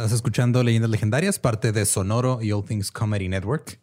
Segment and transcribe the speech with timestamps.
[0.00, 3.78] Estás escuchando Leyendas Legendarias, parte de Sonoro y All Things Comedy Network.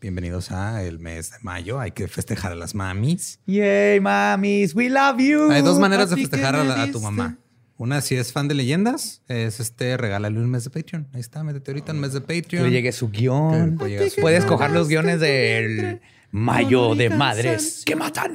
[0.00, 1.78] Bienvenidos a el mes de mayo.
[1.78, 3.38] Hay que festejar a las mamis.
[3.46, 5.48] Yay, mamis, we love you.
[5.48, 7.38] Hay dos maneras de festejar a, a, tu mamá.
[7.76, 11.06] Una, si es fan de leyendas, es este, regálale un mes de Patreon.
[11.12, 12.64] Ahí está, métete ahorita un mes de Patreon.
[12.64, 13.78] Que le llegue su guion.
[14.20, 16.00] Puedes coger los guiones del
[16.32, 18.32] mayo de madres que matan.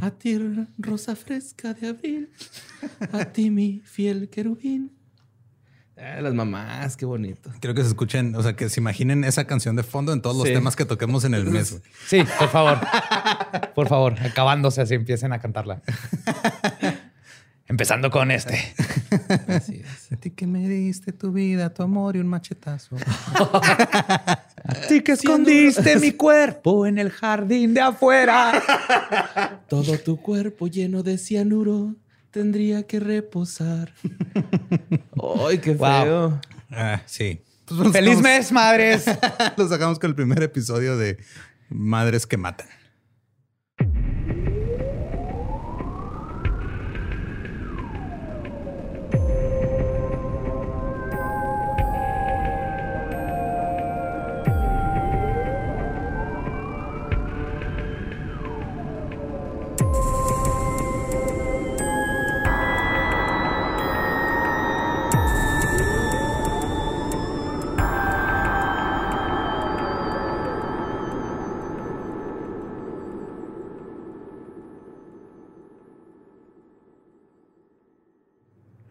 [0.00, 0.38] A ti,
[0.78, 2.30] rosa fresca de abril.
[3.10, 4.97] A ti, mi fiel querubín.
[6.00, 7.50] Ah, las mamás, qué bonito.
[7.60, 10.36] Quiero que se escuchen, o sea, que se imaginen esa canción de fondo en todos
[10.36, 11.80] los temas que toquemos en el mes.
[12.06, 12.78] Sí, por favor.
[13.74, 15.82] por favor, acabándose así empiecen a cantarla.
[17.66, 18.58] Empezando con este.
[19.48, 20.12] Así es.
[20.12, 22.96] A ti que me diste tu vida, tu amor y un machetazo.
[23.34, 24.44] a
[24.88, 29.62] ti que escondiste mi cuerpo en el jardín de afuera.
[29.68, 31.94] Todo tu cuerpo lleno de cianuro
[32.38, 33.92] tendría que reposar.
[35.48, 36.40] ¡Ay, qué feo!
[36.70, 37.40] Ah, sí.
[37.66, 39.06] Pues ¡Feliz mes, madres!
[39.56, 41.18] Lo sacamos con el primer episodio de
[41.68, 42.68] Madres que Matan.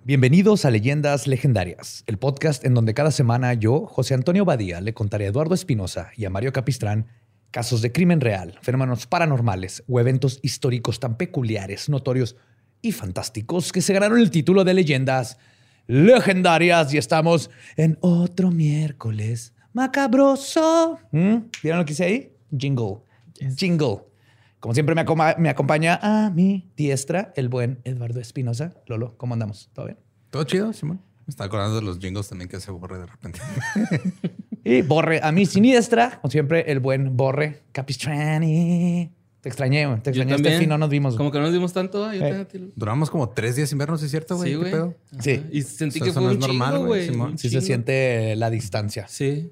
[0.07, 4.93] Bienvenidos a Leyendas Legendarias, el podcast en donde cada semana yo, José Antonio Badía, le
[4.93, 7.07] contaré a Eduardo Espinosa y a Mario Capistrán
[7.51, 12.37] casos de crimen real, fenómenos paranormales o eventos históricos tan peculiares, notorios
[12.81, 15.39] y fantásticos que se ganaron el título de Leyendas
[15.87, 20.99] Legendarias y estamos en otro miércoles macabroso.
[21.11, 21.49] ¿Mm?
[21.61, 22.31] ¿Vieron lo que hice ahí?
[22.57, 22.99] Jingle.
[23.57, 24.06] Jingle.
[24.67, 25.05] Como siempre me,
[25.37, 28.73] me, acompaña a mi diestra el buen Eduardo Espinosa.
[28.85, 29.69] Lolo, ¿cómo andamos?
[29.71, 29.97] ¿Todo bien?
[30.29, 30.99] Todo chido, Simón.
[31.25, 33.39] Me está acordando de los jingles también que se borre de repente.
[34.65, 39.09] y Borre a mi siniestra, como siempre, el buen Borre Capistrani.
[39.39, 40.01] Te extrañé, güey.
[40.01, 40.35] Te extrañé.
[40.35, 41.15] Este fin no nos vimos.
[41.15, 42.11] Como que no nos vimos tanto.
[42.11, 42.45] Yo eh.
[42.75, 44.51] Duramos como tres días sin vernos, ¿es cierto, güey?
[44.51, 44.73] Sí, güey.
[45.21, 45.45] Sí.
[45.49, 47.09] Y sentí que fue un normal, güey.
[47.37, 49.07] Sí se siente la distancia.
[49.07, 49.49] Sí.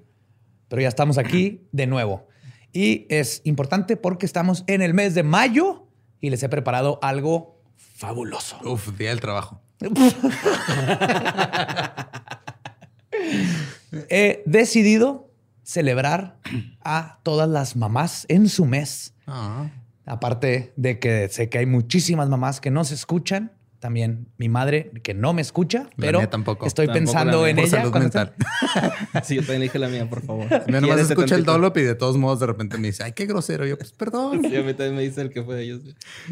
[0.67, 2.27] Pero ya estamos aquí de nuevo.
[2.75, 5.87] Y es importante porque estamos en el mes de mayo
[6.19, 8.59] y les he preparado algo fabuloso.
[8.65, 9.61] Uf, día del trabajo.
[14.09, 15.31] he decidido
[15.63, 16.37] celebrar
[16.83, 19.13] a todas las mamás en su mes.
[19.25, 19.69] Ah.
[20.05, 23.53] Aparte de que sé que hay muchísimas mamás que no se escuchan
[23.85, 26.65] también mi madre, que no me escucha, pero tampoco.
[26.65, 27.87] estoy pensando en ella.
[27.91, 28.33] Mental.
[29.23, 30.47] sí, yo también dije la mía, por favor.
[30.67, 33.27] Mi hermano escucha el Dolop y de todos modos de repente me dice, ay, qué
[33.27, 33.63] grosero.
[33.67, 34.41] Yo, pues perdón.
[34.41, 35.81] Sí, a mí también me dice el que fue de ellos.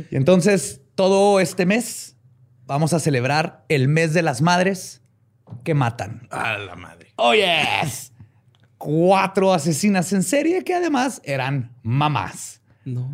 [0.10, 2.16] Y entonces, todo este mes
[2.66, 5.04] vamos a celebrar el mes de las madres
[5.64, 6.28] que matan.
[6.32, 7.14] A la madre.
[7.18, 8.14] Oh, yes.
[8.80, 12.64] Cuatro asesinas en serie que además eran mamás.
[12.84, 13.08] No.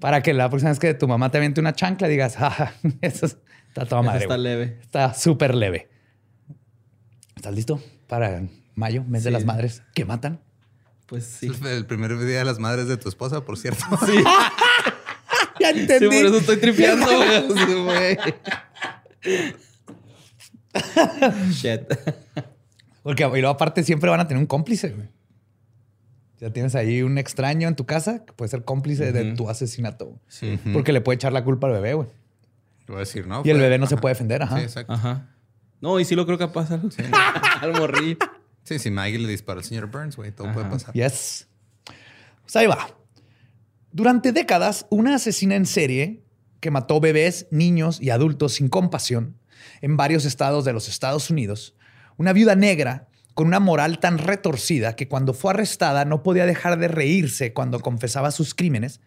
[0.00, 2.72] Para que la próxima vez que tu mamá te aviente una chancla digas, ah,
[3.02, 3.38] eso es
[3.68, 4.22] Está toda madre.
[4.22, 4.78] Está leve.
[4.80, 5.88] Está súper leve.
[7.36, 8.42] ¿Estás listo para
[8.74, 10.40] mayo, mes de las madres que matan?
[11.06, 11.50] Pues sí.
[11.64, 13.84] el primer día de las madres de tu esposa, por cierto.
[14.06, 14.12] Sí.
[15.60, 16.10] ya entendí.
[16.10, 17.06] Sí, por eso estoy tripeando,
[17.84, 18.18] güey.
[21.50, 21.82] Shit.
[23.02, 25.08] Porque y luego aparte siempre van a tener un cómplice, güey.
[26.40, 30.20] Ya tienes ahí un extraño en tu casa que puede ser cómplice de tu asesinato.
[30.28, 30.58] Sí.
[30.72, 32.08] Porque le puede echar la culpa al bebé, güey
[32.96, 33.42] decir, ¿no?
[33.44, 34.56] Y el bebé no se puede defender, ajá.
[34.56, 34.92] Sí, exacto.
[34.92, 35.34] Ajá.
[35.80, 36.80] No, y sí lo creo que pasa.
[36.90, 37.02] Sí.
[37.60, 38.18] al morir.
[38.64, 40.92] Sí, si Maggie le dispara al señor Burns, güey, todo puede pasar.
[40.94, 41.48] Yes.
[42.42, 42.88] Pues ahí va.
[43.92, 46.24] Durante décadas, una asesina en serie
[46.60, 49.38] que mató bebés, niños y adultos sin compasión
[49.80, 51.74] en varios estados de los Estados Unidos,
[52.16, 56.78] una viuda negra con una moral tan retorcida que cuando fue arrestada no podía dejar
[56.78, 59.00] de reírse cuando confesaba sus crímenes,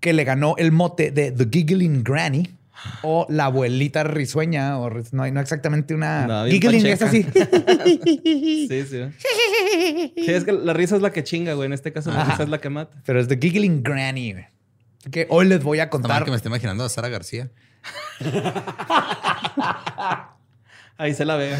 [0.00, 2.60] que le ganó el mote de The Giggling Granny
[3.02, 6.46] o la abuelita risueña, o no, no exactamente una.
[6.48, 7.22] giggling es así.
[7.24, 8.84] sí, sí.
[8.86, 10.12] sí.
[10.26, 11.66] es que la risa es la que chinga, güey.
[11.66, 13.02] En este caso, la risa es la que mata.
[13.04, 14.46] Pero es The Giggling Granny, güey.
[15.10, 16.24] Que hoy les voy a contar.
[16.24, 17.50] que me estoy imaginando a Sara García.
[20.98, 21.56] Ahí se la ve.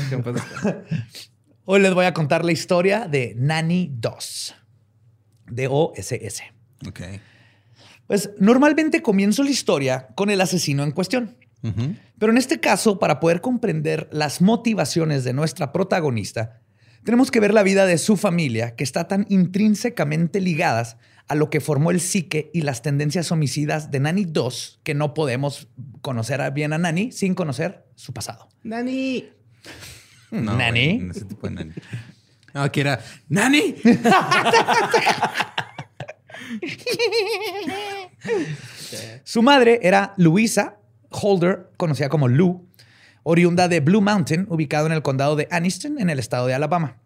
[1.65, 4.55] hoy les voy a contar la historia de Nanny 2.
[5.47, 6.43] D-O-S-S.
[6.87, 7.01] Ok.
[8.11, 11.37] Pues normalmente comienzo la historia con el asesino en cuestión,
[12.19, 16.61] Pero en este caso, para poder comprender las motivaciones de nuestra protagonista,
[17.05, 20.97] tenemos que ver la vida de su familia, que está tan intrínsecamente ligadas
[21.29, 25.15] a lo que formó el psique y las tendencias homicidas de Nani 2, que no
[25.15, 25.69] podemos
[26.03, 28.49] conocer bien a Nani sin conocer su pasado.
[28.65, 29.29] Nani.
[30.33, 31.11] Nani.
[31.13, 31.73] ese tipo de Nani.
[32.55, 33.77] No, era Nani.
[39.25, 40.81] Su madre era Luisa
[41.11, 42.67] Holder, conocida como Lou,
[43.23, 46.97] oriunda de Blue Mountain, ubicado en el condado de Anniston, en el estado de Alabama.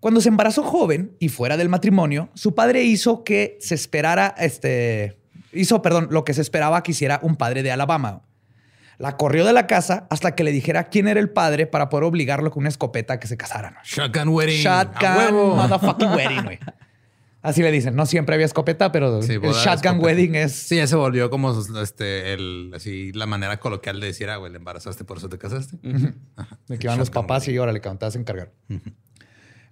[0.00, 5.18] Cuando se embarazó joven y fuera del matrimonio, su padre hizo que se esperara, este,
[5.52, 8.22] hizo, perdón, lo que se esperaba que hiciera un padre de Alabama.
[8.96, 12.04] La corrió de la casa hasta que le dijera quién era el padre para poder
[12.04, 13.76] obligarlo con una escopeta a que se casaran.
[13.84, 14.62] Shotgun wedding.
[14.62, 16.58] Shotgun motherfucking wedding, güey.
[17.42, 17.96] Así le dicen.
[17.96, 20.52] No siempre había escopeta, pero el shotgun wedding es.
[20.52, 24.52] Sí, ya se volvió como este, el, así, la manera coloquial de decir, ah, güey,
[24.52, 25.78] le embarazaste, por eso te casaste.
[25.82, 28.52] De que iban los papás y ahora le cantabas a encargar.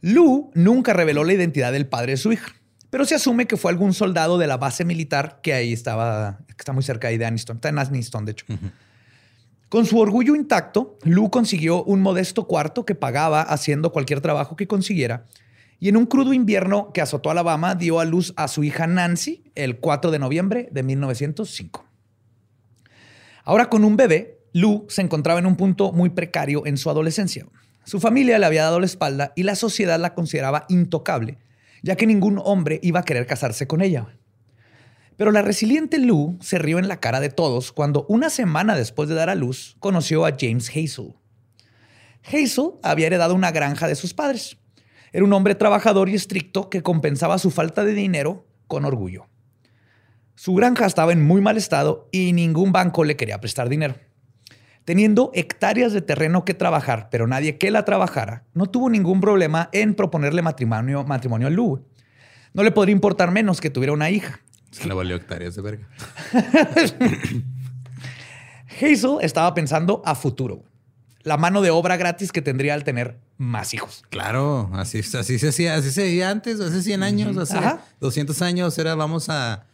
[0.00, 2.54] Lu nunca reveló la identidad del padre de su hija,
[2.88, 6.54] pero se asume que fue algún soldado de la base militar que ahí estaba, que
[6.58, 7.56] está muy cerca ahí de Aniston.
[7.56, 8.46] Está en Aniston, de hecho.
[9.68, 14.66] Con su orgullo intacto, Lu consiguió un modesto cuarto que pagaba haciendo cualquier trabajo que
[14.66, 15.26] consiguiera.
[15.80, 19.44] Y en un crudo invierno que azotó Alabama, dio a luz a su hija Nancy
[19.54, 21.86] el 4 de noviembre de 1905.
[23.44, 27.46] Ahora con un bebé, Lu se encontraba en un punto muy precario en su adolescencia.
[27.84, 31.38] Su familia le había dado la espalda y la sociedad la consideraba intocable,
[31.82, 34.18] ya que ningún hombre iba a querer casarse con ella.
[35.16, 39.08] Pero la resiliente Lou se rió en la cara de todos cuando una semana después
[39.08, 41.14] de dar a luz conoció a James Hazel.
[42.24, 44.58] Hazel había heredado una granja de sus padres.
[45.12, 49.26] Era un hombre trabajador y estricto que compensaba su falta de dinero con orgullo.
[50.34, 53.96] Su granja estaba en muy mal estado y ningún banco le quería prestar dinero.
[54.84, 59.68] Teniendo hectáreas de terreno que trabajar, pero nadie que la trabajara, no tuvo ningún problema
[59.72, 61.84] en proponerle matrimonio, matrimonio a Lou.
[62.54, 64.40] No le podría importar menos que tuviera una hija.
[64.70, 65.88] Se le valió hectáreas de verga.
[68.80, 70.62] Hazel estaba pensando a futuro.
[71.22, 74.04] La mano de obra gratis que tendría al tener más hijos.
[74.10, 77.56] Claro, así, así se hacía, así se veía antes, hace 100 años, hace
[78.00, 79.64] 200 años, era vamos a,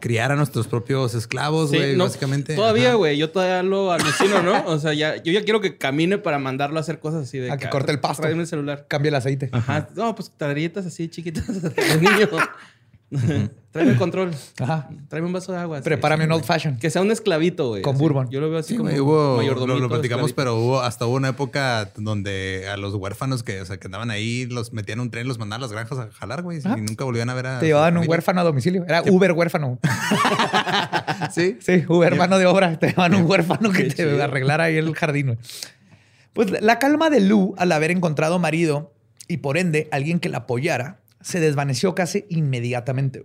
[0.00, 2.54] criar a nuestros propios esclavos, güey, básicamente.
[2.54, 4.64] Todavía, güey, yo todavía lo alucino, ¿no?
[4.66, 7.52] O sea, ya, yo ya quiero que camine para mandarlo a hacer cosas así de...
[7.52, 8.26] A que, corte el pasto.
[8.26, 8.86] el celular.
[8.88, 9.50] Cambia el aceite.
[9.52, 9.88] Ajá.
[9.94, 12.28] No, pues tarjetas así chiquitas de niño.
[13.76, 14.34] Tráeme el control.
[14.58, 14.88] Ajá.
[15.08, 15.80] Tráeme un vaso de agua.
[15.80, 16.78] Prepárame un old fashion.
[16.78, 17.82] Que sea un esclavito, güey.
[17.82, 18.30] Con bourbon.
[18.30, 22.68] Yo lo veo así como hubo, lo, platicamos, pero hubo hasta hubo una época donde
[22.72, 25.38] a los huérfanos que, o sea, que andaban ahí, los metían en un tren, los
[25.38, 26.58] mandaban a las granjas a jalar, güey.
[26.58, 27.58] Y nunca volvían a ver a.
[27.60, 28.84] Te llevaban un huérfano a domicilio.
[28.88, 29.78] Era Uber huérfano.
[31.32, 31.58] sí.
[31.60, 32.78] Sí, Uber mano de obra.
[32.78, 35.38] Te llevaban un huérfano que te arreglara ahí el jardín,
[36.32, 38.92] Pues la calma de Lou al haber encontrado marido
[39.28, 43.24] y por ende alguien que la apoyara se desvaneció casi inmediatamente.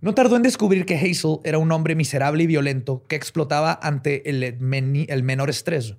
[0.00, 4.28] No tardó en descubrir que Hazel era un hombre miserable y violento que explotaba ante
[4.28, 5.94] el, menor estrés.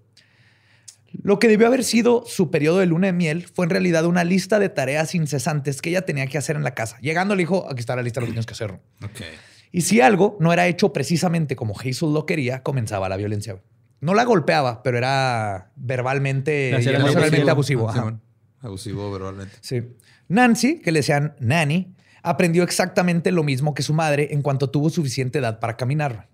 [1.23, 4.23] Lo que debió haber sido su periodo de luna de miel fue en realidad una
[4.23, 6.99] lista de tareas incesantes que ella tenía que hacer en la casa.
[7.01, 8.79] Llegando le dijo, aquí está la lista de lo que tienes que hacer.
[9.71, 13.59] Y si algo no era hecho precisamente como Hazel lo quería, comenzaba la violencia.
[13.99, 17.91] No la golpeaba, pero era verbalmente y emocionalmente abusivo.
[18.59, 19.55] Abusivo verbalmente.
[19.61, 19.83] Sí.
[20.27, 24.89] Nancy, que le decían Nanny, aprendió exactamente lo mismo que su madre en cuanto tuvo
[24.89, 26.27] suficiente edad para caminar.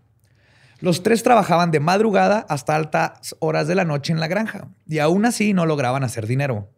[0.80, 5.00] Los tres trabajaban de madrugada hasta altas horas de la noche en la granja y
[5.00, 6.70] aún así no lograban hacer dinero.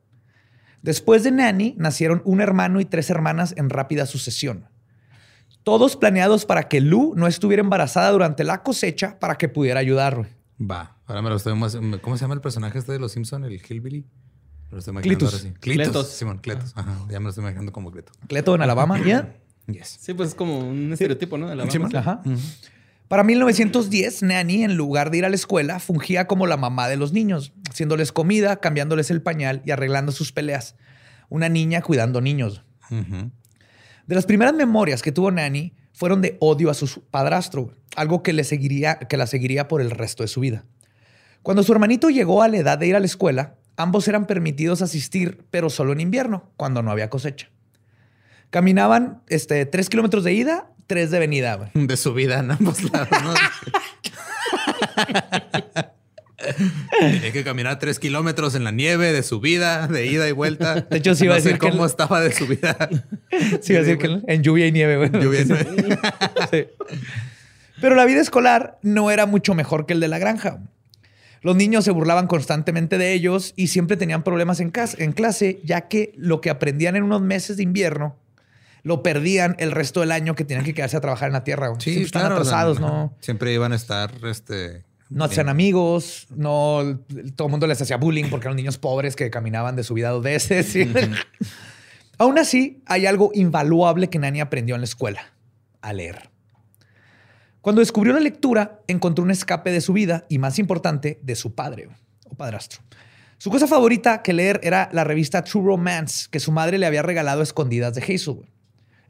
[0.81, 4.67] Después de Nanny nacieron un hermano y tres hermanas en rápida sucesión.
[5.63, 10.27] Todos planeados para que Lou no estuviera embarazada durante la cosecha para que pudiera ayudar.
[10.61, 11.75] Va, ahora me lo estoy más.
[12.01, 14.05] ¿Cómo se llama el personaje este de los Simpson, el Hillbilly?
[14.71, 15.47] Lo estoy Clitus.
[15.59, 16.07] Clitus.
[16.07, 16.73] Simón, Cletus.
[16.75, 18.11] Ajá, ya me lo estoy imaginando como Cleto.
[18.27, 19.35] Cleto en Alabama, ¿ya?
[19.67, 19.97] Yes.
[19.99, 21.47] Sí, pues es como un estereotipo, ¿no?
[21.47, 21.89] De Alabama.
[21.93, 22.21] Ajá.
[23.07, 26.97] Para 1910, Nanny, en lugar de ir a la escuela, fungía como la mamá de
[26.97, 30.75] los niños, haciéndoles comida, cambiándoles el pañal y arreglando sus peleas.
[31.29, 32.63] Una niña cuidando niños.
[32.89, 38.33] De las primeras memorias que tuvo Nanny fueron de odio a su padrastro, algo que,
[38.33, 40.65] le seguiría, que la seguiría por el resto de su vida.
[41.43, 44.81] Cuando su hermanito llegó a la edad de ir a la escuela, Ambos eran permitidos
[44.81, 47.49] asistir, pero solo en invierno, cuando no había cosecha.
[48.49, 51.71] Caminaban este, tres kilómetros de ida, tres de venida.
[51.73, 53.09] De subida en ambos lados.
[53.23, 53.33] ¿no?
[56.99, 60.81] Tenía que caminar tres kilómetros en la nieve de subida, de ida y vuelta.
[60.81, 62.77] De hecho, sí iba a decir cómo estaba de subida.
[63.61, 65.09] Sí iba a decir que en lluvia y nieve.
[65.09, 66.73] Lluvia y nieve.
[67.81, 70.59] Pero la vida escolar no era mucho mejor que el de la granja.
[71.45, 75.81] Los niños se burlaban constantemente de ellos y siempre tenían problemas en, en clase, ya
[75.81, 78.15] que lo que aprendían en unos meses de invierno
[78.81, 81.71] lo perdían el resto del año que tenían que quedarse a trabajar en la tierra.
[81.77, 83.13] Sí, siempre están atrasados, ¿no?
[83.19, 84.85] Siempre iban a estar, este...
[85.11, 86.99] No hacían amigos, no...
[87.35, 90.09] Todo el mundo les hacía bullying porque eran niños pobres que caminaban de su vida
[90.09, 90.75] dos veces.
[92.17, 95.35] Aún así, hay algo invaluable que Nani aprendió en la escuela,
[95.81, 96.31] a leer.
[97.65, 101.55] Cuando descubrió la lectura, encontró un escape de su vida y, más importante, de su
[101.55, 101.89] padre
[102.29, 102.83] o padrastro.
[103.39, 107.01] Su cosa favorita que leer era la revista True Romance que su madre le había
[107.01, 108.45] regalado escondidas de Hazel.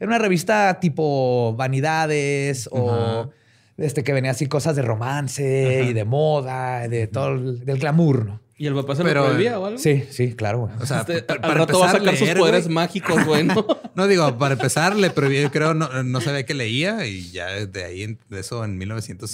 [0.00, 3.30] Era una revista tipo Vanidades o
[3.76, 8.24] este, que venía así cosas de romance y de moda, de todo el, del glamour,
[8.24, 8.40] ¿no?
[8.58, 9.78] ¿Y el papá se lo prohibía o algo?
[9.78, 10.70] Sí, sí, claro.
[10.80, 13.44] O sea, este, para, al rato va a sacar sus poderes mágicos, güey.
[13.94, 14.06] ¿no?
[14.06, 17.84] digo, para empezar, le prohibí, yo creo, no, no sabía que leía y ya de
[17.84, 19.30] ahí, de eso en 1900,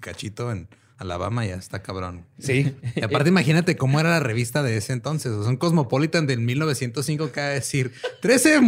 [0.00, 2.26] cachito, en Alabama ya está cabrón.
[2.38, 2.74] Sí.
[2.96, 5.32] Y aparte, imagínate cómo era la revista de ese entonces.
[5.32, 8.60] O sea, un Cosmopolitan del 1905 que va a decir 13,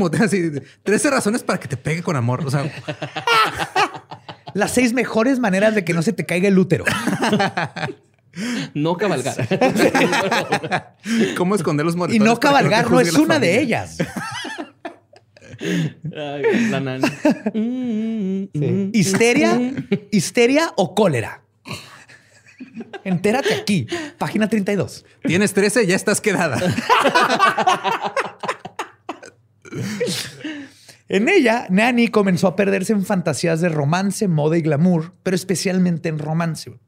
[0.83, 2.47] 13 razones para que te pegue con amor.
[2.47, 2.73] O sea,
[4.55, 6.85] las seis mejores maneras de que no se te caiga el útero.
[8.75, 9.37] No cabalgar.
[11.37, 12.23] ¿Cómo esconder los monitores?
[12.23, 13.99] Y no cabalgar no, es una de ellas.
[16.03, 17.01] la
[18.93, 19.61] Histeria,
[20.11, 21.43] histeria o cólera.
[23.05, 23.87] Entérate aquí,
[24.19, 25.05] página 32.
[25.25, 26.59] Tienes 13, ya estás quedada.
[31.09, 36.09] en ella, Nani comenzó a perderse en fantasías de romance, moda y glamour, pero especialmente
[36.09, 36.79] en romance.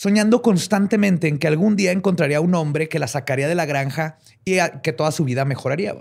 [0.00, 4.16] Soñando constantemente en que algún día encontraría un hombre que la sacaría de la granja
[4.46, 5.94] y que toda su vida mejoraría.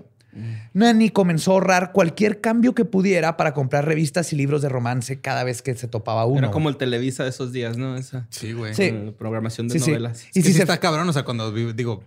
[0.72, 5.20] Nani comenzó a ahorrar cualquier cambio que pudiera para comprar revistas y libros de romance
[5.20, 6.38] cada vez que se topaba uno.
[6.38, 7.98] Era como el Televisa de esos días, ¿no?
[7.98, 8.74] Esa, sí, güey.
[9.18, 10.28] Programación de novelas.
[10.34, 12.06] Y si está cabrón, o sea, cuando digo,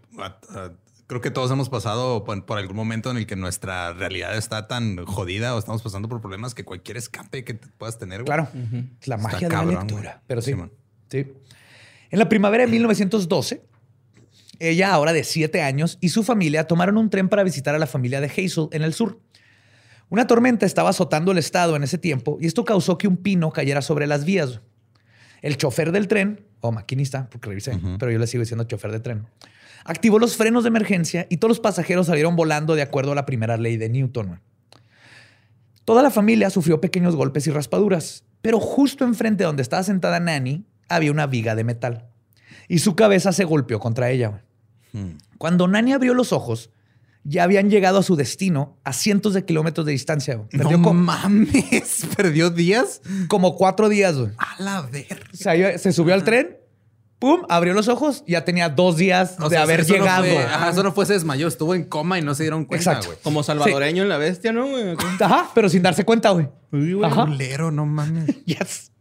[1.09, 5.05] creo que todos hemos pasado por, algún momento en el que nuestra realidad está tan
[5.05, 8.25] jodida o estamos pasando por problemas que cualquier escape que puedas tener.
[8.25, 8.49] Claro,
[9.05, 10.23] la magia de la lectura.
[10.27, 10.55] Pero sí,
[11.11, 11.27] sí.
[12.13, 13.63] En la primavera de 1912,
[14.59, 17.87] ella, ahora de siete años, y su familia tomaron un tren para visitar a la
[17.87, 19.19] familia de Hazel en el sur.
[20.11, 23.51] Una tormenta estaba azotando el estado en ese tiempo y esto causó que un pino
[23.51, 24.61] cayera sobre las vías.
[25.41, 29.01] El chofer del tren, o maquinista, porque revisé, pero yo le sigo diciendo chofer de
[29.01, 29.27] tren,
[29.87, 33.25] activó los frenos de emergencia y todos los pasajeros salieron volando de acuerdo a la
[33.25, 34.39] primera ley de Newton.
[35.87, 40.67] Toda la familia sufrió pequeños golpes y raspaduras, pero justo enfrente donde estaba sentada Nanny
[40.95, 42.09] había una viga de metal
[42.69, 44.45] y su cabeza se golpeó contra ella.
[45.39, 46.71] Cuando Nani abrió los ojos,
[47.25, 50.43] ya habían llegado a su destino a cientos de kilómetros de distancia.
[50.51, 53.01] Perdió no mames, perdió días.
[53.29, 54.17] Como cuatro días.
[54.17, 54.31] Güey.
[54.39, 55.27] A la ver.
[55.33, 56.59] O sea, se subió al tren,
[57.19, 60.27] pum, abrió los ojos, ya tenía dos días de haber llegado.
[60.39, 63.19] ajá, eso no fue, se desmayó, estuvo en coma y no se dieron cuenta, güey.
[63.23, 64.97] Como salvadoreño en la bestia, ¿no, güey?
[65.21, 66.49] Ajá, pero sin darse cuenta, güey.
[66.71, 67.11] Uy, güey,
[67.73, 68.45] no mames.
[68.45, 68.92] yes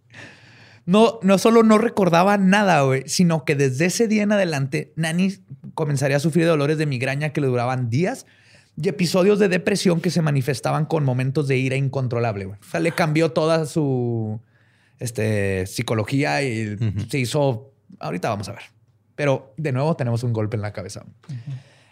[0.92, 5.38] no, no solo no recordaba nada, güey, sino que desde ese día en adelante, Nani
[5.74, 8.26] comenzaría a sufrir dolores de migraña que le duraban días
[8.76, 12.44] y episodios de depresión que se manifestaban con momentos de ira incontrolable.
[12.44, 12.60] Güey.
[12.60, 14.42] O sea, le cambió toda su
[15.00, 17.72] este, psicología y se hizo.
[18.02, 18.64] Ahorita vamos a ver.
[19.16, 21.06] Pero de nuevo tenemos un golpe en la cabeza.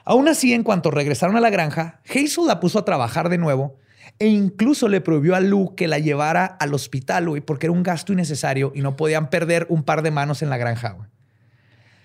[0.03, 3.77] Aún así, en cuanto regresaron a la granja, Hazel la puso a trabajar de nuevo
[4.17, 7.83] e incluso le prohibió a Lu que la llevara al hospital, güey, porque era un
[7.83, 11.09] gasto innecesario y no podían perder un par de manos en la granja, güey.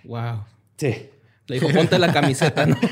[0.04, 0.44] Wow.
[0.76, 1.10] Sí.
[1.46, 2.76] Le dijo, ponte la camiseta, ¿no?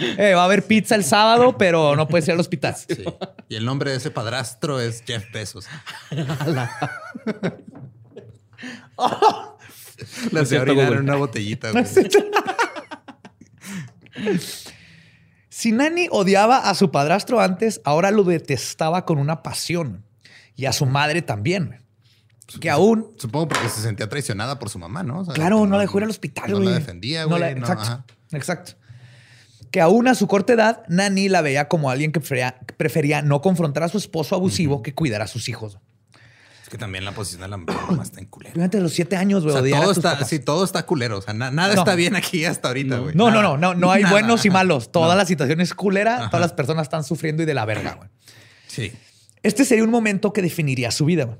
[0.00, 2.76] Eh, va a haber pizza el sábado, pero no puede ser al hospital.
[2.76, 3.04] Sí.
[3.48, 5.66] Y el nombre de ese padrastro es Jeff Bezos.
[10.30, 11.72] La se en una botellita.
[11.72, 11.84] Güey.
[15.58, 20.04] Si Nani odiaba a su padrastro antes, ahora lo detestaba con una pasión.
[20.54, 21.84] Y a su madre también.
[22.60, 23.10] Que aún.
[23.16, 25.24] Supongo porque se sentía traicionada por su mamá, ¿no?
[25.24, 27.42] claro, no, la dejó ir al hospital, No la defendía, güey.
[27.42, 28.14] exacto.
[28.30, 28.72] exacto.
[29.72, 33.82] Que aún a su corta edad, Nani la veía como alguien que prefería, no confrontar
[33.82, 35.78] a su esposo abusivo que cuidar a sus hijos.
[36.68, 38.52] Es que también la posición de la mamá está en culero.
[38.52, 39.72] Fíjate, los siete años, güey.
[39.72, 41.16] todo está, sí, todo está culero.
[41.16, 43.14] O sea, nada está bien aquí hasta ahorita, güey.
[43.14, 44.92] No, no, no, no, no, hay buenos y malos.
[44.92, 46.28] Toda la situación es culera.
[46.28, 48.10] Todas las personas están sufriendo y de la verga, güey.
[48.66, 48.92] Sí.
[49.42, 51.24] Este sería un momento que definiría su vida.
[51.24, 51.38] Güey.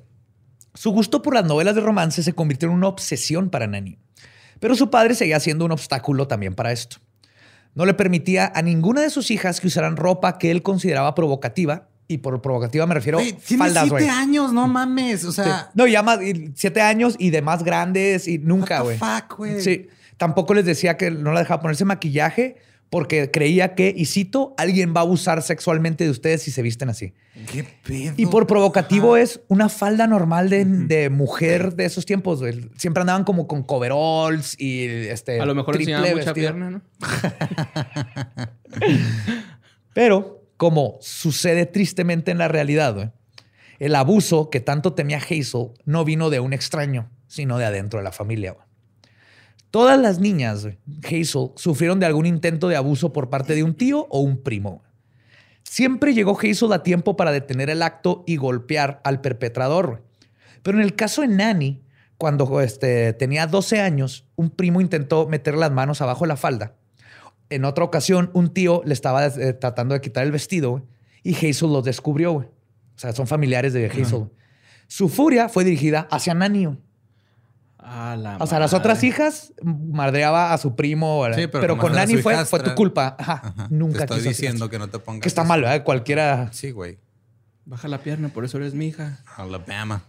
[0.73, 3.99] Su gusto por las novelas de romance se convirtió en una obsesión para Nani.
[4.61, 6.97] Pero su padre seguía siendo un obstáculo también para esto.
[7.75, 11.91] No le permitía a ninguna de sus hijas que usaran ropa que él consideraba provocativa
[12.11, 14.03] Y por provocativa me refiero Güey, tiene faldas, güey.
[14.05, 15.25] siete años, no mames.
[15.25, 15.43] O Sí.
[15.43, 18.97] sea, No, ya más, y siete años y de más grandes y nunca, what the
[18.97, 19.21] güey.
[19.21, 19.61] fuck, güey.
[19.61, 19.89] Sí.
[20.17, 22.57] Tampoco les decía que no la dejaba ponerse maquillaje
[22.91, 26.89] porque creía que, y cito, alguien va a abusar sexualmente de ustedes si se visten
[26.89, 27.13] así.
[27.53, 28.15] ¿Qué pedo?
[28.17, 32.41] Y por provocativo es una falda normal de, de mujer de esos tiempos.
[32.41, 32.71] güey.
[32.79, 35.39] Siempre andaban como con coveralls y este.
[35.39, 36.81] A lo mejor triple mucha pierna, ¿no?
[39.95, 43.15] Pero, como sucede tristemente en la realidad,
[43.79, 48.05] el abuso que tanto temía Hazel no vino de un extraño, sino de adentro de
[48.05, 48.57] la familia.
[49.71, 50.67] Todas las niñas,
[51.05, 54.83] Hazel, sufrieron de algún intento de abuso por parte de un tío o un primo.
[55.63, 60.03] Siempre llegó Hazel a tiempo para detener el acto y golpear al perpetrador.
[60.65, 61.85] Pero en el caso de Nanny,
[62.17, 66.78] cuando este, tenía 12 años, un primo intentó meter las manos abajo la falda.
[67.51, 70.83] En otra ocasión, un tío le estaba eh, tratando de quitar el vestido güey,
[71.23, 72.33] y Hazel lo descubrió.
[72.33, 72.47] güey.
[72.47, 74.05] O sea, son familiares de Hazel.
[74.19, 74.31] güey.
[74.87, 76.67] Su furia fue dirigida hacia Nanny.
[76.67, 76.79] güey.
[77.79, 81.25] A la O sea, las otras hijas madreaba a su primo.
[81.35, 83.17] Sí, pero pero, con Nanny fue, fue tu culpa.
[83.19, 83.41] Ajá.
[83.45, 83.67] Ajá.
[83.71, 85.23] Nunca Te estoy quiso diciendo que no te pongas.
[85.23, 85.85] Que está mal, ¿verdad?
[85.85, 86.51] Cualquiera.
[86.53, 86.99] Sí, güey.
[87.65, 89.21] Baja la pierna, por eso eres mi hija.
[89.37, 90.03] Alabama.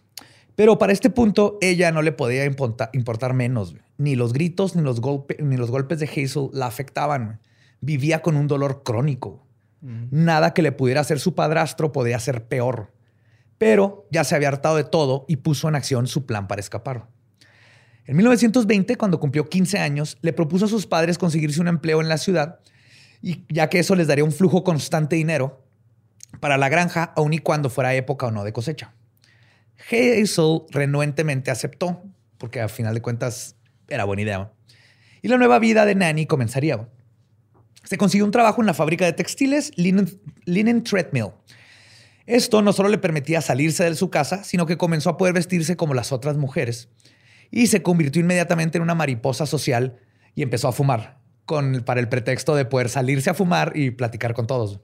[0.55, 3.71] Pero para este punto, ella no le podía importa- importar menos.
[3.71, 3.83] güey.
[3.99, 7.39] Ni los gritos ni los, golpe- ni los golpes de Hazel la afectaban.
[7.81, 9.45] Vivía con un dolor crónico.
[9.81, 12.91] Nada que le pudiera hacer su padrastro podía ser peor.
[13.59, 17.07] Pero ya se había hartado de todo y puso en acción su plan para escapar.
[18.05, 22.09] En 1920, cuando cumplió 15 años, le propuso a sus padres conseguirse un empleo en
[22.09, 22.59] la ciudad,
[23.21, 25.61] y ya que eso les daría un flujo constante de dinero
[26.39, 28.93] para la granja, aun y cuando fuera época o no de cosecha.
[29.91, 32.01] Hazel renuentemente aceptó,
[32.37, 33.55] porque a final de cuentas
[33.89, 34.51] era buena idea.
[35.21, 36.87] Y la nueva vida de Nanny comenzaría.
[37.83, 41.31] Se consiguió un trabajo en la fábrica de textiles Linen, Linen Treadmill.
[42.25, 45.75] Esto no solo le permitía salirse de su casa, sino que comenzó a poder vestirse
[45.75, 46.89] como las otras mujeres.
[47.49, 49.97] Y se convirtió inmediatamente en una mariposa social
[50.35, 54.35] y empezó a fumar, con, para el pretexto de poder salirse a fumar y platicar
[54.35, 54.79] con todos.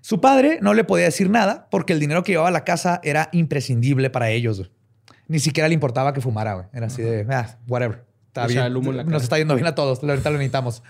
[0.00, 3.00] Su padre no le podía decir nada porque el dinero que llevaba a la casa
[3.04, 4.70] era imprescindible para ellos.
[5.30, 6.66] Ni siquiera le importaba que fumara, güey.
[6.72, 8.04] Era así de, ah, whatever.
[8.26, 8.66] Está O sea, bien.
[8.72, 9.22] el humo en la Nos cara.
[9.24, 10.02] está yendo bien a todos.
[10.02, 10.82] Ahorita lo necesitamos.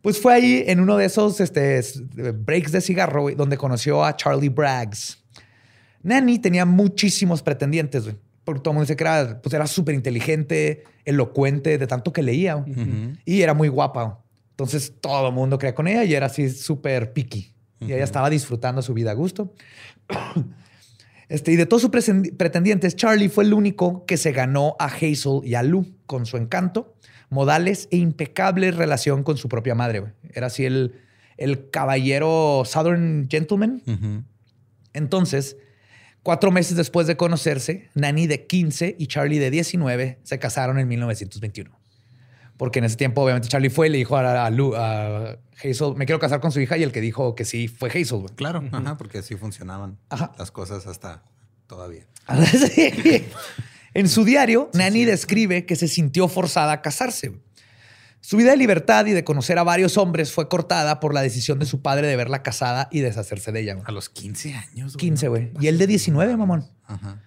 [0.00, 2.00] Pues fue ahí en uno de esos este, s-
[2.34, 5.18] breaks de cigarro güey, donde conoció a Charlie Braggs.
[6.02, 8.16] Nanny tenía muchísimos pretendientes, güey.
[8.44, 12.22] Porque todo el mundo dice que era pues era súper inteligente, elocuente, de tanto que
[12.22, 12.54] leía.
[12.54, 12.72] güey.
[12.72, 13.12] Ujú.
[13.24, 14.02] Y era muy guapa.
[14.04, 14.16] güey.
[14.50, 17.54] Entonces todo el mundo creía con ella y era así súper picky.
[17.80, 19.52] Y ella estaba disfrutando su vida a gusto.
[21.32, 25.40] Este, y de todos sus pretendientes, Charlie fue el único que se ganó a Hazel
[25.44, 26.94] y a Lou con su encanto,
[27.30, 30.12] modales e impecable relación con su propia madre.
[30.34, 31.00] Era así el,
[31.38, 33.82] el caballero Southern Gentleman.
[34.92, 35.56] Entonces,
[36.22, 40.86] cuatro meses después de conocerse, Nani de 15 y Charlie de 19 se casaron en
[40.86, 41.81] 1921.
[42.62, 45.96] Porque en ese tiempo, obviamente, Charlie fue y le dijo a, a Lou- a Hazel,
[45.96, 48.20] me quiero casar con su hija, y el que dijo que sí fue Hazel.
[48.20, 48.34] güey.
[48.36, 50.30] Claro, ajá, porque así funcionaban Ajá.
[50.38, 51.24] las cosas hasta
[51.66, 52.06] todavía.
[52.46, 53.24] Sí.
[53.94, 57.30] En su diario, Nani describe que se sintió forzada a casarse.
[57.30, 57.40] güey.
[58.20, 61.58] Su vida de libertad y de conocer a varios hombres fue cortada por la decisión
[61.58, 63.74] de su padre de verla casada y deshacerse de ella.
[63.74, 63.84] güey.
[63.88, 64.96] A los 15 años.
[64.96, 65.30] 15, ¿no?
[65.32, 65.50] güey.
[65.60, 66.70] Y él de 19, mamón.
[66.86, 67.20] Ajá.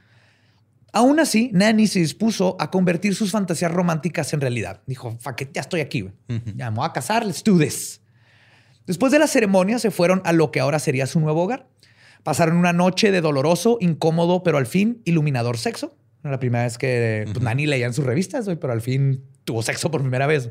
[0.96, 4.82] Aún así, Nanny se dispuso a convertir sus fantasías románticas en realidad.
[4.88, 6.10] Dijo, it, ya estoy aquí.
[6.56, 8.00] Ya me voy a casar, let's do this.
[8.88, 11.68] Después de la ceremonia, se fueron a lo que ahora sería su nuevo hogar.
[12.24, 15.98] Pasaron una noche de doloroso, incómodo, pero al fin iluminador sexo.
[16.24, 19.64] Era la primera vez que pues, Nanny leía en sus revistas, pero al fin tuvo
[19.64, 20.50] sexo por primera vez.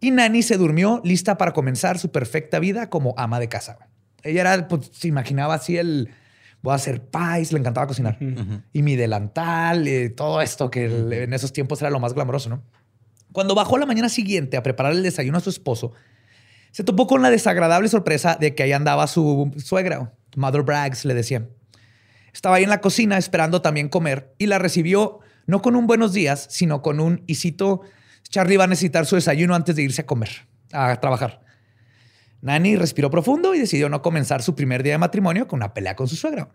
[0.00, 3.78] Y Nanny se durmió lista para comenzar su perfecta vida como ama de casa.
[4.24, 6.10] Ella era, pues, se imaginaba así el,
[6.64, 8.16] voy a hacer pies, le encantaba cocinar.
[8.72, 12.62] Y mi delantal, eh, todo esto que en esos tiempos era lo más glamoroso, ¿no?
[13.32, 15.92] Cuando bajó la mañana siguiente a preparar el desayuno a su esposo,
[16.70, 21.12] se topó con la desagradable sorpresa de que ahí andaba su suegra, Mother Braggs, le
[21.12, 21.50] decían.
[22.32, 26.14] Estaba ahí en la cocina esperando también comer y la recibió no con un buenos
[26.14, 27.82] días, sino con un y cito,
[28.30, 30.30] Charlie va a necesitar su desayuno antes de irse a comer,
[30.72, 31.43] a trabajar.
[32.44, 35.96] Nanny respiró profundo y decidió no comenzar su primer día de matrimonio con una pelea
[35.96, 36.50] con su suegra.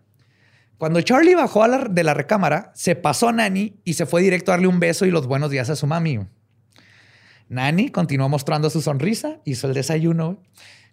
[0.78, 4.54] Cuando Charlie bajó de la recámara, se pasó a Nanny y se fue directo a
[4.54, 6.20] darle un beso y los buenos días a su mami.
[7.48, 10.40] Nanny continuó mostrando su sonrisa, hizo el desayuno.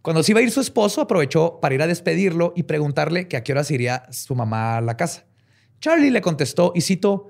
[0.01, 3.37] Cuando se iba a ir su esposo, aprovechó para ir a despedirlo y preguntarle que
[3.37, 5.25] a qué hora iría su mamá a la casa.
[5.79, 7.29] Charlie le contestó y citó,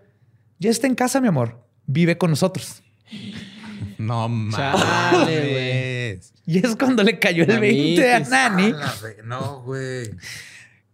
[0.58, 2.82] ya está en casa, mi amor, vive con nosotros.
[4.08, 6.34] No mames.
[6.46, 8.20] Y es cuando le cayó el 20 a.
[8.22, 10.10] Nani, A la ve- No, güey.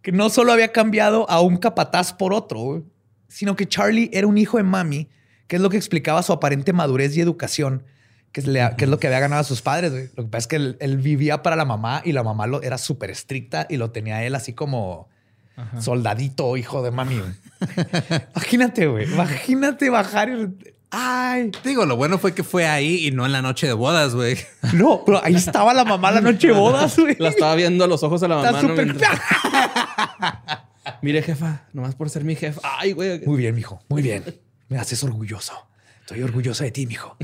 [0.02, 2.82] que no solo había cambiado a un capataz por otro, güey,
[3.28, 5.08] sino que Charlie era un hijo de mami,
[5.46, 7.84] que es lo que explicaba su aparente madurez y educación,
[8.32, 9.92] que es, le- que es lo que había ganado a sus padres.
[9.92, 10.08] güey.
[10.16, 12.62] Lo que pasa es que él, él vivía para la mamá y la mamá lo,
[12.62, 15.08] era súper estricta y lo tenía él así como
[15.56, 15.80] Ajá.
[15.80, 17.18] soldadito, hijo de mami.
[17.20, 17.30] güey.
[18.34, 19.04] imagínate, güey.
[19.12, 20.74] Imagínate bajar y...
[20.96, 24.14] Ay, Digo, lo bueno fue que fue ahí y no en la noche de bodas,
[24.14, 24.36] güey.
[24.74, 27.16] no, pero ahí estaba la mamá la noche de bodas, güey.
[27.18, 28.62] La estaba viendo a los ojos a la Está mamá.
[28.62, 28.68] ¿no?
[28.68, 28.84] súper...
[28.86, 29.20] Mientras-
[31.02, 32.60] Mire, jefa, nomás por ser mi jefa.
[32.78, 33.20] Ay, güey.
[33.26, 33.82] Muy bien, mijo.
[33.88, 34.22] Muy bien.
[34.68, 35.52] Me haces orgulloso.
[36.00, 37.16] Estoy orgulloso de ti, mijo.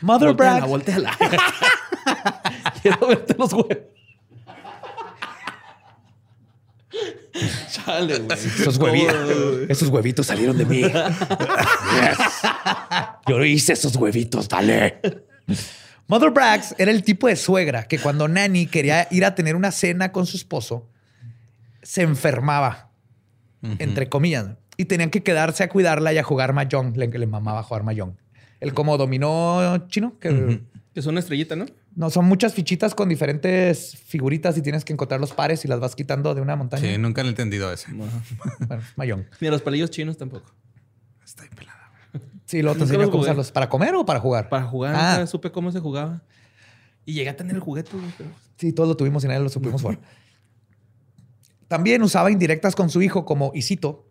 [0.00, 0.68] Mother Volteala, Bragg.
[0.68, 1.16] volteala.
[2.82, 3.76] Quiero verte los huevos.
[7.70, 8.38] Chale, güey.
[8.38, 10.82] Esos huevitos, esos huevitos salieron de mí.
[10.82, 10.92] Yes.
[13.26, 15.00] Yo hice esos huevitos, dale.
[16.06, 19.70] Mother Braggs era el tipo de suegra que cuando Nanny quería ir a tener una
[19.70, 20.88] cena con su esposo,
[21.82, 22.90] se enfermaba,
[23.78, 24.46] entre comillas,
[24.76, 26.96] y tenían que quedarse a cuidarla y a jugar mahjong.
[26.96, 28.16] Le, le mamaba jugar mahjong.
[28.60, 30.62] El como dominó chino, que
[30.94, 31.66] Es una estrellita, ¿no?
[31.98, 35.80] No son muchas fichitas con diferentes figuritas y tienes que encontrar los pares y las
[35.80, 36.82] vas quitando de una montaña.
[36.88, 37.92] Sí, nunca he entendido ese.
[37.92, 38.12] Bueno,
[38.94, 39.24] mahjong.
[39.40, 40.46] Ni a los palillos chinos tampoco.
[41.24, 41.90] Está pelada.
[42.44, 43.50] Sí, luego te enseño los cómo usarlos.
[43.50, 44.48] ¿Para comer o para jugar?
[44.48, 45.14] Para jugar, Ah.
[45.16, 46.22] nunca supe cómo se jugaba.
[47.04, 49.82] Y llegué a tener el juguete, pero- Sí, todos lo tuvimos y nadie lo supimos
[49.82, 49.98] jugar.
[51.66, 54.04] También usaba indirectas con su hijo como, y cito,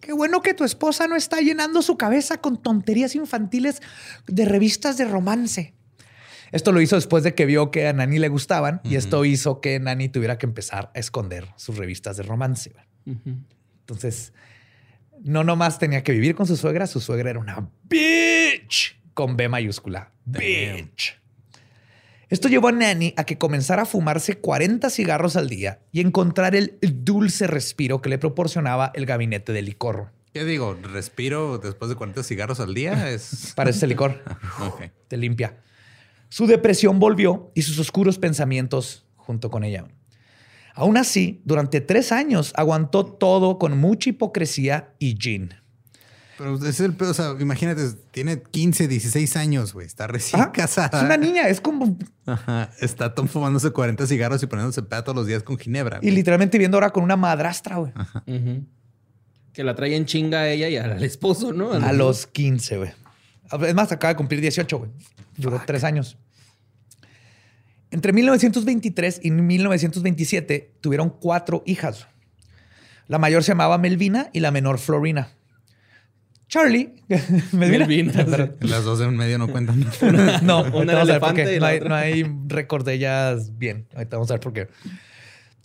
[0.00, 3.80] Qué bueno que tu esposa no está llenando su cabeza con tonterías infantiles
[4.26, 5.73] de revistas de romance.
[6.54, 9.60] Esto lo hizo después de que vio que a Nani le gustaban y esto hizo
[9.60, 12.72] que Nani tuviera que empezar a esconder sus revistas de romance.
[13.04, 14.32] Entonces,
[15.24, 19.48] no nomás tenía que vivir con su suegra, su suegra era una bitch con B
[19.48, 20.12] mayúscula.
[20.24, 21.20] Bitch.
[22.28, 26.54] Esto llevó a Nanny a que comenzara a fumarse 40 cigarros al día y encontrar
[26.54, 30.12] el dulce respiro que le proporcionaba el gabinete de licor.
[30.32, 30.78] ¿Qué digo?
[30.82, 33.10] ¿Respiro después de 40 cigarros al día?
[33.10, 33.52] Es...
[33.56, 34.22] Para ese licor
[34.60, 34.82] Ok.
[35.08, 35.58] te limpia.
[36.34, 39.84] Su depresión volvió y sus oscuros pensamientos junto con ella.
[40.74, 45.54] Aún así, durante tres años aguantó todo con mucha hipocresía y gin.
[46.36, 47.12] Pero ese es el pedo.
[47.12, 49.86] O sea, imagínate, tiene 15, 16 años, güey.
[49.86, 50.50] Está recién Ajá.
[50.50, 50.98] casada.
[50.98, 51.96] Es una niña, es como.
[52.26, 52.68] Ajá.
[52.80, 56.00] Está Tom fumándose 40 cigarros y poniéndose peda todos los días con ginebra.
[56.02, 57.92] Y literalmente viendo ahora con una madrastra, güey.
[58.26, 58.66] Ujú.
[59.52, 61.74] Que la trae en chinga a ella y al esposo, ¿no?
[61.74, 62.90] A los 15, güey.
[63.68, 64.90] Es más, acaba de cumplir 18, güey.
[65.36, 66.18] Duró tres años.
[67.94, 72.08] Entre 1923 y 1927 tuvieron cuatro hijas.
[73.06, 75.28] La mayor se llamaba Melvina y la menor Florina.
[76.48, 76.92] Charlie.
[77.52, 78.12] Melvina.
[78.62, 79.86] Las dos en medio no cuentan.
[80.42, 83.86] No, Una elefante No hay, no hay récord de ellas bien.
[83.94, 84.66] Ahorita vamos a ver por qué.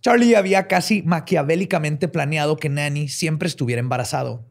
[0.01, 4.45] Charlie había casi maquiavélicamente planeado que Nanny siempre estuviera embarazado.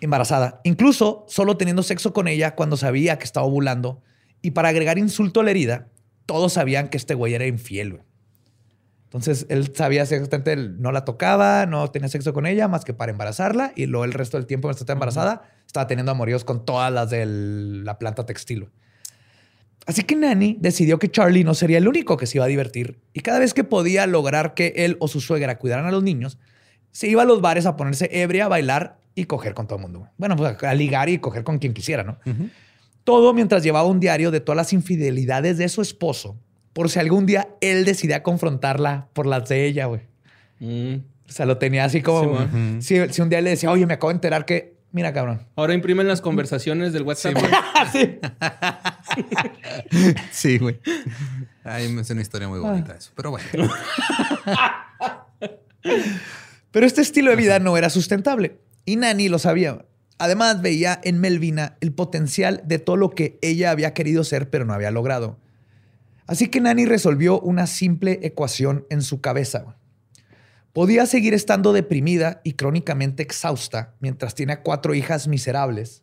[0.00, 0.62] Embarazada.
[0.64, 4.00] Incluso solo teniendo sexo con ella cuando sabía que estaba ovulando.
[4.40, 5.88] Y para agregar insulto a la herida,
[6.26, 7.92] todos sabían que este güey era infiel.
[7.92, 8.04] güey.
[9.04, 12.92] Entonces él sabía exactamente, él no la tocaba, no tenía sexo con ella más que
[12.92, 13.72] para embarazarla.
[13.76, 17.08] Y luego el resto del tiempo, mientras estaba embarazada, estaba teniendo amoríos con todas las
[17.10, 18.60] de la planta textil.
[18.60, 18.72] güey.
[19.86, 22.98] Así que Nanny decidió que Charlie no sería el único que se iba a divertir
[23.12, 26.38] y cada vez que podía lograr que él o su suegra cuidaran a los niños,
[26.90, 29.82] se iba a los bares a ponerse ebria, a bailar y coger con todo el
[29.82, 30.08] mundo.
[30.18, 32.18] Bueno, pues a ligar y coger con quien quisiera, ¿no?
[33.06, 36.36] Todo mientras llevaba un diario de todas las infidelidades de su esposo,
[36.72, 40.00] por si algún día él decidía confrontarla por las de ella, güey.
[40.58, 40.96] Mm.
[41.28, 42.36] O sea, lo tenía así como...
[42.80, 44.74] Sí, si, si un día le decía, oye, me acabo de enterar que...
[44.90, 45.46] Mira, cabrón.
[45.54, 47.36] Ahora imprimen las conversaciones del WhatsApp.
[47.92, 48.18] Sí, güey.
[50.32, 50.58] Sí.
[50.58, 50.80] Güey.
[51.62, 53.12] Ay, es una historia muy bonita eso.
[53.14, 53.46] Pero bueno.
[56.72, 59.84] Pero este estilo de vida no era sustentable y Nani lo sabía.
[60.18, 64.64] Además, veía en Melvina el potencial de todo lo que ella había querido ser, pero
[64.64, 65.38] no había logrado.
[66.26, 69.76] Así que Nani resolvió una simple ecuación en su cabeza.
[70.72, 76.02] Podía seguir estando deprimida y crónicamente exhausta mientras tiene cuatro hijas miserables,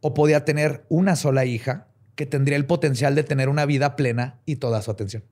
[0.00, 4.40] o podía tener una sola hija que tendría el potencial de tener una vida plena
[4.46, 5.24] y toda su atención.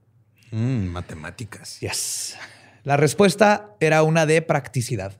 [0.50, 1.80] Mm, matemáticas.
[1.80, 2.36] Yes.
[2.82, 5.12] La respuesta era una de practicidad.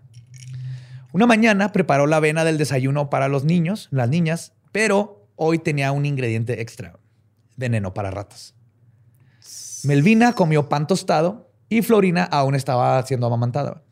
[1.12, 5.92] Una mañana preparó la avena del desayuno para los niños, las niñas, pero hoy tenía
[5.92, 6.98] un ingrediente extra,
[7.57, 8.55] veneno para ratas.
[9.85, 13.83] Melvina comió pan tostado y Florina aún estaba siendo amamantada.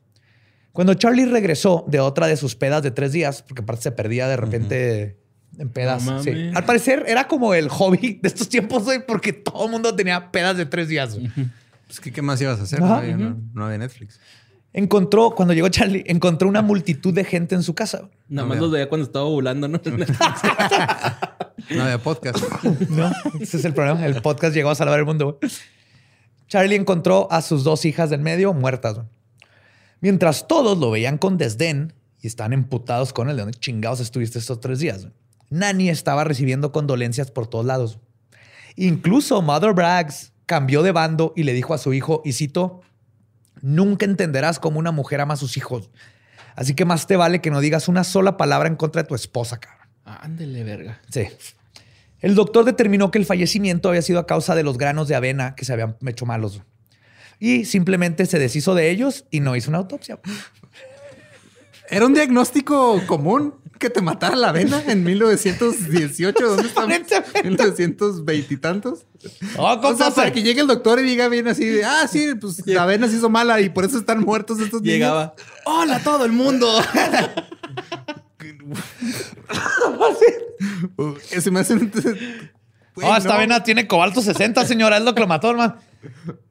[0.72, 4.28] Cuando Charlie regresó de otra de sus pedas de tres días, porque aparte se perdía
[4.28, 5.18] de repente
[5.58, 6.04] En pedas.
[6.04, 6.30] No sí.
[6.30, 6.56] mames.
[6.56, 10.56] Al parecer era como el hobby de estos tiempos, porque todo el mundo tenía pedas
[10.56, 11.18] de tres días.
[11.86, 12.78] Pues, ¿qué, qué más ibas a hacer?
[12.82, 12.88] Ajá.
[12.88, 14.20] No había, no- no había Netflix.
[14.72, 18.08] Encontró, cuando llegó Charlie, encontró una multitud de gente en su casa.
[18.28, 19.80] Nada No más los veía cuando estaba ovulando, ¿no?
[21.70, 22.38] No había podcast.
[22.88, 24.04] No, ese es el problema.
[24.04, 25.38] El podcast llegó a salvar el mundo.
[26.48, 29.00] Charlie encontró a sus dos hijas del medio muertas.
[30.00, 33.36] Mientras todos lo veían con desdén y estaban emputados con él.
[33.36, 35.08] ¿De dónde chingados estuviste estos tres días?
[35.50, 37.98] Nani estaba recibiendo condolencias por todos lados.
[38.76, 42.80] Incluso Mother Braggs cambió de bando y le dijo a su hijo, y cito,
[43.62, 45.90] nunca entenderás cómo una mujer ama a sus hijos.
[46.56, 49.14] Así que más te vale que no digas una sola palabra en contra de tu
[49.14, 49.88] esposa, cabrón.
[50.04, 51.00] Ándele, verga.
[51.10, 51.28] Sí.
[52.20, 55.54] El doctor determinó que el fallecimiento había sido a causa de los granos de avena
[55.54, 56.60] que se habían hecho malos.
[57.38, 60.20] Y simplemente se deshizo de ellos y no hizo una autopsia.
[61.88, 66.46] ¿Era un diagnóstico común que te matara la avena en 1918?
[66.46, 66.94] ¿Dónde estamos?
[66.94, 67.64] Aparentemente.
[67.64, 69.06] ¿1920 y tantos?
[69.56, 72.34] Oh, O sea, para que llegue el doctor y diga bien así de, ah, sí,
[72.40, 74.94] pues la avena se hizo mala y por eso están muertos estos niños.
[74.94, 75.34] Llegaba.
[75.64, 76.68] ¡Hola todo el mundo!
[81.32, 81.90] Ese me hace un...
[83.02, 83.34] Oh, esta no.
[83.34, 84.98] avena tiene cobalto 60, señora.
[84.98, 85.76] Es lo que lo mató, hermano.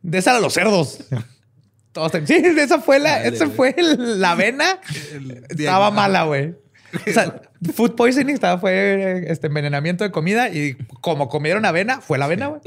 [0.02, 1.00] De esa a los cerdos.
[1.92, 4.80] Todos sí, esa fue la, Dale, esa fue la avena.
[5.12, 6.56] El Estaba mala, güey.
[6.94, 7.42] O sea,
[7.74, 12.48] food poisoning estaba, fue este envenenamiento de comida y como comieron avena, fue la avena,
[12.48, 12.62] güey.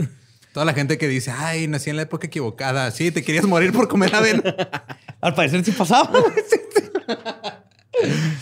[0.53, 2.91] Toda la gente que dice, ay, nací en la época equivocada.
[2.91, 4.43] Sí, te querías morir por comer avena.
[5.21, 6.13] Al parecer sí pasaba.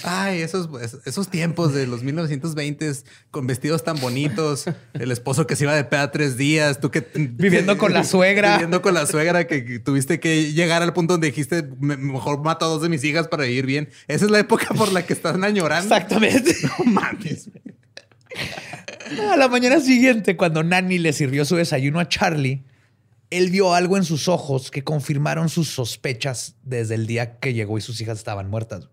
[0.05, 0.69] Ay, esos,
[1.05, 2.93] esos tiempos de los 1920
[3.31, 7.07] con vestidos tan bonitos, el esposo que se iba de peda tres días, tú que...
[7.15, 8.53] Viviendo con la suegra.
[8.53, 12.43] Viviendo con la suegra que, que tuviste que llegar al punto donde dijiste, "Me- mejor
[12.43, 13.89] mato a dos de mis hijas para vivir bien.
[14.09, 15.95] Esa es la época por la que están añorando.
[15.95, 16.55] Exactamente.
[16.79, 17.51] No mames.
[19.33, 22.65] A la mañana siguiente, cuando Nanny le sirvió su desayuno a Charlie,
[23.31, 27.77] él vio algo en sus ojos que confirmaron sus sospechas desde el día que llegó
[27.79, 28.89] y sus hijas estaban muertas.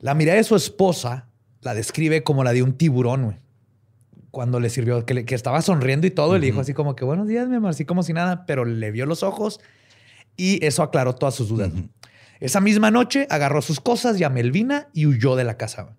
[0.00, 1.28] La mirada de su esposa
[1.62, 3.36] la describe como la de un tiburón, güey.
[4.30, 6.94] Cuando le sirvió, que, le- que estaba sonriendo y todo, y le dijo así como
[6.94, 9.60] que buenos días, mi amor, así como si nada, pero le vio los ojos
[10.36, 11.70] y eso aclaró todas sus dudas.
[12.38, 15.82] Esa misma noche agarró sus cosas y a Melvina y huyó de la casa.
[15.84, 15.94] güey.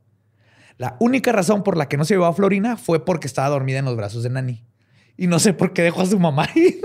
[0.77, 3.79] La única razón por la que no se llevó a Florina fue porque estaba dormida
[3.79, 4.63] en los brazos de Nani.
[5.17, 6.79] Y no sé por qué dejó a su mamá y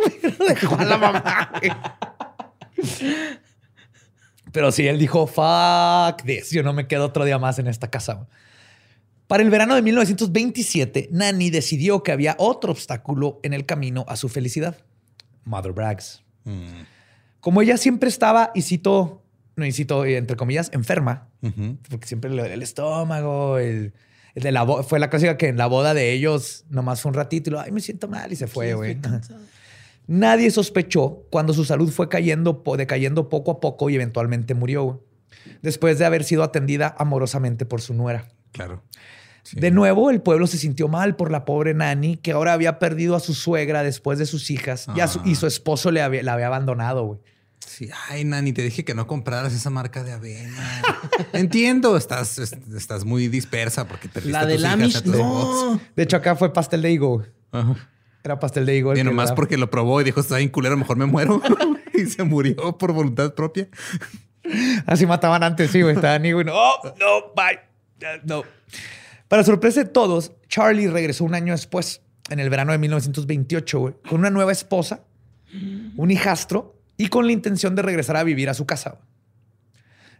[0.48, 1.52] dejó a la mamá.
[4.52, 7.88] Pero sí, él dijo, fuck this, yo no me quedo otro día más en esta
[7.90, 8.26] casa.
[9.26, 14.16] Para el verano de 1927, Nani decidió que había otro obstáculo en el camino a
[14.16, 14.76] su felicidad.
[15.44, 16.22] Mother Braggs.
[16.44, 16.82] Mm,
[17.40, 19.22] Como ella siempre estaba, y cito,
[19.56, 21.28] no, y cito, eh, entre comillas, enferma,
[21.88, 23.94] porque siempre le dolía el estómago, el,
[24.34, 27.14] el de la fue la clásica que en la boda de ellos nomás fue un
[27.14, 28.98] ratito y lo, ay, me siento mal y se fue, güey.
[30.06, 34.96] Nadie sospechó cuando su salud fue cayendo, decayendo poco a poco y eventualmente murió, güey,
[35.62, 38.28] después de haber sido atendida amorosamente por su nuera.
[38.52, 38.82] Claro.
[39.44, 39.58] Sí.
[39.58, 43.16] De nuevo, el pueblo se sintió mal por la pobre Nani, que ahora había perdido
[43.16, 46.22] a su suegra después de sus hijas y, a su, y su esposo le había,
[46.22, 47.20] la había abandonado, güey.
[47.58, 50.82] Sí, ay, Nani, te dije que no compraras esa marca de avena.
[51.32, 55.72] Entiendo, estás, est- estás muy dispersa porque perdiste La a de hijas, a tus hijos.
[55.74, 55.80] no.
[55.96, 57.16] De hecho, acá fue pastel de higo.
[57.18, 57.28] güey.
[57.52, 57.76] Ajá.
[58.24, 58.96] Era pastel de higo.
[58.96, 59.36] Y nomás daba.
[59.36, 61.42] porque lo probó y dijo, está bien culero, mejor me muero.
[61.94, 63.68] y se murió por voluntad propia.
[64.86, 65.94] Así mataban antes, sí, güey.
[65.94, 67.60] Estaban higo y no, oh, no, bye.
[68.24, 68.42] No.
[69.28, 73.94] Para sorpresa de todos, Charlie regresó un año después, en el verano de 1928, güey,
[74.08, 75.04] con una nueva esposa,
[75.96, 78.98] un hijastro y con la intención de regresar a vivir a su casa.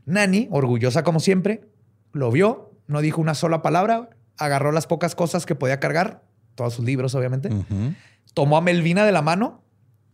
[0.07, 1.69] Nani, orgullosa como siempre,
[2.13, 6.23] lo vio, no dijo una sola palabra, agarró las pocas cosas que podía cargar,
[6.55, 7.51] todos sus libros, obviamente,
[8.35, 9.65] tomó a Melvina de la mano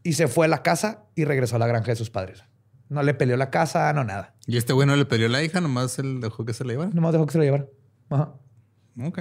[0.03, 2.45] y se fue a la casa y regresó a la granja de sus padres.
[2.89, 4.35] No le peleó la casa, no nada.
[4.47, 6.91] Y este güey no le peleó la hija, nomás él dejó que se la llevara.
[6.95, 7.67] Nomás dejó que se lo llevara.
[8.09, 8.33] Ajá.
[9.05, 9.21] Ok.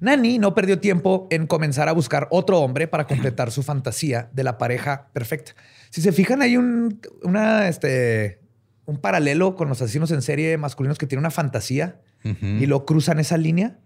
[0.00, 4.44] Nani no perdió tiempo en comenzar a buscar otro hombre para completar su fantasía de
[4.44, 5.52] la pareja perfecta.
[5.90, 8.40] Si se fijan, hay un, una, este,
[8.84, 13.18] un paralelo con los asesinos en serie masculinos que tienen una fantasía y lo cruzan
[13.20, 13.78] esa línea.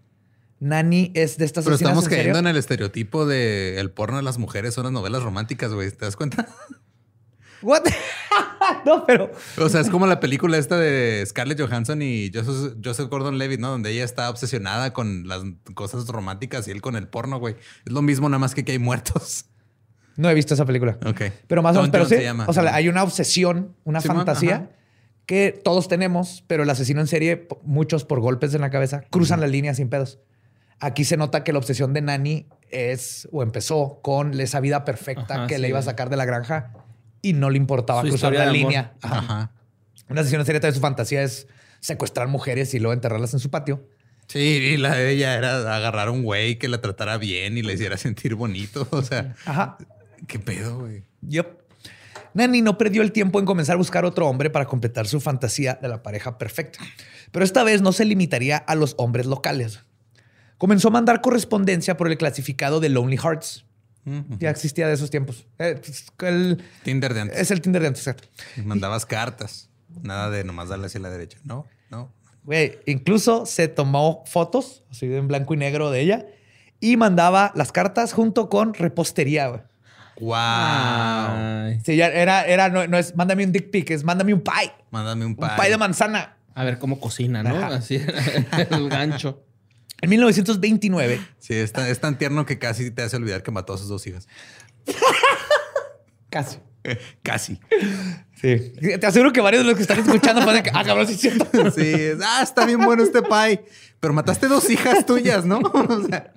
[0.59, 4.23] Nani es de estas Pero estamos en cayendo en el estereotipo de el porno de
[4.23, 5.91] las mujeres son las novelas románticas, güey.
[5.91, 6.47] ¿Te das cuenta?
[7.61, 7.83] What?
[8.85, 13.09] no, pero O sea, es como la película esta de Scarlett Johansson y Joseph, Joseph
[13.09, 13.69] Gordon-Levitt, ¿no?
[13.69, 17.55] Donde ella está obsesionada con las cosas románticas y él con el porno, güey.
[17.85, 19.45] Es lo mismo, nada más que que hay muertos.
[20.17, 20.97] no he visto esa película.
[21.05, 21.21] Ok.
[21.47, 22.45] Pero más o menos, pero sí, se llama.
[22.47, 24.69] o sea, hay una obsesión, una fantasía
[25.25, 29.39] que todos tenemos, pero el asesino en serie, muchos por golpes en la cabeza, cruzan
[29.39, 30.19] la línea sin pedos.
[30.83, 35.35] Aquí se nota que la obsesión de Nani es o empezó con esa vida perfecta
[35.35, 36.73] Ajá, que sí, le iba a sacar de la granja
[37.21, 38.93] y no le importaba Su cruzar la línea.
[39.01, 39.19] Ajá.
[39.19, 39.51] Ajá.
[40.09, 41.47] Una sesión secreta de su fantasía es
[41.79, 43.87] secuestrar mujeres y luego enterrarlas en su patio.
[44.27, 47.61] Sí, y la de ella era agarrar a un güey que la tratara bien y
[47.61, 48.85] le hiciera sentir bonito.
[48.91, 49.77] O sea, Ajá.
[50.27, 51.03] qué pedo, güey.
[51.29, 51.63] Yep.
[52.33, 55.79] Nani no perdió el tiempo en comenzar a buscar otro hombre para completar su fantasía
[55.81, 56.79] de la pareja perfecta.
[57.31, 59.79] Pero esta vez no se limitaría a los hombres locales.
[60.57, 63.65] Comenzó a mandar correspondencia por el clasificado de Lonely Hearts.
[64.05, 64.37] Ujú.
[64.39, 65.45] Ya existía de esos tiempos.
[65.59, 67.39] Eh, pues, el- Tinder de antes.
[67.39, 68.27] es el Tinder de antes, exacto.
[68.63, 69.69] Mandabas cartas.
[70.01, 71.37] Nada de nomás darle hacia la derecha.
[71.43, 72.11] No, no.
[72.43, 76.25] Güey, incluso se tomó fotos, así en blanco y negro de ella,
[76.81, 79.47] y mandaba las cartas junto con repostería.
[79.47, 79.61] güey.
[80.19, 80.33] Wow.
[80.35, 81.79] Ay.
[81.85, 84.71] Sí, ya era, era, no, no es mándame un dick pic, es mándame un pie.
[84.91, 85.47] Mándame un Un pie.
[85.59, 86.35] pie de manzana.
[86.55, 87.55] A ver cómo cocina, ¿no?
[87.57, 87.75] Ajá.
[87.75, 87.95] Así
[88.69, 89.41] el gancho.
[90.03, 93.71] En 1929, Sí, es tan, es tan tierno que casi te hace olvidar que mató
[93.71, 94.27] a sus dos hijas.
[96.29, 96.57] casi.
[97.23, 97.57] Casi.
[98.41, 98.73] Sí.
[98.99, 101.45] Te aseguro que varios de los que están escuchando pueden que, ah, cabrón, sí cierto.
[101.71, 103.63] Sí, es, ah, está bien bueno este pie.
[104.01, 105.59] Pero mataste dos hijas tuyas, ¿no?
[105.73, 106.33] O sea,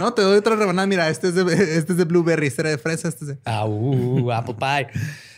[0.00, 0.88] no, te doy otra rebanada.
[0.88, 1.42] Mira, este es de,
[1.78, 3.38] este es de blueberry, este era de fresa, este es de...
[3.44, 4.88] Ah, uh, apple pie.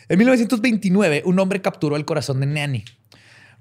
[0.08, 2.86] En 1929, un hombre capturó el corazón de Nanny.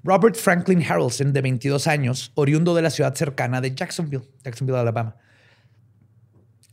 [0.02, 5.16] Robert Franklin Harrelson, de 22 años, oriundo de la ciudad cercana de Jacksonville, Jacksonville, Alabama.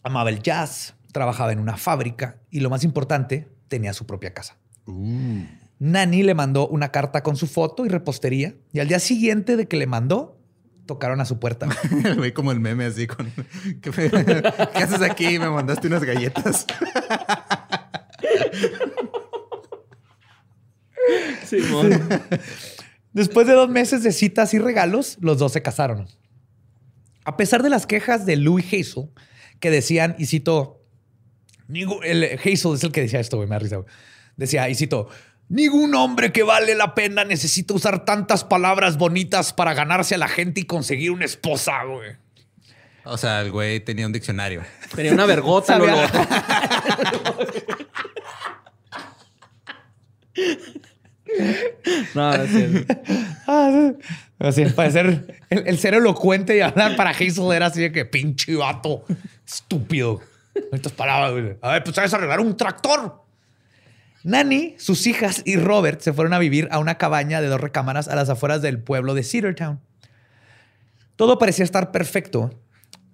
[0.03, 4.57] Amaba el jazz, trabajaba en una fábrica y lo más importante, tenía su propia casa.
[4.85, 5.43] Uh.
[5.79, 9.67] Nanny le mandó una carta con su foto y repostería y al día siguiente de
[9.67, 10.39] que le mandó,
[10.85, 11.67] tocaron a su puerta.
[12.15, 13.29] Güey como el meme así con...
[13.81, 15.37] ¿Qué, fe- ¿Qué haces aquí?
[15.37, 16.65] Me mandaste unas galletas.
[21.45, 21.91] Simón.
[23.17, 26.05] Después de dos meses de citas y regalos, los dos se casaron.
[27.25, 29.09] A pesar de las quejas de Louis Hazel,
[29.59, 30.83] que decían, y cito,
[31.67, 33.89] "Ningú- el Hazel es el que decía esto, güey, me da risa, güey.
[34.35, 35.09] Decía, y cito,
[35.49, 40.27] ningún hombre que vale la pena necesita usar tantas palabras bonitas para ganarse a la
[40.27, 42.11] gente y conseguir una esposa, güey.
[43.03, 44.61] O sea, el güey tenía un diccionario.
[44.95, 45.97] Tenía una vergota, Lolo.
[52.15, 52.95] No, no es cierto.
[53.49, 53.91] Ah,
[54.39, 55.05] Así, para ser
[55.49, 59.05] el, el ser elocuente y hablar para Hazel era así de que pinche vato
[59.47, 60.19] estúpido.
[60.71, 61.57] Estas palabras, güey.
[61.61, 63.23] A ver, pues sabes arreglar un tractor.
[64.23, 68.07] Nani, sus hijas y Robert se fueron a vivir a una cabaña de dos recámaras
[68.09, 69.79] a las afueras del pueblo de Cedartown.
[71.15, 72.51] Todo parecía estar perfecto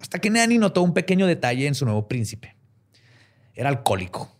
[0.00, 2.56] hasta que Nani notó un pequeño detalle en su nuevo príncipe.
[3.54, 4.30] Era alcohólico.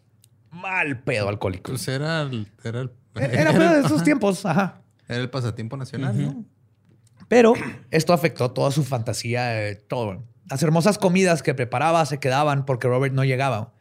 [0.51, 1.70] Mal pedo alcohólico.
[1.70, 2.49] Pues era el...
[2.62, 4.83] Era, el, Era pedo de esos tiempos, ajá.
[5.09, 6.44] Era el pasatiempo nacional, ¿no?
[7.29, 7.55] Pero
[7.90, 10.24] esto afectó toda su fantasía, eh, todo.
[10.48, 13.72] Las hermosas comidas que preparaba se quedaban porque Robert no llegaba.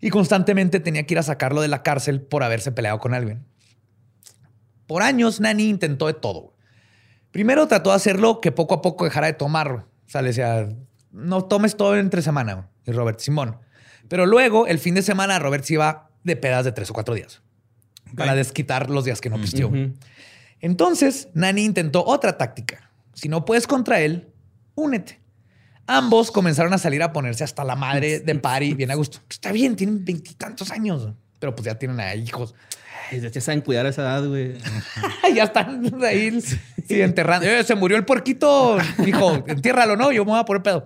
[0.00, 3.46] Y constantemente tenía que ir a sacarlo de la cárcel por haberse peleado con alguien.
[4.86, 6.54] Por años, Nani intentó de todo.
[7.30, 9.86] Primero trató de hacerlo que poco a poco dejara de tomar.
[10.06, 10.68] O sea, le decía,
[11.10, 12.68] no tomes todo entre semana.
[12.84, 13.58] Y Robert, Simón.
[14.08, 17.14] Pero luego, el fin de semana, Robert se iba de pedas de tres o cuatro
[17.14, 17.42] días.
[18.16, 19.68] Para desquitar los días que no pisteó.
[19.68, 19.92] Ujú.
[20.60, 22.90] Entonces, Nani intentó otra táctica.
[23.12, 24.28] Si no puedes contra él,
[24.74, 25.20] únete.
[25.86, 29.18] Ambos comenzaron a salir a ponerse hasta la madre de party bien a gusto.
[29.28, 32.54] Está bien, tienen veintitantos años, pero pues ya tienen a hijos.
[33.10, 34.54] Ay, ya saben cuidar a esa edad, güey.
[35.34, 36.40] ya están ahí
[36.88, 37.46] sí, enterrando.
[37.46, 40.10] Eh, se murió el puerquito, hijo, entiérralo, ¿no?
[40.12, 40.84] Yo me voy a poner pedo.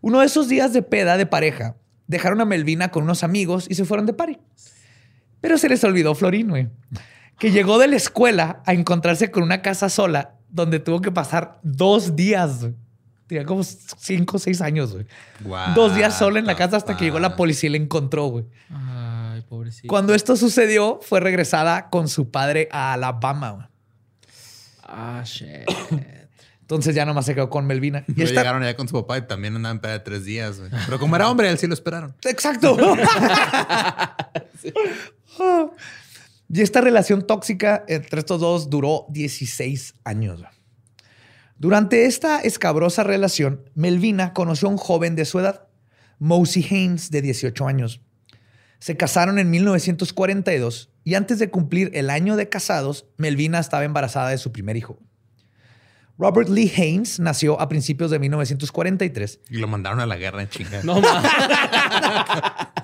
[0.00, 1.74] Uno de esos días de peda de pareja,
[2.06, 4.38] dejaron a Melvina con unos amigos y se fueron de party.
[5.46, 6.68] Pero se les olvidó Florín, güey,
[7.38, 11.60] que llegó de la escuela a encontrarse con una casa sola donde tuvo que pasar
[11.62, 12.62] dos días.
[12.62, 12.74] güey.
[13.28, 15.06] Tenía como cinco o seis años, güey.
[15.44, 18.26] What Dos días sola en la casa hasta que llegó la policía y la encontró,
[18.26, 18.44] güey.
[18.70, 19.86] Ay, pobrecito.
[19.86, 23.66] Cuando esto sucedió, fue regresada con su padre a Alabama, güey.
[24.82, 25.70] Ah, shit.
[26.66, 28.04] Entonces ya nomás se quedó con Melvina.
[28.08, 30.60] Y esta- llegaron allá con su papá y también andaban de tres días.
[30.86, 32.16] Pero como era hombre, él sí lo esperaron.
[32.24, 32.76] Exacto.
[36.48, 40.42] y esta relación tóxica entre estos dos duró 16 años.
[41.56, 45.68] Durante esta escabrosa relación, Melvina conoció a un joven de su edad,
[46.18, 48.00] Mosey Haynes, de 18 años.
[48.80, 54.30] Se casaron en 1942 y antes de cumplir el año de casados, Melvina estaba embarazada
[54.30, 54.98] de su primer hijo.
[56.18, 60.48] Robert Lee Haynes nació a principios de 1943 Y lo mandaron a la guerra en
[60.48, 60.82] chinga.
[60.82, 61.30] No mames.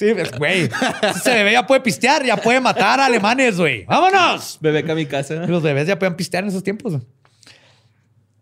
[0.00, 0.66] Sí, pues, güey.
[1.14, 3.84] Ese bebé ya puede pistear, ya puede matar a alemanes, güey.
[3.84, 4.56] ¡Vámonos!
[4.62, 5.46] Bebé mi casa.
[5.46, 7.02] Los bebés ya pueden pistear en esos tiempos.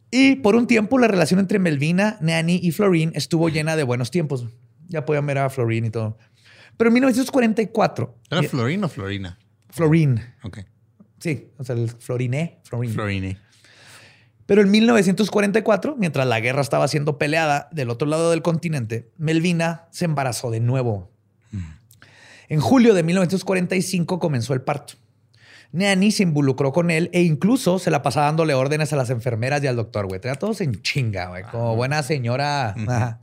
[0.08, 4.12] Y por un tiempo la relación entre Melvina, Nanny y Florine estuvo llena de buenos
[4.12, 4.46] tiempos.
[4.86, 6.16] Ya podían ver a Florine y todo.
[6.76, 8.18] Pero en 1944...
[8.30, 9.36] ¿Era Florine o Florina?
[9.70, 10.34] Florine.
[10.44, 10.60] Ok.
[11.18, 12.60] Sí, o sea, el Floriné.
[12.62, 12.94] Florine.
[12.94, 13.38] Florine.
[14.48, 19.88] Pero en 1944, mientras la guerra estaba siendo peleada del otro lado del continente, Melvina
[19.90, 21.10] se embarazó de nuevo.
[22.48, 24.94] En julio de 1945 comenzó el parto.
[25.72, 29.62] Nanny se involucró con él e incluso se la pasaba dándole órdenes a las enfermeras
[29.62, 30.18] y al doctor, güey.
[30.18, 31.42] Tenía todos en chinga, güey.
[31.42, 32.70] Como buena señora.
[32.70, 33.20] Ajá.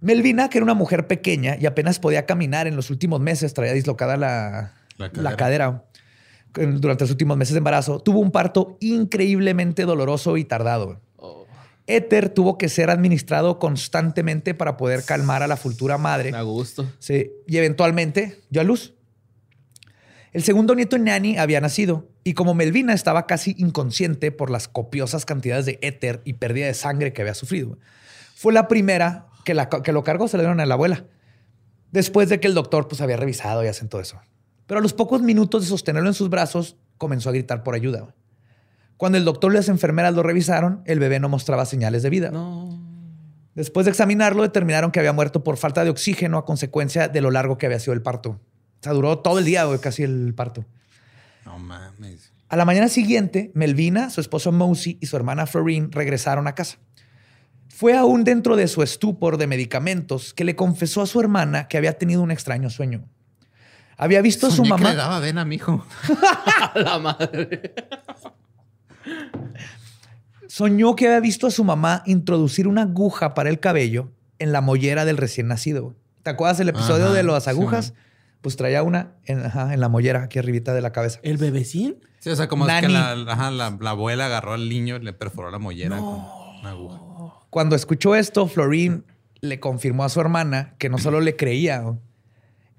[0.00, 3.74] Melvina, que era una mujer pequeña y apenas podía caminar en los últimos meses, traía
[3.74, 5.84] dislocada la, La la cadera.
[6.54, 11.00] Durante los últimos meses de embarazo, tuvo un parto increíblemente doloroso y tardado.
[11.16, 11.46] Oh,
[11.86, 16.30] Éter tuvo que ser administrado constantemente para poder calmar a la futura madre.
[16.34, 16.86] a gusto.
[16.98, 18.94] Sí, y eventualmente dio a luz.
[20.32, 24.68] El segundo nieto de Nanny había nacido y como Melvina estaba casi inconsciente por las
[24.68, 27.78] copiosas cantidades de éter y pérdida de sangre que había sufrido,
[28.36, 31.06] fue la primera que, la- que lo cargó, se le dieron a la abuela.
[31.90, 34.20] Después de que el doctor pues había revisado y hacen todo eso.
[34.70, 38.14] Pero a los pocos minutos de sostenerlo en sus brazos, comenzó a gritar por ayuda.
[38.96, 42.30] Cuando el doctor y las enfermeras lo revisaron, el bebé no mostraba señales de vida.
[42.30, 42.80] No.
[43.56, 47.32] Después de examinarlo, determinaron que había muerto por falta de oxígeno a consecuencia de lo
[47.32, 48.30] largo que había sido el parto.
[48.30, 48.38] O
[48.80, 50.64] sea, duró todo el día, güey, casi el parto.
[51.44, 52.32] No mames.
[52.48, 56.78] A la mañana siguiente, Melvina, su esposo Mosey y su hermana Florine regresaron a casa.
[57.66, 61.76] Fue aún dentro de su estupor de medicamentos que le confesó a su hermana que
[61.76, 63.08] había tenido un extraño sueño.
[64.02, 64.90] Había visto a su que mamá.
[64.90, 65.84] le daba ven a mi hijo.
[66.62, 67.74] A la madre.
[70.46, 74.60] Soñó que había visto a su mamá introducir una aguja para el cabello en la
[74.60, 75.94] mollera del recién nacido.
[76.22, 77.94] ¿Te acuerdas el episodio Ajá, de las agujas?
[78.40, 81.20] pues traía una en, ajá, en la mollera, aquí arribita de la cabeza.
[81.22, 81.98] ¿El bebecín?
[82.20, 85.00] Sí, o sea, como es que la, ajá, la- la abuela agarró al niño y
[85.00, 86.20] le perforó la mollera con
[86.60, 87.00] una aguja.
[87.50, 89.02] Cuando escuchó esto, Florine
[89.42, 92.00] le confirmó a su hermana que no solo le creía ¿no?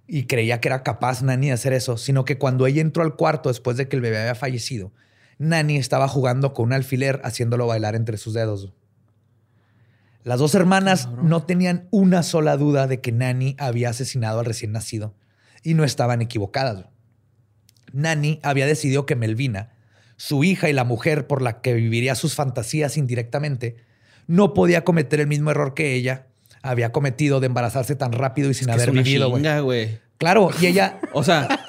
[0.08, 3.16] Y creía que era capaz Nani de hacer eso, sino que cuando ella entró al
[3.16, 4.91] cuarto después de que el bebé había fallecido,
[5.38, 8.74] Nani estaba jugando con un alfiler haciéndolo bailar entre sus dedos.
[10.24, 11.30] Las dos hermanas Cabrón.
[11.30, 15.16] no tenían una sola duda de que Nani había asesinado al recién nacido
[15.64, 16.86] y no estaban equivocadas.
[17.91, 19.74] Nani había decidido que Melvina,
[20.18, 23.78] su hija y la mujer por la que viviría sus fantasías indirectamente,
[24.28, 26.28] no podía cometer el mismo error que ella
[26.64, 29.64] había cometido de embarazarse tan rápido y sin Que es haber una vivido.
[29.64, 29.99] güey.
[30.18, 31.47] Claro, y ella, O sea.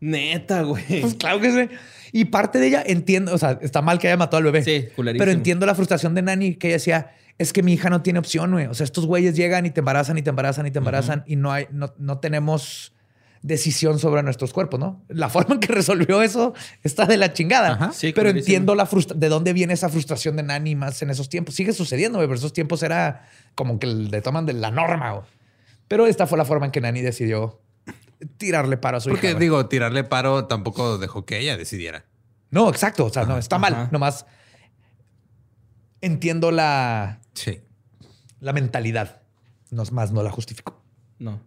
[0.00, 1.02] Neta, güey.
[1.02, 1.74] pues claro que sí.
[2.12, 4.64] Y parte de ella entiendo, o sea, está mal que haya matado al bebé.
[4.64, 5.20] Sí, culerísimo.
[5.24, 8.18] Pero entiendo la frustración de Nani que ella decía, es que mi hija no tiene
[8.18, 8.66] opción, güey.
[8.66, 11.36] O sea, estos güeyes llegan y te embarazan y te embarazan y te embarazan y
[11.36, 12.94] no hay, no, no tenemos
[13.42, 15.02] decisión sobre nuestros cuerpos, ¿no?
[15.08, 17.72] La forma en que resolvió eso está de la chingada.
[17.72, 17.92] Ajá.
[17.92, 21.28] Sí, pero entiendo la frustra de dónde viene esa frustración de Nani más en esos
[21.28, 21.54] tiempos.
[21.54, 25.24] Sigue sucediendo, pero esos tiempos era como que le toman de la norma, güey.
[25.88, 27.60] Pero esta fue la forma en que Nani decidió
[28.36, 29.34] tirarle paro a su Porque hija.
[29.36, 29.44] güey.
[29.46, 32.04] digo, tirarle paro tampoco dejó que ella decidiera.
[32.50, 33.06] No, exacto.
[33.06, 33.72] O sea, no, está mal.
[33.74, 33.88] Ajá.
[33.90, 34.26] Nomás
[36.00, 37.60] entiendo la, Sí.
[38.40, 39.22] la mentalidad.
[39.70, 40.82] No es más, no la justifico.
[41.18, 41.40] No.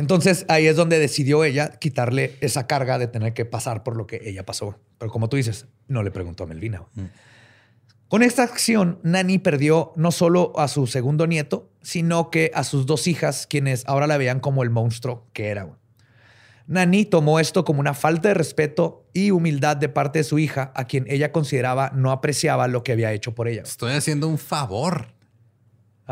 [0.00, 4.06] Entonces ahí es donde decidió ella quitarle esa carga de tener que pasar por lo
[4.06, 4.78] que ella pasó.
[4.96, 6.84] Pero como tú dices, no le preguntó a Melvina.
[6.94, 7.04] Mm.
[8.08, 12.86] Con esta acción, Nani perdió no solo a su segundo nieto, sino que a sus
[12.86, 15.68] dos hijas, quienes ahora la veían como el monstruo que era.
[16.66, 20.72] Nani tomó esto como una falta de respeto y humildad de parte de su hija,
[20.74, 23.62] a quien ella consideraba no apreciaba lo que había hecho por ella.
[23.64, 25.08] Estoy haciendo un favor.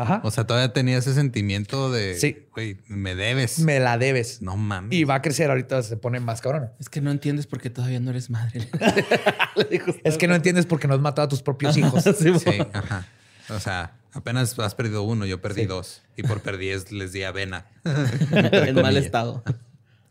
[0.01, 0.21] Ajá.
[0.23, 2.47] O sea, todavía tenía ese sentimiento de, Sí.
[2.53, 3.59] güey, me debes.
[3.59, 4.41] Me la debes.
[4.41, 4.97] No mames.
[4.97, 6.71] Y va a crecer ahorita, se pone más cabrón.
[6.79, 8.69] Es que no entiendes por qué todavía no eres madre.
[10.03, 12.03] Es que no entiendes por qué no has matado a tus propios hijos.
[12.03, 13.05] Sí, Sí, ajá.
[13.49, 15.67] O sea, apenas has perdido uno, yo perdí Sí.
[15.67, 16.01] dos.
[16.15, 17.65] Y por perdí es- les di avena.
[18.31, 19.43] en mal estado.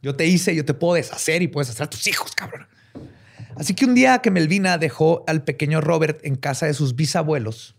[0.03, 2.66] Yo te hice, yo te puedo deshacer y puedes hacer a tus hijos, cabrón.
[3.57, 7.74] Así que un día que Melvina dejó al pequeño Robert en casa de sus bisabuelos,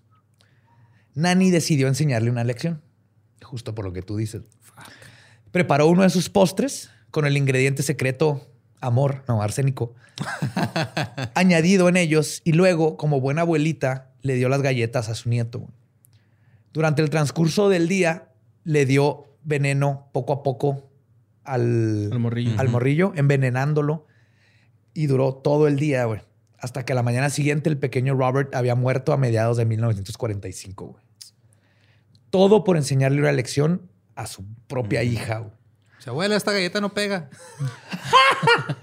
[1.20, 2.82] Nani decidió enseñarle una lección.
[3.42, 4.44] Justo por lo que tú dices.
[5.52, 8.48] Preparó uno de sus postres con el ingrediente secreto
[8.82, 9.96] amor, no, arsénico,
[11.34, 15.68] añadido en ellos y luego, como buena abuelita, le dio las galletas a su nieto.
[16.72, 18.30] Durante el transcurso del día,
[18.64, 20.90] le dio veneno poco a poco
[21.44, 22.60] al, Al morrillo.
[22.60, 24.06] al morrillo, envenenándolo.
[24.94, 26.22] Y duró todo el día, güey.
[26.58, 30.86] Hasta que a la mañana siguiente el pequeño Robert había muerto a mediados de 1945,
[30.86, 31.09] güey.
[32.30, 35.42] Todo por enseñarle una lección a su propia hija.
[35.42, 35.52] O
[36.02, 37.30] sea, abuela, esta galleta no pega.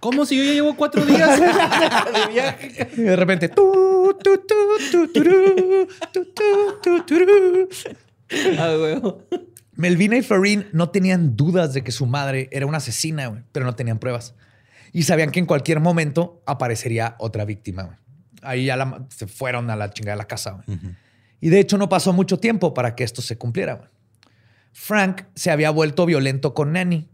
[0.00, 2.88] ¿Cómo si yo ya llevo cuatro días de viaje?
[2.96, 3.48] Y de repente.
[3.48, 4.54] tu, tu, tu.
[8.58, 9.26] Ah, huevo.
[9.74, 13.64] Melvina y Florine no tenían dudas de que su madre era una asesina, güey, pero
[13.66, 14.34] no tenían pruebas.
[14.92, 17.82] Y sabían que en cualquier momento aparecería otra víctima.
[17.84, 17.96] güey.
[18.42, 20.62] Ahí ya la- se fueron a la chingada de la casa.
[20.66, 20.78] güey.
[21.42, 23.90] Y de hecho no pasó mucho tiempo para que esto se cumpliera.
[24.72, 27.10] Frank se había vuelto violento con Nanny,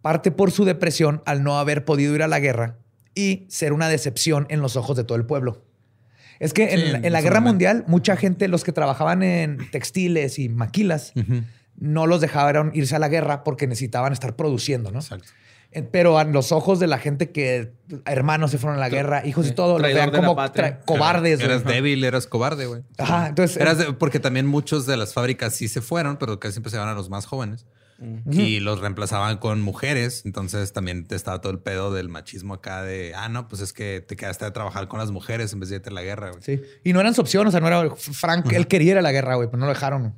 [0.00, 2.78] parte por su depresión al no haber podido ir a la guerra
[3.14, 5.64] y ser una decepción en los ojos de todo el pueblo.
[6.38, 10.48] Es que en, la- en guerra mundial, mucha gente, los que trabajaban en textiles y
[10.48, 11.12] maquilas,
[11.76, 15.00] no los dejaban irse a la guerra porque necesitaban estar produciendo, ¿no?
[15.00, 15.28] Exacto.
[15.70, 17.72] Eh, Pero a los ojos de la gente que
[18.06, 20.34] hermanos se fueron a la guerra, hijos y todo, los vean como
[20.86, 21.40] cobardes.
[21.40, 22.82] Eras débil, eras cobarde, güey.
[22.96, 26.52] Ajá, entonces Eras de- porque también muchos de las fábricas sí se fueron, pero casi
[26.54, 27.66] siempre se van a los más jóvenes.
[28.30, 30.22] Y los reemplazaban con mujeres.
[30.24, 33.72] Entonces también te estaba todo el pedo del machismo acá de, ah, no, pues es
[33.72, 36.30] que te quedaste a trabajar con las mujeres en vez de irte a la guerra,
[36.30, 36.40] güey.
[36.42, 36.62] Sí.
[36.84, 39.10] Y no eran su opción, o sea, no era Frank, él quería ir a la
[39.10, 40.14] guerra, güey, pero no lo dejaron.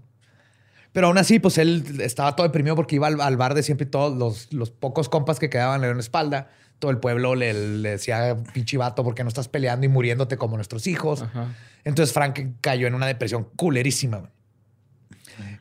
[0.92, 3.86] Pero aún así, pues él estaba todo deprimido porque iba al, al bar de siempre
[3.86, 6.50] y todos los, los pocos compas que quedaban le dieron la espalda.
[6.80, 10.36] Todo el pueblo le, le decía, pinche vato, ¿por qué no estás peleando y muriéndote
[10.36, 11.22] como nuestros hijos?
[11.22, 11.54] Ajá.
[11.84, 14.30] Entonces Frank cayó en una depresión culerísima.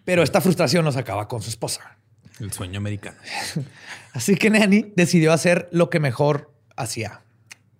[0.03, 1.97] Pero esta frustración nos acaba con su esposa.
[2.39, 3.17] El sueño americano.
[4.13, 7.21] Así que Nanny decidió hacer lo que mejor hacía,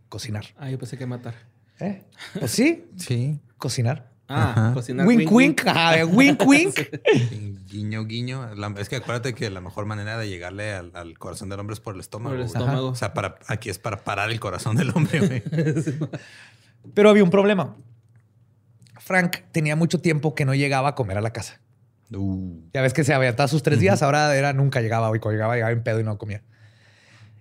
[0.09, 0.45] cocinar.
[0.57, 1.33] Ah, yo pensé que matar.
[1.79, 2.03] ¿Eh?
[2.37, 3.39] Pues sí, Sí.
[3.57, 4.08] cocinar.
[4.29, 4.73] Ah, Ajá.
[4.73, 5.07] cocinar.
[5.07, 5.65] Wink, wink.
[5.67, 6.79] Ajá, wink, wink.
[7.69, 8.53] Guiño, guiño.
[8.55, 11.73] La- es que acuérdate que la mejor manera de llegarle al, al corazón del hombre
[11.73, 12.35] es por el estómago.
[12.35, 12.61] Por el güey.
[12.63, 12.87] estómago.
[12.89, 15.43] O sea, para, aquí es para parar el corazón del hombre, güey.
[16.93, 17.75] Pero había un problema.
[18.99, 21.59] Frank tenía mucho tiempo que no llegaba a comer a la casa.
[22.11, 25.15] Uh, Ya ves que se aventaba sus tres días, ahora era nunca llegaba.
[25.15, 26.43] Y cuando llegaba, llegaba en pedo y no comía.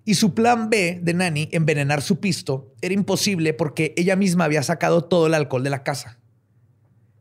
[0.04, 4.62] Y su plan B de Nani, envenenar su pisto, era imposible porque ella misma había
[4.62, 6.17] sacado todo el alcohol de la casa.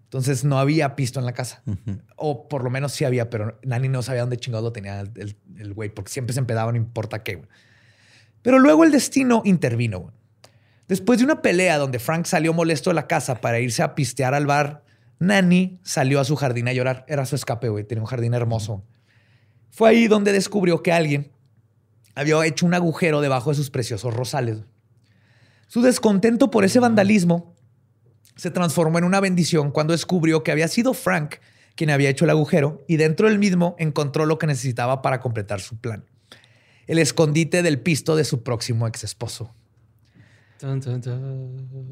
[0.08, 1.64] Entonces no había pisto en la casa.
[2.16, 5.74] O por lo menos sí había, pero Nani no sabía dónde chingado lo tenía el-
[5.74, 7.42] güey, porque siempre se empedaba, no importa qué.
[8.42, 10.14] Pero luego el destino intervino.
[10.88, 14.34] Después de una pelea donde Frank salió molesto de la casa para irse a pistear
[14.34, 14.86] al bar,
[15.20, 17.04] Nani salió a su jardín a llorar.
[17.10, 17.84] Era su escape, güey.
[17.84, 18.86] Tenía un jardín hermoso.
[19.72, 21.34] Fue ahí donde descubrió que alguien
[22.16, 24.60] había hecho un agujero debajo de sus preciosos rosales.
[25.68, 27.57] Su descontento por ese vandalismo
[28.38, 31.36] se transformó en una bendición cuando descubrió que había sido Frank
[31.76, 35.62] quien había hecho el agujero y dentro del mismo encontró lo que necesitaba para completar
[35.62, 36.04] su plan.
[36.88, 39.54] El escondite del pisto de su próximo ex esposo.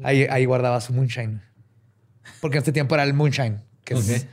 [0.02, 1.40] Ahí, ahí guardaba su moonshine.
[2.40, 3.60] Porque en este tiempo era el moonshine.
[3.84, 4.26] Que es,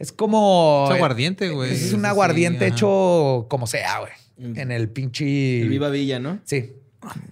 [0.00, 0.86] es como...
[0.88, 1.72] Es aguardiente, güey.
[1.72, 4.12] Es un aguardiente hecho como sea, güey.
[4.38, 4.58] Mm.
[4.58, 5.62] En el pinche...
[5.62, 6.40] El Viva Villa, ¿no?
[6.44, 6.72] Sí.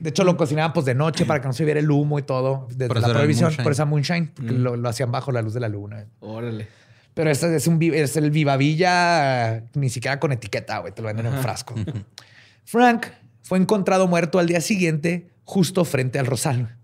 [0.00, 2.22] De hecho, lo cocinaban pues de noche para que no se viera el humo y
[2.22, 2.66] todo.
[2.70, 4.62] Desde Por la prohibición, por esa moonshine, porque Mm.
[4.62, 6.06] lo, lo hacían bajo la luz de la luna.
[6.20, 6.68] Órale.
[7.14, 10.92] Pero este es, un, es el Vivavilla, ni siquiera con etiqueta, güey.
[10.92, 11.42] Te lo venden en Ajá.
[11.42, 11.74] frasco.
[12.64, 13.06] Frank
[13.42, 16.76] fue encontrado muerto al día siguiente, justo frente al rosal.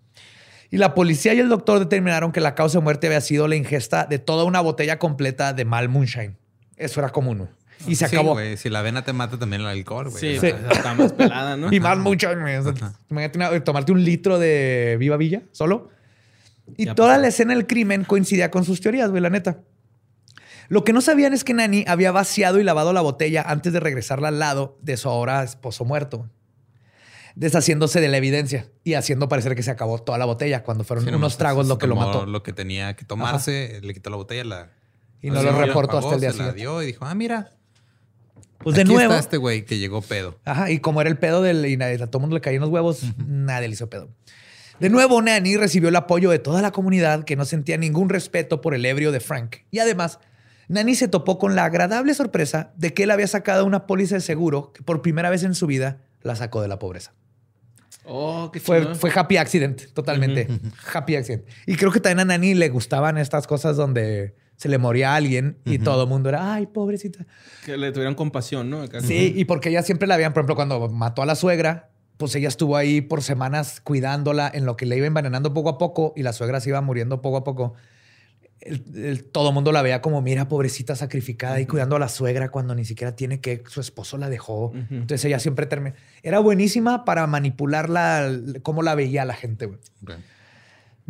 [0.71, 3.57] Y la policía y el doctor determinaron que la causa de muerte había sido la
[3.57, 6.37] ingesta de toda una botella completa de mal moonshine.
[6.77, 7.49] Eso era común.
[7.87, 8.37] Y se Sí, acabó.
[8.57, 10.39] Si la vena te mata, también el alcohol, güey.
[10.39, 11.69] Sí, está más pelada, ¿no?
[11.73, 12.31] Y más mucho.
[12.33, 15.89] imagínate una- tomarte un litro de Viva Villa solo.
[16.77, 17.23] Y Ya toda pasó.
[17.23, 19.61] la escena del crimen coincidía con sus teorías, güey, la neta.
[20.69, 23.81] Lo que no sabían es que Nani había vaciado y lavado la botella antes de
[23.81, 26.29] regresarla al lado de su ahora esposo muerto,
[27.35, 31.05] deshaciéndose de la evidencia y haciendo parecer que se acabó toda la botella cuando fueron
[31.05, 32.27] sí, unos tragos lo que lo tomó mató.
[32.27, 34.71] Lo que tenía que tomarse, le quitó la botella, la.
[35.23, 36.61] Y no lo la reportó hasta el día se la siguiente.
[36.61, 37.51] dio y dijo, ah, mira.
[38.63, 39.13] Pues de aquí nuevo.
[39.13, 40.39] está este güey que llegó pedo.
[40.45, 42.61] Ajá, y como era el pedo del y nadie- a todo el mundo le caían
[42.61, 44.09] los huevos, nadie le hizo pedo.
[44.81, 48.61] De nuevo, Nanny recibió el apoyo de toda la comunidad que no sentía ningún respeto
[48.61, 49.57] por el ebrio de Frank.
[49.71, 50.19] Y además,
[50.69, 54.21] Nanny se topó con la agradable sorpresa de que él había sacado una póliza de
[54.23, 57.13] seguro que por primera vez en su vida la sacó de la pobreza.
[58.05, 60.49] Oh, qué Fue, fue happy accident, totalmente.
[60.93, 61.45] Happy accident.
[61.67, 65.17] Y creo que también a Nani le gustaban estas cosas donde se le moría a
[65.17, 67.25] alguien y todo el mundo era, ay, pobrecita.
[67.65, 68.83] Que le tuvieran compasión, ¿no?
[68.83, 69.01] Acá.
[69.01, 71.89] Sí, y porque ella siempre la habían, por ejemplo, cuando mató a la suegra,
[72.19, 75.79] pues ella estuvo ahí por semanas cuidándola en lo que le iba envenenando poco a
[75.79, 77.73] poco y la suegra se iba muriendo poco a poco.
[78.61, 82.11] El- el- todo el mundo la veía como, mira, pobrecita sacrificada y cuidando a la
[82.11, 84.73] suegra cuando ni siquiera tiene que, su esposo la dejó.
[84.91, 85.97] Entonces ella siempre terminó.
[86.23, 88.31] Era buenísima para manipularla,
[88.63, 89.79] cómo la veía la gente, güey.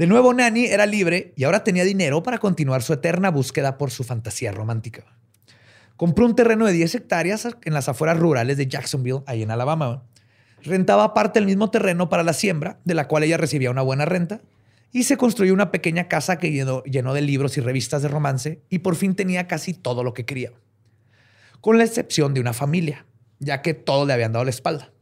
[0.01, 3.91] De nuevo, Nani era libre y ahora tenía dinero para continuar su eterna búsqueda por
[3.91, 5.05] su fantasía romántica.
[5.99, 10.05] Compró un terreno de 10 hectáreas en las afueras rurales de Jacksonville, ahí en Alabama.
[10.63, 14.07] Rentaba parte del mismo terreno para la siembra, de la cual ella recibía una buena
[14.07, 14.41] renta,
[14.91, 18.63] y se construyó una pequeña casa que llenó, llenó de libros y revistas de romance
[18.71, 20.51] y por fin tenía casi todo lo que quería,
[21.61, 23.05] con la excepción de una familia,
[23.39, 24.93] ya que todos le habían dado la espalda.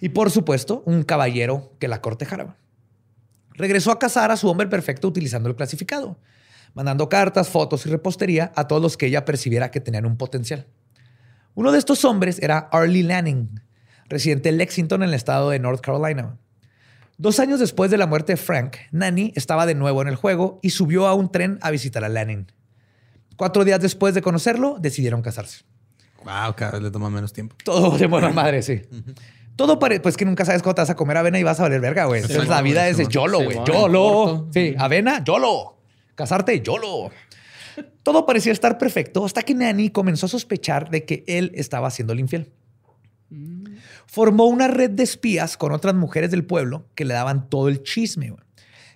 [0.00, 2.56] Y por supuesto, un caballero que la cortejara.
[3.54, 6.18] Regresó a casar a su hombre perfecto utilizando el clasificado,
[6.74, 10.66] mandando cartas, fotos y repostería a todos los que ella percibiera que tenían un potencial.
[11.54, 13.60] Uno de estos hombres era Arlie Lanning,
[14.08, 16.36] residente de Lexington en el estado de North Carolina.
[17.16, 20.58] Dos años después de la muerte de Frank, Nanny estaba de nuevo en el juego
[20.62, 22.50] y subió a un tren a visitar a Lanning.
[23.36, 25.64] Cuatro días después de conocerlo, decidieron casarse.
[26.24, 27.54] Wow, cada vez le toma menos tiempo.
[27.64, 28.82] Todo de buena madre, sí.
[29.56, 31.64] Todo parece, pues que nunca sabes cuándo te vas a comer avena y vas a
[31.64, 32.22] valer verga, güey.
[32.22, 33.58] Entonces la vida es de YOLO, güey.
[33.64, 34.48] YOLO.
[34.52, 35.78] Sí, avena, YOLO.
[36.14, 37.10] Casarte, YOLO.
[38.02, 42.12] Todo parecía estar perfecto hasta que Nanny comenzó a sospechar de que él estaba haciendo
[42.12, 42.52] el infiel.
[44.06, 47.82] Formó una red de espías con otras mujeres del pueblo que le daban todo el
[47.82, 48.34] chisme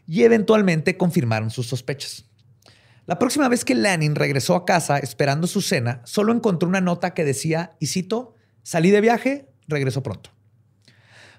[0.06, 2.24] y eventualmente confirmaron sus sospechas.
[3.06, 7.14] La próxima vez que Lanning regresó a casa esperando su cena, solo encontró una nota
[7.14, 10.30] que decía, y cito, salí de viaje, regreso pronto.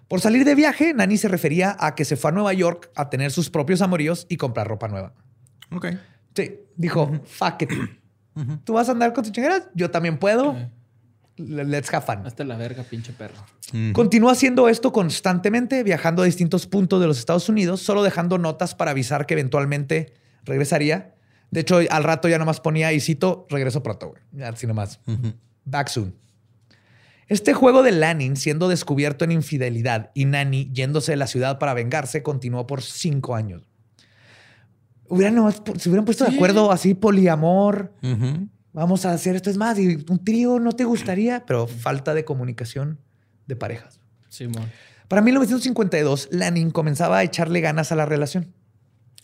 [0.10, 3.10] Por salir de viaje, Nani se refería a que se fue a Nueva York a
[3.10, 5.14] tener sus propios amoríos y comprar ropa nueva.
[5.72, 5.86] Ok.
[6.36, 7.72] Sí, dijo, fuck it.
[8.64, 10.58] Tú vas a andar con tus chingaderas, yo también puedo.
[11.38, 12.26] Let's have fun.
[12.26, 13.36] Hasta la verga, pinche perro.
[13.94, 18.74] Continuó haciendo esto constantemente, viajando a distintos puntos de los Estados Unidos, solo dejando notas
[18.74, 21.14] para avisar que eventualmente regresaría.
[21.52, 24.44] De hecho, al rato ya nomás ponía y cito, regreso pronto, güey.
[24.44, 25.00] Así nomás.
[25.66, 26.16] Back soon.
[27.30, 31.76] Este juego de Lanning siendo descubierto en infidelidad y Nani yéndose de la ciudad para
[31.76, 33.62] vengarse continuó por cinco años.
[35.08, 37.94] Hubieran nomás, se hubieran puesto de acuerdo así, poliamor.
[38.74, 39.52] Vamos a hacer esto.
[39.52, 43.00] Es más, y un trío no te gustaría, pero falta de comunicación
[43.46, 44.00] de parejas.
[44.30, 44.70] Simón.
[45.08, 48.54] Para 1952, Lanning comenzaba a echarle ganas a la relación.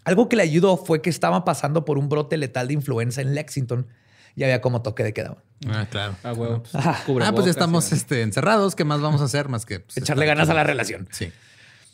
[0.04, 3.34] Algo que le ayudó fue que estaba pasando por un brote letal de influenza en
[3.34, 3.88] Lexington
[4.36, 5.38] y había como toque de queda.
[5.68, 6.16] Ah, claro.
[6.24, 6.64] Ah, huevo.
[6.64, 8.76] Pues, ah, pues ya estamos este, encerrados.
[8.76, 11.08] ¿Qué más vamos a hacer más que pues, echarle ganas a la relación?
[11.12, 11.32] Sí.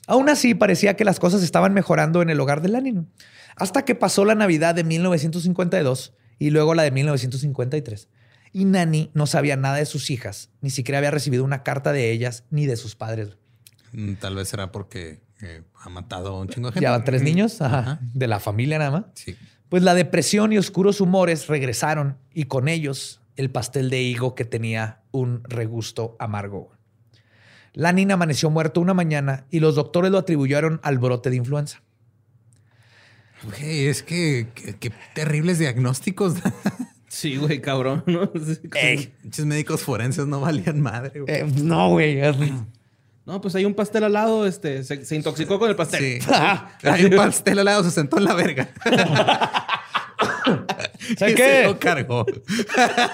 [0.08, 3.08] Aún así, parecía que las cosas estaban mejorando en el hogar de Lanning.
[3.56, 8.10] Hasta que pasó la Navidad de 1952 y luego la de 1953.
[8.54, 12.12] Y Nani no sabía nada de sus hijas, ni siquiera había recibido una carta de
[12.12, 13.38] ellas ni de sus padres.
[13.94, 16.84] Mm, tal vez será porque eh, ha matado a un chingo de gente.
[16.84, 17.60] Ya van tres niños
[18.02, 19.06] de la familia nada más.
[19.14, 19.38] Sí.
[19.72, 24.44] Pues la depresión y oscuros humores regresaron y con ellos el pastel de higo que
[24.44, 26.74] tenía un regusto amargo.
[27.72, 31.82] La niña amaneció muerto una mañana y los doctores lo atribuyeron al brote de influenza.
[33.44, 36.36] Güey, es que qué terribles diagnósticos.
[37.08, 38.32] Sí, güey, cabrón, ¿no?
[39.24, 41.36] Muchos médicos forenses no valían madre, güey.
[41.36, 42.22] Eh, no, güey.
[43.26, 46.22] No, pues hay un pastel al lado, este, se, intoxicó con el pastel.
[46.22, 46.30] Sí.
[46.84, 48.70] hay un pastel al lado, se sentó en la verga.
[51.18, 51.62] ¿Sabes qué?
[51.62, 52.26] Se lo cargó.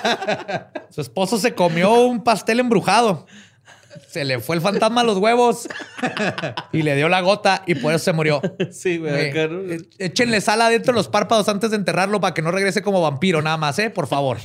[0.90, 3.26] Su esposo se comió un pastel embrujado
[4.08, 5.68] se le fue el fantasma a los huevos
[6.72, 8.42] y le dio la gota y por eso se murió.
[8.72, 9.14] Sí, güey.
[9.14, 13.02] Eh, échenle sal adentro de los párpados antes de enterrarlo para que no regrese como
[13.02, 13.90] vampiro, nada más, ¿eh?
[13.90, 14.38] Por favor.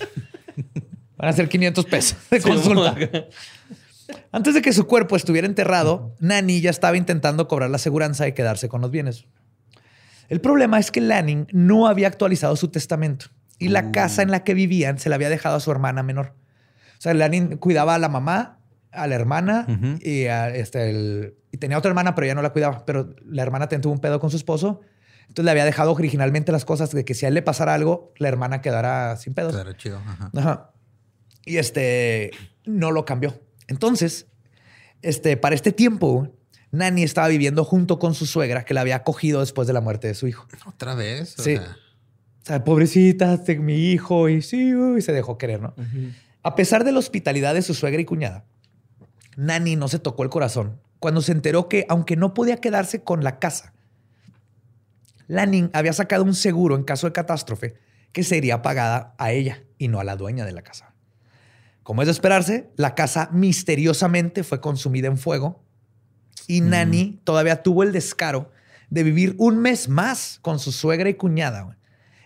[1.16, 2.96] Van a ser 500 pesos de consulta.
[4.30, 8.32] Antes de que su cuerpo estuviera enterrado, Nani ya estaba intentando cobrar la aseguranza y
[8.32, 9.26] quedarse con los bienes.
[10.28, 13.26] El problema es que Lanning no había actualizado su testamento
[13.58, 16.34] y la casa en la que vivían se la había dejado a su hermana menor.
[16.98, 18.58] O sea, Lanning cuidaba a la mamá
[18.92, 19.66] a la hermana
[20.00, 22.84] y, este, y tenía otra hermana, pero ya no la cuidaba.
[22.84, 24.80] Pero la hermana tuvo un pedo con su esposo.
[25.22, 28.12] Entonces le había dejado originalmente las cosas de que si a él le pasara algo,
[28.18, 29.52] la hermana quedara sin pedos.
[29.52, 30.00] Quedara chido.
[31.44, 32.30] Y este
[32.66, 33.40] no lo cambió.
[33.72, 34.26] Entonces,
[35.00, 36.28] este, para este tiempo,
[36.70, 40.08] Nani estaba viviendo junto con su suegra que la había acogido después de la muerte
[40.08, 40.46] de su hijo.
[40.66, 41.34] ¿Otra vez?
[41.38, 41.56] sí.
[41.56, 45.74] O sea, pobrecita, mi hijo, y sí, se dejó querer, ¿no?
[46.42, 48.44] A pesar de la hospitalidad de su suegra y cuñada,
[49.36, 53.24] Nani no se tocó el corazón cuando se enteró que, aunque no podía quedarse con
[53.24, 53.74] la casa,
[55.26, 57.74] Lanning había sacado un seguro en caso de catástrofe
[58.12, 60.91] que sería pagada a ella y no a la dueña de la casa.
[61.82, 65.64] Como es de esperarse, la casa misteriosamente fue consumida en fuego
[66.46, 68.50] y Nani todavía tuvo el descaro
[68.90, 71.78] de vivir un mes más con su suegra y cuñada,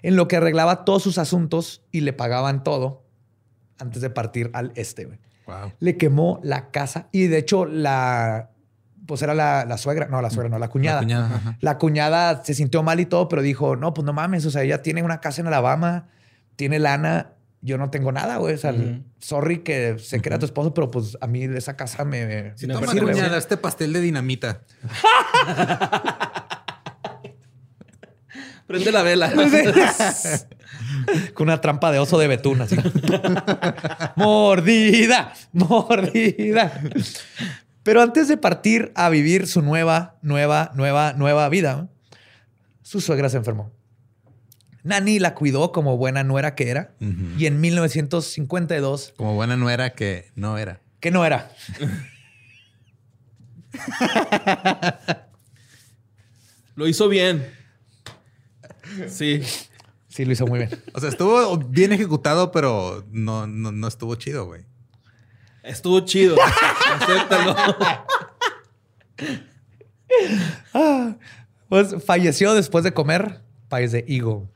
[0.03, 3.05] en lo que arreglaba todos sus asuntos y le pagaban todo
[3.79, 5.09] antes de partir al este.
[5.79, 8.51] Le quemó la casa y de hecho la
[9.07, 11.01] pues era la, suegra, no, la suegra, no, la cuñada.
[11.61, 14.63] La cuñada, se sintió mal y todo, pero dijo, no, pues no mames, o sea,
[14.63, 16.09] ella tiene una casa en Alabama,
[16.57, 17.36] tiene lana,
[17.67, 18.55] yo no tengo nada, güey.
[18.55, 18.73] O sea,
[19.19, 22.69] sorry que sé que era tu esposo, pero pues a mí esa casa me, si
[22.69, 23.13] no, sirve.
[23.13, 24.63] Cuñada, este pastel de dinamita.
[28.67, 29.33] Prende la vela.
[31.35, 32.77] Con una trampa de oso de betún, así.
[34.17, 36.81] mordida, mordida.
[37.83, 41.89] Pero antes de partir a vivir su nueva, nueva, nueva, nueva vida,
[42.83, 43.73] su suegra se enfermó.
[44.87, 46.95] Nani la cuidó como buena nuera que era.
[47.37, 49.15] Y en 1952.
[49.17, 50.81] Como buena nuera que no era.
[51.01, 51.51] Que no era.
[56.77, 57.53] Lo hizo bien.
[59.09, 59.43] Sí.
[60.09, 60.71] Sí, lo hizo muy bien.
[60.95, 64.65] O sea, estuvo bien ejecutado, pero no, no, estuvo chido, güey.
[65.63, 66.37] Estuvo chido.
[67.01, 67.57] Acéptalo.
[70.73, 71.17] Ah,
[71.69, 74.49] pues falleció después de comer país de higo.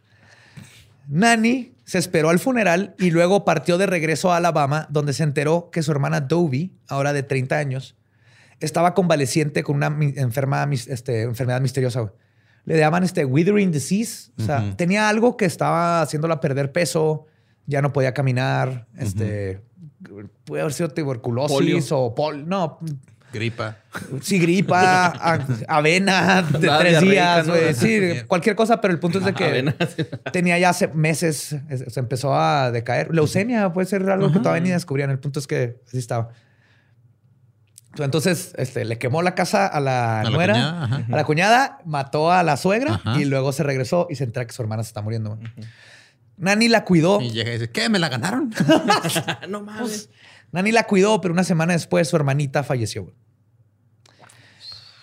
[1.11, 5.69] Nani se esperó al funeral y luego partió de regreso a Alabama, donde se enteró
[5.73, 7.97] que su hermana Dovey, ahora de 30 años,
[8.61, 9.87] estaba convaleciente con una
[10.17, 12.13] enferma, este, enfermedad misteriosa.
[12.65, 14.31] Le llaman este withering disease.
[14.39, 17.27] O sea, tenía algo que estaba haciéndola perder peso,
[17.67, 18.87] ya no podía caminar.
[18.97, 19.61] Este,
[20.45, 22.49] puede haber sido tuberculosis o pol.
[22.49, 22.79] No,
[23.33, 23.77] Gripa.
[24.23, 29.75] Sí, gripa, avena de tres días, Sí, cualquier cosa, pero el punto es de que
[30.33, 31.57] tenía ya hace meses,
[31.89, 33.15] se empezó a decaer.
[33.15, 35.11] Leucemia puede ser algo que todavía ni descubrían.
[35.11, 36.31] El punto es que así estaba.
[37.99, 42.57] Entonces, este, le quemó la casa a la, nuera, a la cuñada, mató a la
[42.57, 45.39] suegra y luego se regresó y se entera que su hermana se está muriendo.
[46.37, 47.21] Nani la cuidó.
[47.21, 47.89] Y llega y dice, ¿qué?
[47.89, 48.55] ¿Me la ganaron?
[49.49, 49.81] no mames.
[49.83, 50.11] Pues,
[50.53, 53.13] Nani la cuidó, pero una semana después su hermanita falleció.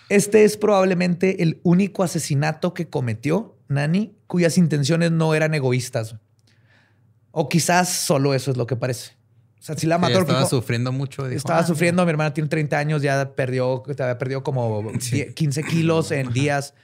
[0.08, 6.16] Este es probablemente el único asesinato que cometió Nani cuyas intenciones no eran egoístas.
[7.30, 9.12] O quizás solo eso es lo que parece.
[9.58, 10.20] O sea, si la mató.
[10.20, 11.26] estaba sufriendo mucho.
[11.26, 12.04] estaba ah, sufriendo.
[12.04, 14.92] Mi hermana tiene 30 años, ya perdió, había perdido como
[15.34, 16.74] 15 kilos en días.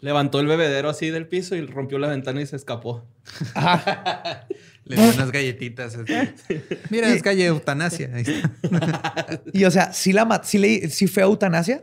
[0.00, 3.04] Levantó el bebedero así del piso y rompió la ventana y se escapó.
[4.84, 5.98] Le dio unas galletitas.
[6.88, 8.10] Mira, es calle eutanasia.
[9.52, 11.82] y o sea, sí, la sí, fue eutanasia,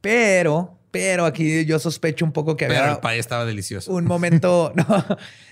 [0.00, 2.92] pero, pero aquí yo sospecho un poco que pero había.
[2.94, 3.92] el pay estaba delicioso.
[3.92, 5.04] Un momento, no,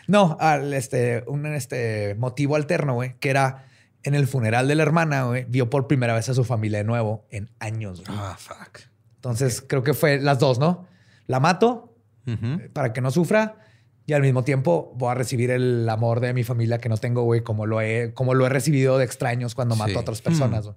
[0.06, 3.66] no, al este, un este motivo alterno, güey, que era
[4.02, 6.84] en el funeral de la hermana, güey, vio por primera vez a su familia de
[6.84, 8.02] nuevo en años.
[8.06, 8.80] Ah, fuck.
[9.16, 10.86] Entonces creo que fue las dos, ¿no?
[11.26, 11.94] La mato
[12.74, 13.56] para que no sufra
[14.04, 17.22] y al mismo tiempo voy a recibir el amor de mi familia que no tengo,
[17.22, 20.70] güey, como lo he, como lo he recibido de extraños cuando mato a otras personas.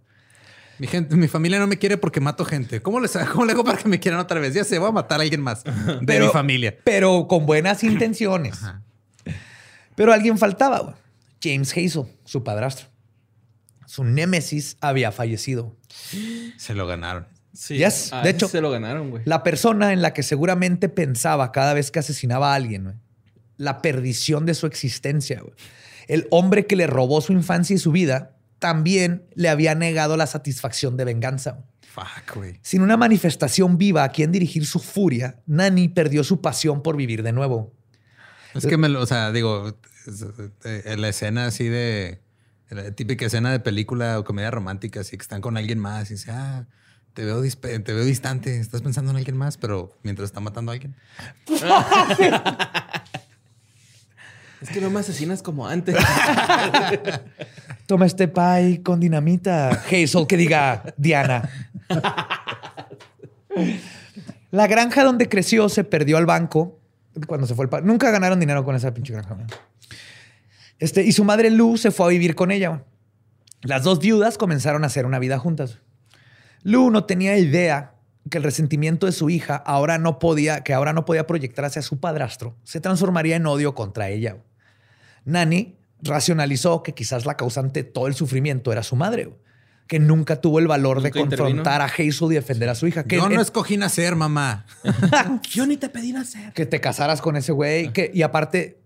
[0.82, 2.82] Mi gente, mi familia no me quiere porque mato gente.
[2.82, 4.56] ¿Cómo, les, ¿Cómo le hago para que me quieran otra vez?
[4.56, 6.76] Ya sé, voy a matar a alguien más de mi familia.
[6.84, 8.60] Pero con buenas intenciones.
[9.94, 10.98] Pero alguien faltaba,
[11.40, 12.88] James Hazel, su padrastro.
[13.86, 15.78] Su némesis había fallecido.
[16.58, 17.28] Se lo ganaron.
[17.54, 17.78] Sí.
[17.78, 19.22] de hecho, se lo ganaron, güey.
[19.26, 22.96] La persona en la que seguramente pensaba cada vez que asesinaba a alguien, güey,
[23.56, 25.44] la perdición de su existencia.
[26.08, 30.28] El hombre que le robó su infancia y su vida también le había negado la
[30.28, 31.66] satisfacción de venganza.
[31.92, 32.60] Fuck, güey.
[32.62, 37.24] Sin una manifestación viva a quien dirigir su furia, Nani perdió su pasión por vivir
[37.24, 37.74] de nuevo.
[38.54, 39.76] Es que me lo, o sea, digo,
[40.64, 42.22] en la escena así de,
[42.70, 46.14] la típica escena de película o comedia romántica, así que están con alguien más y
[46.14, 46.68] dice, ah,
[47.16, 50.76] te veo, te veo distante, estás pensando en alguien más, pero mientras está matando a
[50.76, 50.96] alguien.
[54.62, 55.96] Es que no me asesinas como antes.
[57.88, 59.70] Toma este pie con dinamita.
[59.70, 61.50] Hazel, que diga Diana.
[64.52, 66.80] La granja donde creció se perdió al banco
[67.28, 69.36] cuando se fue el Nunca ganaron dinero con esa pinche granja.
[70.80, 72.84] Este, y su madre Lou se fue a vivir con ella.
[73.64, 75.80] Las dos viudas comenzaron a hacer una vida juntas.
[76.64, 77.96] Lou no tenía idea
[78.30, 81.82] que el resentimiento de su hija ahora no podía, que ahora no podía proyectar hacia
[81.82, 84.38] su padrastro, se transformaría en odio contra ella.
[85.26, 89.30] Nani racionalizó que quizás la causante de todo el sufrimiento era su madre,
[89.88, 93.04] que nunca tuvo el valor de confrontar a Hazel y defender a su hija.
[93.04, 94.66] Que Yo no escogí nacer, mamá.
[95.52, 96.54] Yo ni te pedí nacer.
[96.54, 97.92] Que te casaras con ese güey.
[98.14, 98.82] y aparte,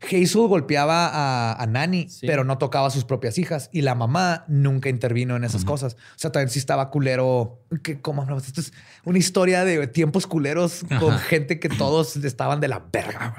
[0.00, 3.70] Hazel golpeaba a, Nani, pero no tocaba a sus propias hijas.
[3.72, 5.94] Y la mamá nunca intervino en esas cosas.
[5.94, 7.60] O sea, también sí estaba culero.
[7.82, 8.72] Que, ¿Cómo Esto es
[9.04, 13.36] una historia de tiempos culeros con gente que todos estaban de la verga.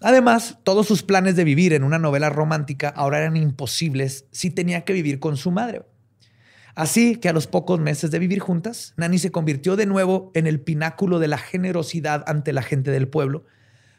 [0.00, 4.84] Además, todos sus planes de vivir en una novela romántica ahora eran imposibles si tenía
[4.84, 5.82] que vivir con su madre.
[6.74, 10.46] Así que a los pocos meses de vivir juntas, Nani se convirtió de nuevo en
[10.46, 13.44] el pináculo de la generosidad ante la gente del pueblo,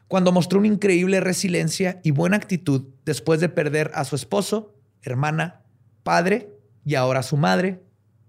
[0.07, 5.63] cuando mostró una increíble resiliencia y buena actitud después de perder a su esposo, hermana,
[6.03, 6.51] padre
[6.85, 7.81] y ahora a su madre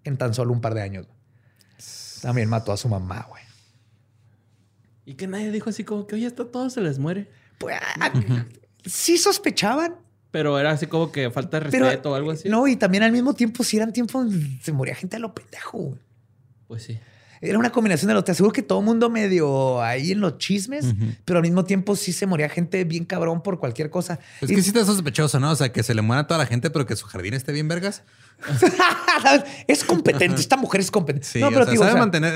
[0.04, 1.06] en tan solo un par de años.
[2.22, 3.42] También mató a su mamá, güey.
[5.04, 7.30] Y que nadie dijo así como que, oye, esto todo se les muere.
[7.58, 7.76] Pues
[8.86, 9.96] sí sospechaban.
[10.30, 12.48] Pero era así como que falta de respeto o algo así.
[12.48, 14.30] No, y también al mismo tiempo, si eran tiempos,
[14.62, 15.96] se moría gente a lo pendejo.
[16.66, 16.98] Pues sí.
[17.40, 18.24] Era una combinación de lo.
[18.24, 20.86] Te aseguro que todo el mundo medio ahí en los chismes,
[21.24, 24.18] pero al mismo tiempo sí se moría gente bien cabrón por cualquier cosa.
[24.40, 25.52] Es que sí está sospechoso, ¿no?
[25.52, 27.52] O sea, que se le muera a toda la gente, pero que su jardín esté
[27.52, 28.02] bien vergas.
[29.66, 30.40] es competente.
[30.40, 31.26] Esta mujer es competente.
[31.26, 32.32] Sí, no, pero o sabe mantener.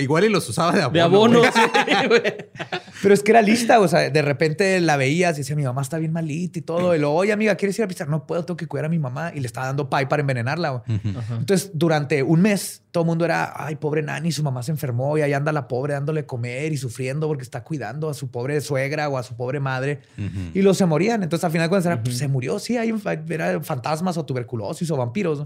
[0.00, 0.92] igual y los usaba de abono.
[0.92, 1.42] De abono.
[3.02, 3.80] pero es que era lista.
[3.80, 6.94] O sea, de repente la veías y decía, mi mamá está bien malita y todo.
[6.94, 8.08] Y luego, oye, amiga, ¿quieres ir a pisar?
[8.08, 9.32] No puedo, tengo que cuidar a mi mamá.
[9.34, 10.82] Y le estaba dando pay para envenenarla.
[10.86, 15.16] Entonces, durante un mes, todo el mundo era, ay, pobre Nani, su mamá se enfermó
[15.18, 18.60] y ahí anda la pobre dándole comer y sufriendo porque está cuidando a su pobre
[18.60, 20.00] suegra o a su pobre madre.
[20.54, 21.22] Y los se morían.
[21.22, 22.94] Entonces, al final, cuando era, pues, se murió, sí, hay
[23.28, 25.39] era fantasmas o tuberculosis o vampiros.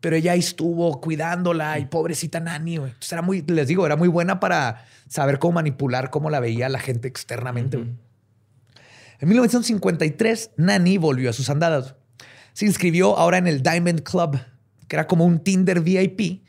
[0.00, 2.76] Pero ella estuvo cuidándola y pobrecita Nani.
[2.76, 6.68] Entonces, era muy, les digo, era muy buena para saber cómo manipular, cómo la veía
[6.68, 7.76] la gente externamente.
[7.76, 11.94] En 1953, Nani volvió a sus andadas.
[12.52, 14.38] Se inscribió ahora en el Diamond Club,
[14.88, 16.42] que era como un Tinder VIP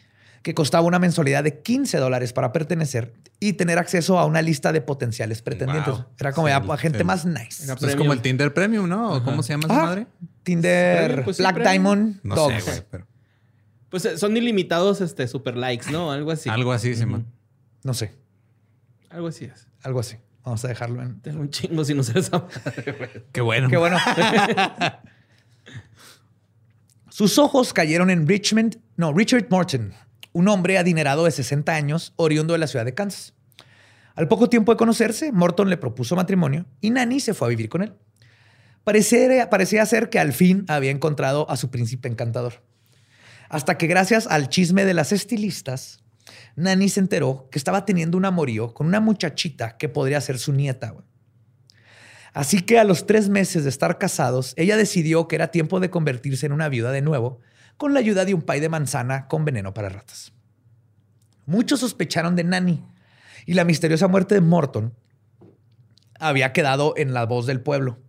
[0.44, 4.74] que costaba una mensualidad de 15 dólares para pertenecer y tener acceso a una lista
[4.74, 5.96] de potenciales pretendientes.
[6.20, 7.64] Era como ya gente más nice.
[7.88, 9.24] es como el Tinder Premium, ¿no?
[9.24, 10.08] ¿Cómo se llama esa madre?
[10.44, 13.08] Tinder pues Black Diamond no Sé, güey, pero...
[13.89, 16.12] Pues eh, son ilimitados este, super likes, ¿no?
[16.12, 16.50] Algo así.
[16.50, 17.28] Algo así, sí, man.
[17.84, 18.12] No sé.
[19.10, 19.68] Algo así es.
[19.84, 20.18] Algo así.
[20.44, 21.22] Vamos a dejarlo en.
[21.22, 22.46] Tengo un chingo si no se esa
[23.32, 23.70] Qué bueno.
[23.70, 23.98] Qué bueno.
[27.10, 29.94] Sus ojos cayeron en Richmond, no, Richard Morton,
[30.34, 33.34] un hombre adinerado de 60 años, oriundo de la ciudad de Kansas.
[34.15, 37.69] Al poco tiempo de conocerse, Morton le propuso matrimonio y Nanny se fue a vivir
[37.69, 37.93] con él.
[38.84, 42.61] Parecía, parecía ser que al fin había encontrado a su príncipe encantador.
[43.49, 46.03] Hasta que gracias al chisme de las estilistas,
[46.55, 50.53] Nanny se enteró que estaba teniendo un amorío con una muchachita que podría ser su
[50.53, 50.95] nieta.
[52.34, 55.89] Así que a los tres meses de estar casados, ella decidió que era tiempo de
[55.89, 57.39] convertirse en una viuda de nuevo
[57.78, 60.34] con la ayuda de un pay de manzana con veneno para ratas.
[61.45, 62.84] Muchos sospecharon de Nanny
[63.45, 64.93] y la misteriosa muerte de Morton
[66.19, 67.99] había quedado en la voz del pueblo.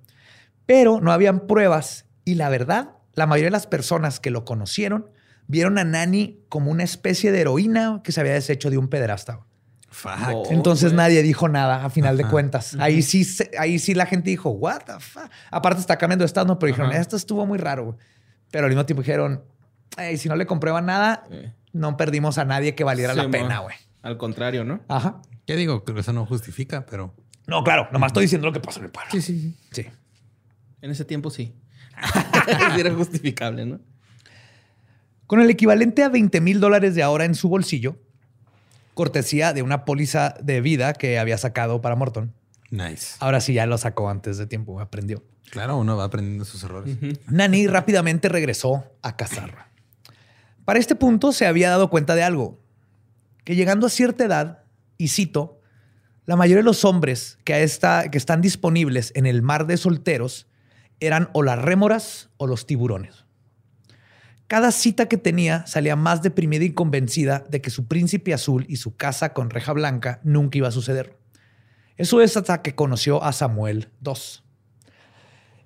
[0.67, 5.11] Pero no habían pruebas y la verdad, la mayoría de las personas que lo conocieron
[5.47, 9.41] vieron a Nanny como una especie de heroína que se había deshecho de un pederasta.
[10.51, 12.77] Entonces nadie dijo nada a final de cuentas.
[12.81, 13.27] Ahí sí,
[13.59, 15.31] ahí sí la gente dijo, what the fuck.
[15.51, 17.97] Aparte está cambiando de estado, pero dijeron, esto estuvo muy raro.
[18.51, 19.45] Pero al mismo tiempo dijeron,
[20.17, 21.25] si no le comprueban nada,
[21.73, 23.77] no perdimos a nadie que valiera la pena, güey.
[24.03, 24.81] Al contrario, ¿no?
[24.89, 25.23] Ajá.
[25.47, 25.85] ¿Qué digo?
[25.85, 27.15] Que eso no justifica, pero.
[27.47, 29.11] No, claro, nomás estoy diciendo lo que pasó en el pueblo.
[29.13, 29.87] Sí, sí, sí.
[30.81, 31.55] En ese tiempo sí.
[32.79, 33.81] Era justificable, ¿no?
[35.27, 37.97] Con el equivalente a 20 mil dólares de ahora en su bolsillo,
[38.93, 42.35] cortesía de una póliza de vida que había sacado para Morton.
[42.71, 43.17] Nice.
[43.21, 45.23] Ahora sí ya lo sacó antes de tiempo, aprendió.
[45.51, 46.97] Claro, uno va aprendiendo sus errores.
[47.29, 49.69] Nani rápidamente regresó a cazar.
[50.65, 52.59] Para este punto se había dado cuenta de algo,
[53.45, 54.65] que llegando a cierta edad,
[54.97, 55.61] y cito,
[56.27, 60.47] la mayoría de los hombres que, esta, que están disponibles en el mar de solteros
[61.01, 63.25] eran o las rémoras o los tiburones.
[64.47, 68.77] Cada cita que tenía salía más deprimida y convencida de que su príncipe azul y
[68.77, 71.19] su casa con reja blanca nunca iba a suceder.
[71.97, 74.13] Eso es hasta que conoció a Samuel II.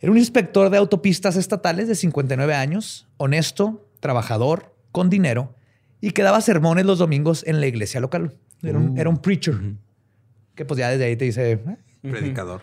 [0.01, 5.55] Era un inspector de autopistas estatales de 59 años, honesto, trabajador, con dinero
[6.01, 8.37] y que daba sermones los domingos en la iglesia local.
[8.63, 9.21] Era un, uh.
[9.21, 9.57] preacher.
[10.55, 11.53] Que pues ya desde ahí te dice...
[11.53, 11.77] Eh".
[12.03, 12.63] Predicador.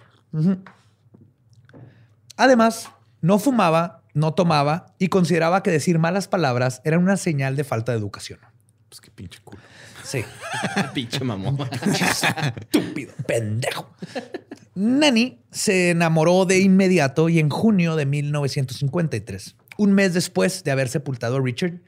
[2.37, 2.89] Además,
[3.21, 7.91] no fumaba, no tomaba y consideraba que decir malas palabras era una señal de falta
[7.91, 8.39] de educación.
[8.89, 9.61] Pues qué pinche culo.
[10.03, 10.23] Sí.
[10.93, 11.57] pinche mamón.
[12.61, 13.89] Estúpido, pendejo.
[14.75, 20.89] Nani se enamoró de inmediato y en junio de 1953, un mes después de haber
[20.89, 21.79] sepultado a Richard,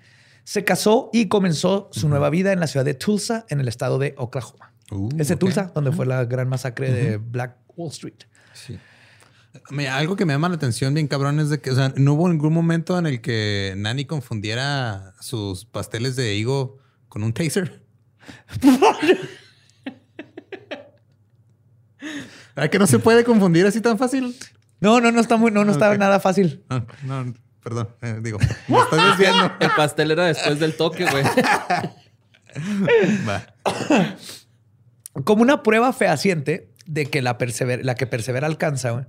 [0.47, 3.99] se casó y comenzó su nueva vida en la ciudad de Tulsa, en el estado
[3.99, 4.71] de Oklahoma.
[4.91, 8.15] Uh, Ese Tulsa, donde fue la gran masacre de Black Wall Street.
[8.53, 8.79] Sí.
[9.89, 12.29] Algo que me llama la atención bien cabrón es de que, o sea, no hubo
[12.29, 16.77] ningún momento en el que Nani confundiera sus pasteles de higo
[17.09, 17.83] con un taser.
[22.55, 24.33] ¿A que no se puede confundir así tan fácil?
[24.79, 26.63] No, no, no está muy, no, no está nada fácil.
[26.69, 27.33] Ah, no,
[27.68, 28.38] Perdón, eh, digo,
[28.70, 29.51] me estoy desviando.
[29.59, 31.26] El pastel era después del toque, güey.
[35.26, 37.38] Como una prueba fehaciente, de que la,
[37.82, 39.05] la que persevera alcanza, güey,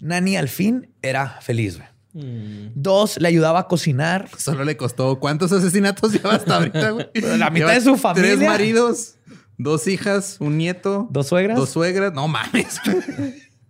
[0.00, 1.88] Nani al fin era feliz, güey.
[2.14, 2.72] Mm.
[2.74, 4.30] Dos, le ayudaba a cocinar.
[4.38, 5.20] Solo le costó.
[5.20, 7.10] ¿Cuántos asesinatos lleva hasta ahorita, güey?
[7.36, 8.34] La mitad de su familia.
[8.34, 9.16] Tres maridos,
[9.58, 11.06] dos hijas, un nieto.
[11.10, 11.58] ¿Dos suegras?
[11.58, 12.14] Dos suegras.
[12.14, 12.80] No mames.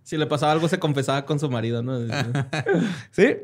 [0.03, 1.99] si le pasaba algo, se confesaba con su marido, ¿no?
[3.11, 3.35] sí.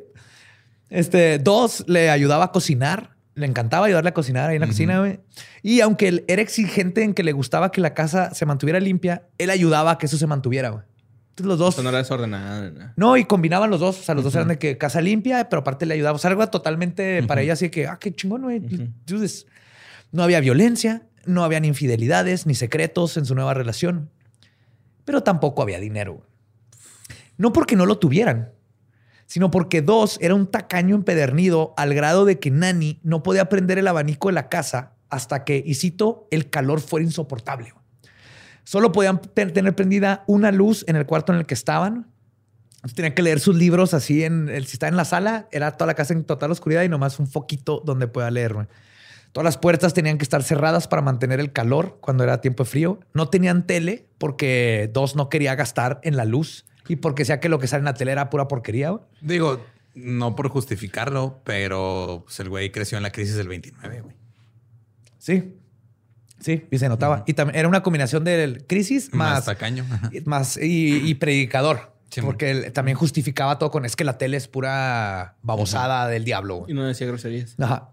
[0.89, 3.15] Este, dos, le ayudaba a cocinar.
[3.35, 5.19] Le encantaba ayudarle a cocinar ahí en la cocina, güey.
[5.61, 9.27] Y aunque él era exigente en que le gustaba que la casa se mantuviera limpia,
[9.37, 10.83] él ayudaba a que eso se mantuviera, güey
[11.43, 11.81] los dos.
[11.81, 12.93] no era desordenada.
[12.95, 13.99] No, y combinaban los dos.
[13.99, 16.15] O sea, los dos eran de que casa limpia, pero aparte le ayudaba.
[16.15, 18.61] O sea, algo totalmente para ella así que, ah, qué chingón, güey.
[20.11, 24.09] No había violencia, no habían infidelidades ni secretos en su nueva relación.
[25.05, 26.25] Pero tampoco había dinero.
[27.37, 28.51] No porque no lo tuvieran,
[29.27, 33.77] sino porque dos era un tacaño empedernido al grado de que Nani no podía prender
[33.77, 37.73] el abanico de la casa hasta que, y cito, el calor fuera insoportable.
[38.63, 42.07] Solo podían tener prendida una luz en el cuarto en el que estaban.
[42.95, 45.87] Tenían que leer sus libros así en el, si está en la sala, era toda
[45.87, 48.67] la casa en total oscuridad y nomás un foquito donde pueda leer.
[49.33, 52.69] Todas las puertas tenían que estar cerradas para mantener el calor cuando era tiempo de
[52.69, 52.99] frío.
[53.13, 57.49] No tenían tele porque dos no quería gastar en la luz y porque sea que
[57.49, 58.99] lo que sale en la tele era pura porquería.
[59.21, 59.63] Digo,
[59.95, 64.15] no por justificarlo, pero pues, el güey creció en la crisis del 29, güey.
[65.17, 65.53] Sí.
[66.39, 67.23] Sí, y se notaba.
[67.25, 69.85] Y también era una combinación del crisis más, tacaño.
[70.25, 71.93] Más y, predicador.
[72.21, 76.65] porque él también justificaba todo con es que la tele es pura babosada del diablo.
[76.67, 77.55] Y no decía groserías.
[77.59, 77.91] Ajá.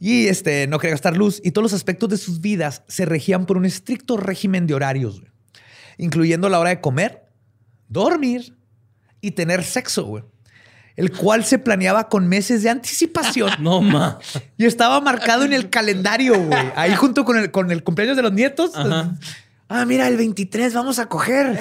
[0.00, 1.40] Y este no quería gastar luz.
[1.44, 5.22] Y todos los aspectos de sus vidas se regían por un estricto régimen de horarios,
[5.96, 7.21] incluyendo la hora de comer,
[7.92, 8.56] dormir
[9.20, 10.04] y tener sexo.
[10.04, 10.24] Güey
[10.96, 13.50] el cual se planeaba con meses de anticipación.
[13.62, 14.18] No ma.
[14.56, 16.72] Y estaba marcado en el calendario, güey.
[16.74, 18.72] Ahí junto con el, con el cumpleaños de los nietos.
[18.74, 21.58] Ah, mira, el 23 vamos a coger.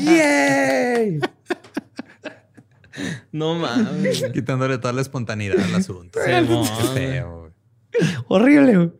[0.00, 1.20] ¡Yay!
[3.30, 4.24] No mames.
[4.32, 6.18] Quitándole toda la espontaneidad al asunto.
[6.20, 7.52] feo,
[8.28, 8.92] Horrible, güey.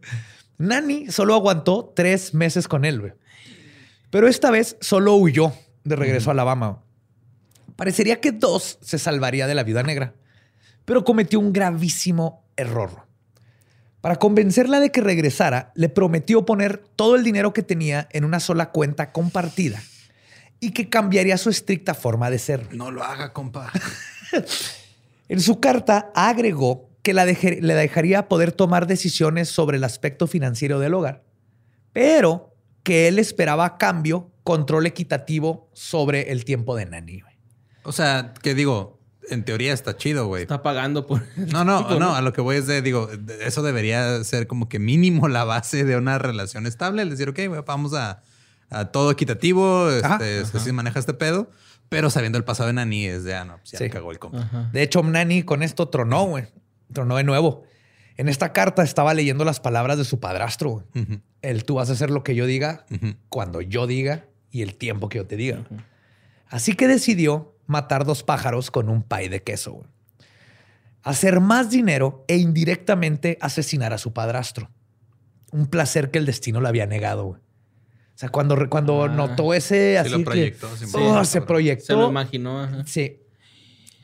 [0.58, 3.12] Nani solo aguantó tres meses con él, güey.
[4.10, 5.52] Pero esta vez solo huyó
[5.84, 6.82] de regreso a Alabama.
[7.76, 10.14] Parecería que Dos se salvaría de la vida negra,
[10.84, 13.06] pero cometió un gravísimo error.
[14.00, 18.40] Para convencerla de que regresara, le prometió poner todo el dinero que tenía en una
[18.40, 19.80] sola cuenta compartida
[20.58, 22.74] y que cambiaría su estricta forma de ser.
[22.74, 23.70] No lo haga, compa.
[25.28, 30.80] en su carta agregó que la le dejaría poder tomar decisiones sobre el aspecto financiero
[30.80, 31.22] del hogar,
[31.92, 37.22] pero que él esperaba a cambio control equitativo sobre el tiempo de Nani.
[37.84, 40.42] O sea, que digo, en teoría está chido, güey.
[40.42, 41.22] Está pagando por.
[41.36, 42.14] No, no, no.
[42.14, 43.08] A lo que voy es de, digo,
[43.40, 47.02] eso debería ser como que mínimo la base de una relación estable.
[47.02, 48.22] El decir, ok, vamos a,
[48.90, 51.50] todo equitativo, este, así maneja este pedo.
[51.88, 54.70] Pero sabiendo el pasado de Nani es de, ah, no, pues ya cagó el compa.
[54.72, 56.46] De hecho, Nani con esto tronó, güey.
[56.92, 57.64] Tronó de nuevo.
[58.16, 60.86] En esta carta estaba leyendo las palabras de su padrastro.
[61.42, 62.86] El tú vas a hacer lo que yo diga,
[63.28, 65.64] cuando yo diga y el tiempo que yo te diga.
[66.46, 69.84] Así que decidió matar dos pájaros con un pay de queso.
[71.02, 74.70] Hacer más dinero e indirectamente asesinar a su padrastro.
[75.50, 77.26] Un placer que el destino le había negado.
[77.26, 77.38] O
[78.14, 79.08] sea, cuando, cuando ah.
[79.08, 79.98] notó ese...
[79.98, 80.68] así lo proyectó.
[80.94, 81.86] Oh, se proyectó.
[81.86, 82.86] Se lo imaginó.
[82.86, 83.20] Sí.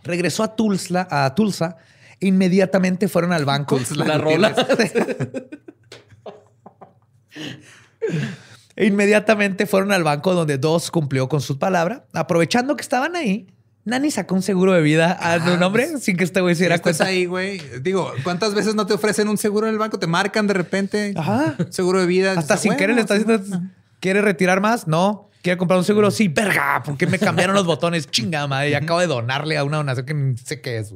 [0.02, 1.76] Regresó a Tulsa, a Tulsa
[2.18, 3.78] e inmediatamente fueron al banco.
[3.94, 4.54] la rola.
[8.78, 12.04] E inmediatamente fueron al banco donde Dos cumplió con su palabra.
[12.12, 13.48] Aprovechando que estaban ahí,
[13.84, 16.78] Nani sacó un seguro de vida a tu nombre sin que este güey se diera
[16.78, 17.04] cuenta.
[17.04, 17.60] ahí, güey.
[17.82, 19.98] Digo, ¿cuántas veces no te ofrecen un seguro en el banco?
[19.98, 21.12] Te marcan de repente.
[21.16, 21.56] Ajá.
[21.70, 22.34] Seguro de vida.
[22.38, 23.62] Hasta sin querer le estás diciendo,
[23.98, 24.86] ¿quiere retirar más?
[24.86, 25.28] No.
[25.42, 26.12] ¿Quiere comprar un seguro?
[26.12, 28.08] Sí, verga, porque me cambiaron los botones.
[28.08, 28.70] Chinga, madre.
[28.70, 30.94] Y acabo de donarle a una donación que ni sé qué es.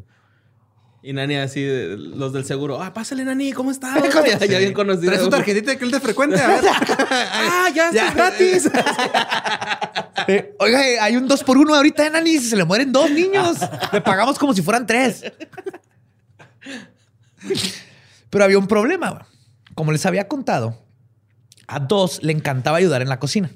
[1.04, 2.80] Y Nani así, los del seguro.
[2.80, 4.00] Ah, pásale, Nani, ¿cómo estás?
[4.38, 5.06] ya, ya, bien conocido.
[5.06, 6.40] Traes su tarjetita que él te frecuente.
[6.40, 6.60] A ver.
[7.10, 8.70] ah, ya, está gratis.
[10.28, 12.38] Eh, oiga, hay un dos por uno ahorita, Nani.
[12.38, 13.56] Se le mueren dos niños.
[13.92, 15.24] Le pagamos como si fueran tres.
[18.30, 19.26] Pero había un problema.
[19.74, 20.80] Como les había contado,
[21.66, 23.50] a dos le encantaba ayudar en la cocina.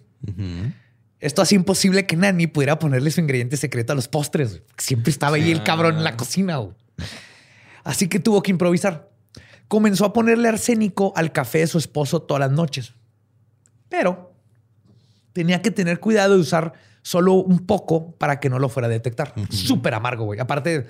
[1.20, 4.62] Esto hacía imposible que Nani pudiera ponerle su ingrediente secreto a los postres.
[4.76, 6.58] Siempre estaba ahí el cabrón en la cocina.
[7.86, 9.08] Así que tuvo que improvisar.
[9.68, 12.94] Comenzó a ponerle arsénico al café de su esposo todas las noches.
[13.88, 14.34] Pero
[15.32, 16.72] tenía que tener cuidado de usar
[17.02, 19.34] solo un poco para que no lo fuera a detectar.
[19.50, 20.40] Súper amargo, güey.
[20.40, 20.86] Aparte,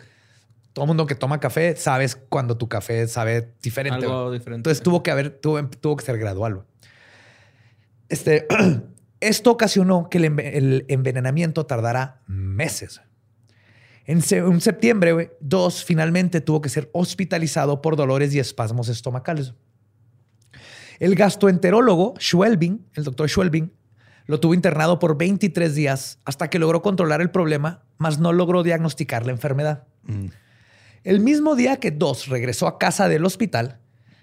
[0.72, 4.06] todo el mundo que toma café sabes cuando tu café sabe diferente.
[4.06, 4.56] Algo diferente.
[4.56, 6.64] Entonces tuvo que haber, tuvo, tuvo que ser gradual.
[8.08, 8.46] Este,
[9.20, 13.00] Esto ocasionó que el, envenenamiento tardara meses.
[14.06, 19.54] En, septiembre, Dos finalmente tuvo que ser hospitalizado por dolores y espasmos estomacales.
[20.98, 23.72] El gastroenterólogo Schwelbing, el doctor Schwelbing,
[24.26, 28.62] lo tuvo internado por 23 días hasta que logró controlar el problema, mas no logró
[28.62, 29.84] diagnosticar la enfermedad.
[30.04, 30.26] Mm.
[31.04, 33.80] El mismo día que Dos regresó a casa del hospital,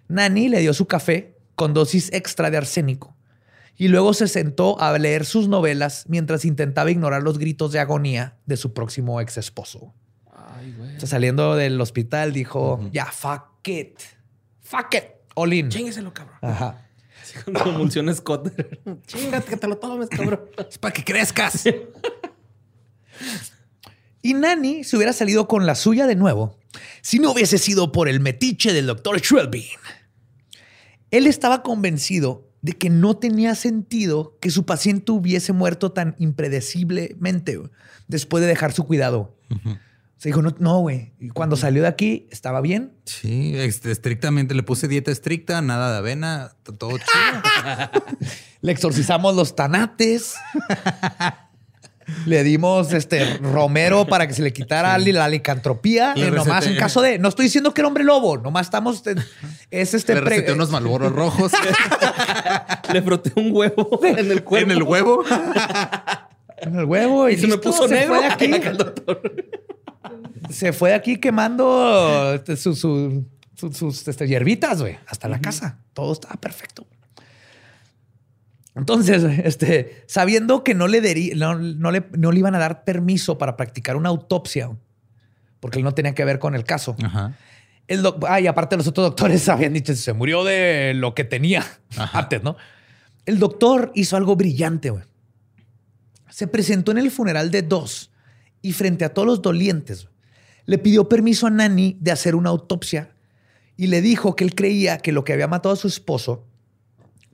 [0.07, 3.15] Nani le dio su café con dosis extra de arsénico
[3.75, 8.37] y luego se sentó a leer sus novelas mientras intentaba ignorar los gritos de agonía
[8.45, 9.93] de su próximo ex esposo.
[10.97, 13.99] saliendo del hospital dijo, ya, fuck it.
[14.61, 15.03] Fuck it.
[15.35, 15.69] Olin.
[15.69, 16.37] Chingueselo, cabrón.
[16.41, 16.87] Ajá.
[17.21, 18.51] Así con convulsiones Scott.
[19.07, 20.41] Chingate que te lo tomes, cabrón.
[20.69, 21.63] es para que crezcas.
[24.21, 26.57] y Nani se hubiera salido con la suya de nuevo
[27.01, 29.65] si no hubiese sido por el metiche del doctor Schwelbein.
[31.11, 37.59] Él estaba convencido de que no tenía sentido que su paciente hubiese muerto tan impredeciblemente
[38.07, 39.37] después de dejar su cuidado.
[40.17, 41.11] Se dijo, no, güey.
[41.19, 42.93] y cuando salió de aquí, ¿estaba bien?
[43.03, 47.91] Sí, este, estrictamente le puse dieta estricta, nada de avena, todo chido.
[48.61, 50.35] le exorcizamos los tanates.
[52.25, 56.13] Le dimos este romero para que se le quitara la licantropía.
[56.15, 57.19] Eh, nomás en caso de.
[57.19, 59.03] No estoy diciendo que era hombre lobo, nomás estamos.
[59.71, 60.15] es este.
[60.15, 61.51] Le receté unos malboros rojos.
[62.93, 64.71] le froté un huevo en el cuerpo.
[64.71, 65.23] En el huevo.
[66.57, 67.29] en el huevo.
[67.29, 68.15] Y, se me puso negro.
[68.15, 68.51] Fue aquí.
[70.49, 75.79] se fue de aquí quemando este, sus, este, hierbitas, güey, hasta la casa.
[75.93, 76.85] Todo estaba perfecto.
[78.75, 83.55] Entonces, este, sabiendo que no le, no, le, no le iban a dar permiso para
[83.55, 84.71] practicar una autopsia,
[85.59, 86.95] porque él no tenía que ver con el caso.
[87.03, 87.35] Ajá.
[87.87, 91.65] El ah, y aparte los otros doctores habían dicho, se murió de lo que tenía
[92.13, 92.55] antes, ¿no?
[93.25, 95.03] El doctor hizo algo brillante, güey.
[96.29, 98.11] Se presentó en el funeral de dos
[98.61, 100.07] y frente a todos los dolientes,
[100.65, 103.11] le pidió permiso a Nani de hacer una autopsia
[103.77, 106.47] y le dijo que él creía que lo que había matado a su esposo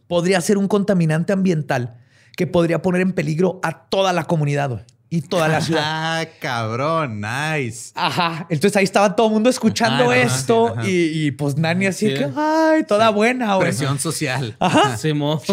[0.10, 1.96] podría ser un contaminante ambiental
[2.36, 5.84] que podría poner en peligro a toda la comunidad y toda la ciudad.
[5.86, 7.92] Ah, cabrón, nice.
[7.94, 8.48] Ajá.
[8.50, 13.12] Entonces ahí estaba todo el mundo escuchando esto y, pues Nani así que, ay, toda
[13.12, 13.68] buena, güey.
[13.68, 14.56] Presión social.
[14.60, 14.98] Ajá.
[14.98, 15.12] Sí,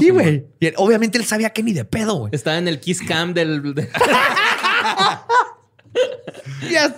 [0.09, 0.47] güey.
[0.59, 2.31] Y obviamente él sabía que ni de pedo, güey.
[2.35, 3.75] Estaba en el kiss cam del.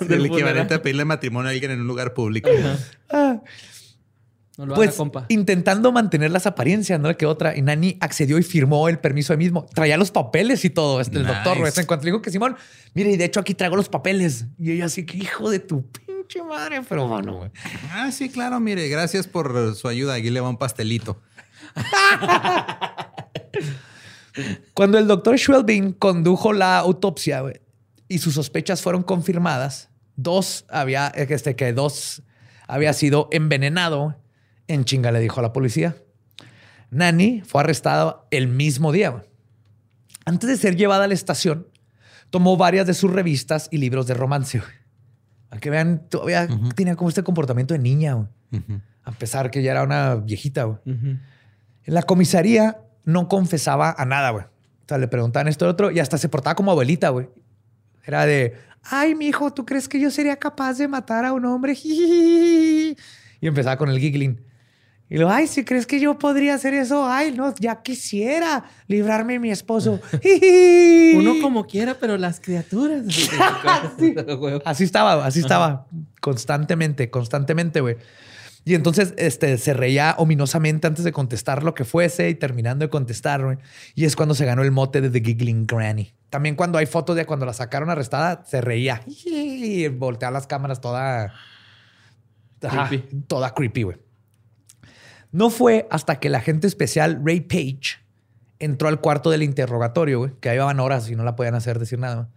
[0.09, 2.49] El equivalente a pedirle matrimonio a alguien en un lugar público.
[3.11, 3.41] Ah.
[4.75, 4.99] Pues
[5.29, 7.57] intentando mantener las apariencias, no que otra.
[7.57, 9.67] Y Nani accedió y firmó el permiso él mismo.
[9.73, 11.01] Traía los papeles y todo.
[11.01, 11.59] Este, el doctor.
[11.59, 12.57] En cuanto le dijo que Simón,
[12.93, 14.47] mire, y de hecho aquí traigo los papeles.
[14.59, 17.51] Y ella así que hijo de tu pinche madre, pero bueno, güey.
[17.93, 20.15] Ah, sí, claro, mire, gracias por su ayuda.
[20.15, 21.21] Aquí le va un pastelito.
[24.75, 27.61] Cuando el doctor Schwelbin condujo la autopsia, güey,
[28.09, 29.91] y sus sospechas fueron confirmadas.
[30.17, 32.23] Dos había, este, que dos
[32.67, 34.17] había sido envenenado.
[34.69, 35.97] En chinga le dijo a la policía.
[36.91, 39.25] Nani fue arrestado el mismo día.
[40.25, 41.67] Antes de ser llevada a la estación,
[42.31, 44.63] tomó varias de sus revistas y libros de romance.
[45.51, 46.47] A que vean, todavía
[46.77, 48.29] tenía como este comportamiento de niña,
[49.05, 50.81] a pesar que ya era una viejita.
[50.85, 51.21] En
[51.87, 54.45] la comisaría no confesaba a nada, güey.
[54.45, 57.29] O sea, le preguntaban esto y otro y hasta se portaba como abuelita, güey.
[58.05, 61.45] Era de, ay, mi hijo, ¿tú crees que yo sería capaz de matar a un
[61.47, 61.75] hombre?
[63.41, 64.48] Y empezaba con el giggling.
[65.11, 69.35] Y lo, ay, si crees que yo podría hacer eso, ay, no, ya quisiera librarme
[69.35, 70.01] de mi esposo.
[71.15, 73.05] Uno como quiera, pero las criaturas.
[74.65, 75.87] Así estaba, así estaba,
[76.21, 77.97] constantemente, constantemente, güey.
[78.65, 82.91] Y entonces este, se reía ominosamente antes de contestar lo que fuese y terminando de
[82.91, 83.59] contestar.
[83.95, 86.13] Y es cuando se ganó el mote de The Giggling Granny.
[86.29, 90.83] También cuando hay fotos de cuando la sacaron arrestada, se reía y voltea las cámaras
[90.83, 91.33] toda.
[92.61, 93.23] creepy.
[93.27, 94.08] toda creepy, güey.
[95.39, 98.01] No fue hasta que el agente especial Ray Page
[98.59, 101.79] entró al cuarto del interrogatorio, güey, que ahí van horas y no la podían hacer
[101.79, 102.29] decir nada.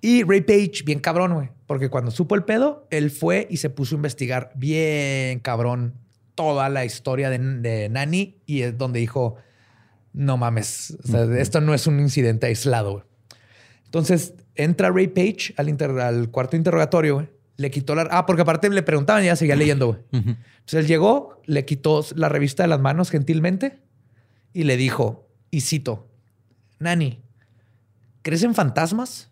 [0.00, 1.48] Y Ray Page, bien cabrón, güey.
[1.66, 5.94] Porque cuando supo el pedo, él fue y se puso a investigar bien cabrón
[6.36, 9.34] toda la historia de, de Nani y es donde dijo,
[10.12, 10.96] no mames,
[11.36, 13.04] esto no es un incidente aislado.
[13.86, 17.37] Entonces entra Ray Page al, al cuarto interrogatorio, güey.
[17.58, 18.08] Le quitó la...
[18.10, 20.00] Ah, porque aparte le preguntaban y ya seguía leyendo, güey.
[20.12, 23.80] Entonces él llegó, le quitó la revista de las manos gentilmente
[24.54, 26.08] y le dijo, y cito,
[26.78, 27.20] Nani,
[28.22, 29.30] ¿crees en fantasmas?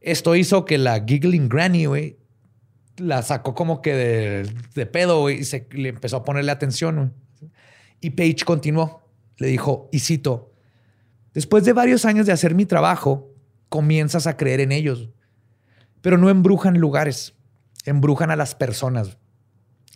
[0.00, 2.18] Esto hizo que la Giggling Granny, güey,
[2.98, 7.14] la sacó como que de, pedo, güey, y se le empezó a ponerle atención.
[8.00, 9.02] Y Paige continuó.
[9.38, 10.52] Le dijo, y cito,
[11.36, 13.30] Después de varios años de hacer mi trabajo,
[13.68, 15.10] comienzas a creer en ellos.
[16.06, 17.34] Pero no embrujan lugares,
[17.84, 19.18] embrujan a las personas.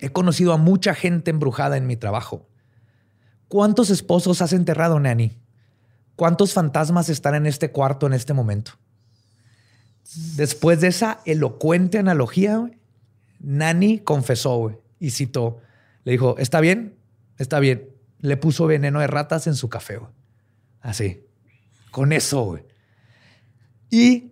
[0.00, 2.48] He conocido a mucha gente embrujada en mi trabajo.
[3.46, 5.38] ¿Cuántos esposos has enterrado, Nani?
[6.16, 8.72] ¿Cuántos fantasmas están en este cuarto en este momento?
[10.34, 12.68] Después de esa elocuente analogía,
[13.38, 15.60] Nani confesó y citó.
[16.02, 16.98] Le dijo, ¿está bien?
[17.38, 17.88] Está bien.
[18.18, 20.00] Le puso veneno de ratas en su café.
[20.80, 21.24] Así.
[21.92, 22.58] Con eso.
[23.90, 24.29] Y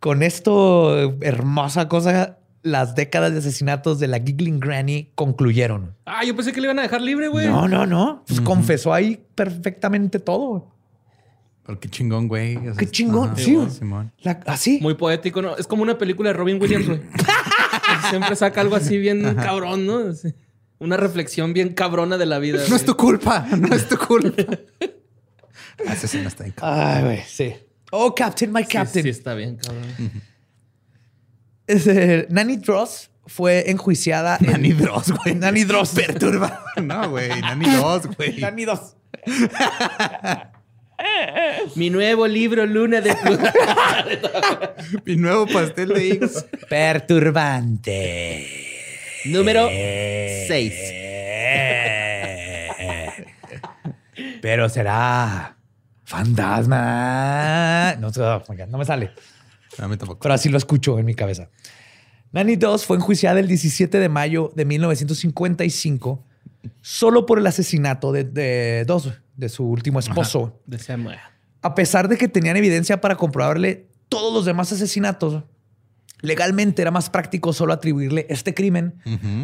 [0.00, 5.94] con esto, hermosa cosa, las décadas de asesinatos de la Giggling Granny concluyeron.
[6.06, 7.46] Ah, yo pensé que le iban a dejar libre, güey.
[7.46, 8.24] No, no, no.
[8.26, 10.74] Pues confesó ahí perfectamente todo.
[11.64, 12.58] Pero qué chingón, güey.
[12.78, 13.36] qué chingón.
[13.36, 13.58] sí,
[14.46, 14.78] así.
[14.80, 15.56] Muy poético, ¿no?
[15.56, 17.00] Es como una película de Robin Williams, güey.
[18.10, 20.00] Siempre saca algo así bien cabrón, ¿no?
[20.78, 22.60] Una reflexión bien cabrona de la vida.
[22.68, 24.44] No es tu culpa, no es tu culpa.
[25.88, 27.54] Asesino está en Ay, güey, sí.
[27.90, 29.02] Oh, Captain, my Captain.
[29.02, 29.86] Sí, está bien, cabrón.
[32.30, 34.38] Nanny Dross fue enjuiciada.
[34.40, 35.34] Nanny Dross, güey.
[35.34, 35.90] Nanny Dross.
[35.90, 36.64] Perturba.
[36.82, 37.28] No, güey.
[37.40, 38.40] Nanny Dross, güey.
[38.40, 38.96] Nanny Dross.
[41.76, 43.14] Mi nuevo libro, Luna de
[45.04, 46.44] Mi nuevo pastel de higos.
[46.68, 48.46] Perturbante.
[49.26, 50.74] Número 6.
[54.40, 55.57] Pero será
[56.08, 57.94] fantasma.
[58.00, 58.10] No,
[58.68, 59.12] no me sale.
[59.76, 61.50] Pero así lo escucho en mi cabeza.
[62.32, 66.24] Nanny 2 fue enjuiciada el 17 de mayo de 1955
[66.80, 70.60] solo por el asesinato de, de Dos, de su último esposo.
[70.66, 70.78] de
[71.62, 75.44] A pesar de que tenían evidencia para comprobarle todos los demás asesinatos,
[76.20, 78.94] legalmente era más práctico solo atribuirle este crimen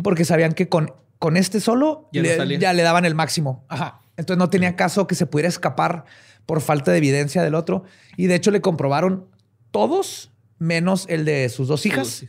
[0.02, 3.64] porque sabían que con, con este solo ya le, ya le, daban el máximo.
[3.68, 4.00] Ajá.
[4.16, 6.04] Entonces no tenía caso que se pudiera escapar
[6.46, 7.84] por falta de evidencia del otro.
[8.16, 9.26] Y de hecho le comprobaron
[9.70, 12.24] todos menos el de sus dos hijas,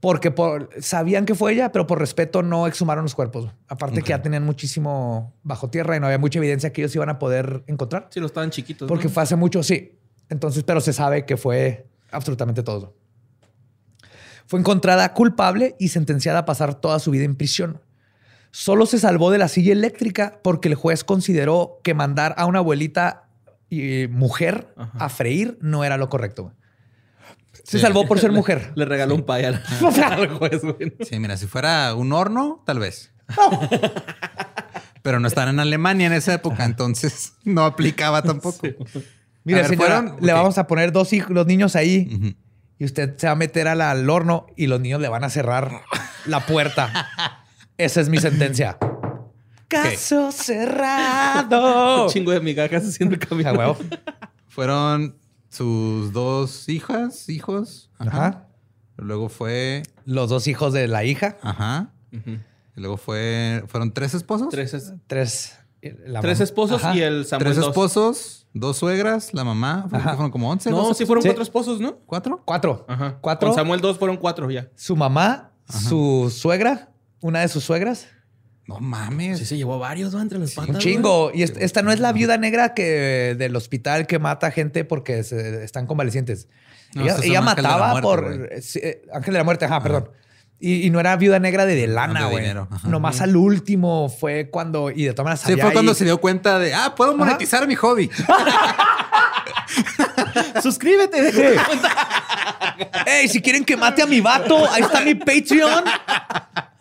[0.00, 0.34] porque
[0.80, 3.52] sabían que fue ella, pero por respeto no exhumaron los cuerpos.
[3.68, 7.10] Aparte que ya tenían muchísimo bajo tierra y no había mucha evidencia que ellos iban
[7.10, 8.08] a poder encontrar.
[8.10, 8.88] Sí, lo estaban chiquitos.
[8.88, 9.98] Porque fue hace mucho, sí.
[10.28, 12.96] Entonces, pero se sabe que fue absolutamente todo.
[14.46, 17.82] Fue encontrada culpable y sentenciada a pasar toda su vida en prisión.
[18.50, 22.60] Solo se salvó de la silla eléctrica porque el juez consideró que mandar a una
[22.60, 23.27] abuelita
[23.70, 26.52] y mujer a freír no era lo correcto.
[27.64, 28.72] Se salvó por ser mujer.
[28.74, 29.62] Le regaló un pay al,
[30.38, 30.62] juez,
[31.08, 33.12] Sí, mira, si fuera un horno, tal vez.
[35.02, 38.66] Pero no están en Alemania en esa época, entonces no aplicaba tampoco.
[39.44, 42.36] Mira, señora, le vamos a poner dos hijos, los niños ahí
[42.78, 45.82] y usted se va a meter al horno y los niños le van a cerrar
[46.26, 47.08] la puerta.
[47.76, 48.78] Esa es mi sentencia.
[49.68, 52.04] Caso cerrado.
[52.04, 53.76] Un chingo de migajas haciendo el camino.
[54.48, 55.18] Fueron
[55.50, 57.90] sus dos hijas, hijos.
[57.98, 58.46] Ajá.
[58.96, 59.82] Luego fue.
[60.06, 61.36] Los dos hijos de la hija.
[61.42, 61.92] Ajá.
[62.10, 63.62] Y luego fue.
[63.68, 64.48] ¿Fueron tres esposos?
[64.48, 64.94] Tres.
[65.06, 65.58] Tres.
[66.22, 67.52] tres esposos y el Samuel.
[67.52, 68.78] Tres esposos, dos.
[68.78, 69.86] suegras, la mamá.
[69.90, 70.70] Fueron como once.
[70.70, 71.98] No, sí fueron cuatro esposos, ¿no?
[72.06, 72.42] ¿Cuatro?
[72.44, 72.86] Cuatro.
[72.88, 73.18] Ajá.
[73.20, 73.48] Cuatro.
[73.48, 74.70] Con Samuel dos fueron cuatro ya.
[74.74, 76.90] Su mamá, su suegra,
[77.20, 78.06] una de sus suegras
[78.68, 79.38] no mames.
[79.38, 80.20] Sí, se llevó varios ¿no?
[80.20, 80.74] entre los patas.
[80.74, 81.30] Un chingo.
[81.32, 85.86] Y esta, no es la viuda negra que del hospital que mata gente porque están
[85.86, 86.48] convalecientes.
[86.94, 88.50] ella, mataba por.
[88.50, 90.10] Eh, ángel de la muerte, ajá, perdón.
[90.60, 92.44] Y, no era viuda negra de, de lana, güey.
[92.84, 94.90] Nomás al último fue cuando.
[94.90, 95.40] Y de todas maneras.
[95.46, 96.74] Sí, fue cuando se dio cuenta de.
[96.74, 98.10] Ah, puedo monetizar mi hobby.
[100.62, 101.30] Suscríbete.
[103.06, 105.84] Ey, si quieren que mate a mi vato, ahí está mi Patreon.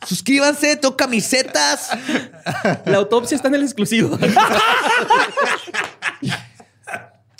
[0.08, 1.90] Suscríbanse, tengo camisetas.
[2.86, 4.18] La autopsia está en el exclusivo.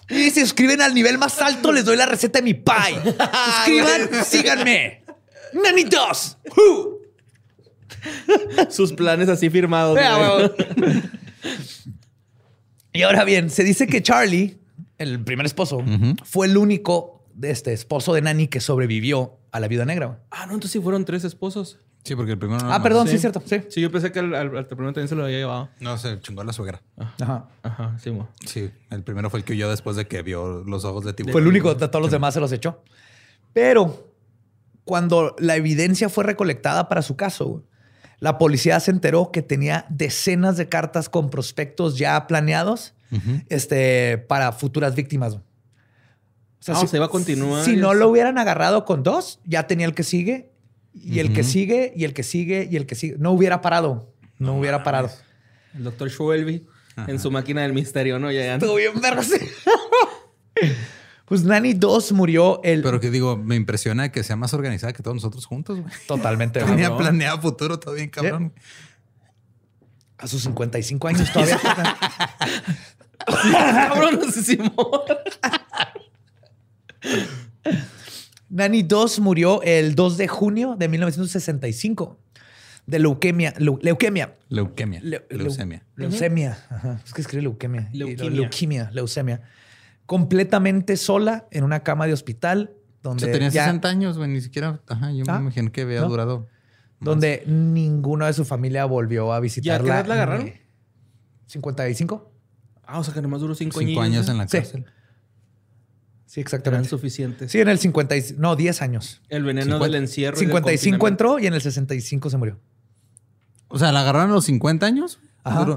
[0.10, 2.74] Y si suscriben al nivel más alto, les doy la receta de mi pie.
[3.04, 5.04] Suscriban, síganme.
[5.54, 6.38] Nanitos.
[8.70, 9.98] Sus planes así firmados.
[12.94, 14.58] y ahora bien, se dice que Charlie,
[14.98, 15.84] el primer esposo,
[16.24, 20.22] fue el único de este esposo de Nani que sobrevivió a la vida negra.
[20.32, 21.80] Ah, no, entonces sí fueron tres esposos.
[22.08, 22.72] Sí, porque el primero no.
[22.72, 23.44] Ah, perdón, sí, es cierto.
[23.46, 23.64] Sí.
[23.68, 25.68] sí, yo pensé que al, primero también se lo había llevado.
[25.82, 26.82] No, se chingó a la suegra.
[26.98, 27.14] Ah.
[27.20, 27.50] Ajá.
[27.64, 31.04] Ajá, sí, Sí, el primero fue el que huyó después de que vio los ojos
[31.04, 31.34] de tiburón.
[31.34, 32.82] Fue el único, de todos los demás se los echó.
[33.52, 34.14] Pero
[34.86, 37.66] cuando la evidencia fue recolectada para su caso,
[38.20, 42.94] la policía se enteró que tenía decenas de cartas con prospectos ya planeados
[43.50, 45.34] este, para futuras víctimas.
[45.34, 45.42] O
[46.62, 47.66] sea, ah, se iba a continuar.
[47.66, 50.54] Si no lo hubieran agarrado con dos, ya tenía el que sigue
[51.04, 53.16] y el que sigue, y el que sigue, y el que sigue.
[53.18, 54.14] No hubiera parado.
[54.40, 55.10] No, hubiera parado.
[55.76, 56.66] El doctor Schwelby
[57.08, 58.32] en su máquina del misterio, ¿no?
[58.32, 58.94] Ya, Estuvo bien
[61.26, 62.82] Pues Nani 2 murió el.
[62.82, 65.94] Pero que digo, me impresiona que sea más organizada que todos nosotros juntos, güey.
[66.08, 66.62] Totalmente.
[66.62, 68.54] Tenía planeado futuro todo bien, cabrón.
[70.18, 71.60] A sus 55 años todavía.
[73.90, 74.74] cabrón, asesino.
[78.58, 82.18] Nani 2 murió el 2 de junio de 1965
[82.88, 83.54] de leuquemia.
[83.60, 84.34] leuquemia.
[84.50, 85.00] Leuquemia.
[85.30, 85.84] leucemia.
[85.96, 86.58] Leucemia.
[87.06, 87.88] Es que escribe leuquemia.
[87.94, 88.90] Leuquemia.
[88.92, 89.42] Leucemia.
[90.08, 92.74] Completamente sola en una cama de hospital.
[93.04, 94.32] Donde tenía 60 años, güey.
[94.32, 94.82] Ni siquiera.
[94.88, 96.48] Ajá, yo me ah, imagino que había durado.
[97.00, 99.88] Donde ninguno de su familia volvió a visitarla.
[99.88, 100.52] ¿Y a qué edad la agarraron?
[101.46, 102.32] 55.
[102.88, 103.90] Ah, o sea que nomás duró 5 años.
[103.92, 104.84] 5 años en la cárcel.
[104.88, 104.92] Sí,
[106.36, 106.90] exactamente.
[106.90, 107.52] suficientes.
[107.52, 109.22] Sí, en el 50, no, 10 años.
[109.30, 110.38] El veneno del encierro.
[110.38, 112.60] 55 entró y en el 65 se murió.
[113.70, 115.20] O sea, ¿la agarraron a los 50 años?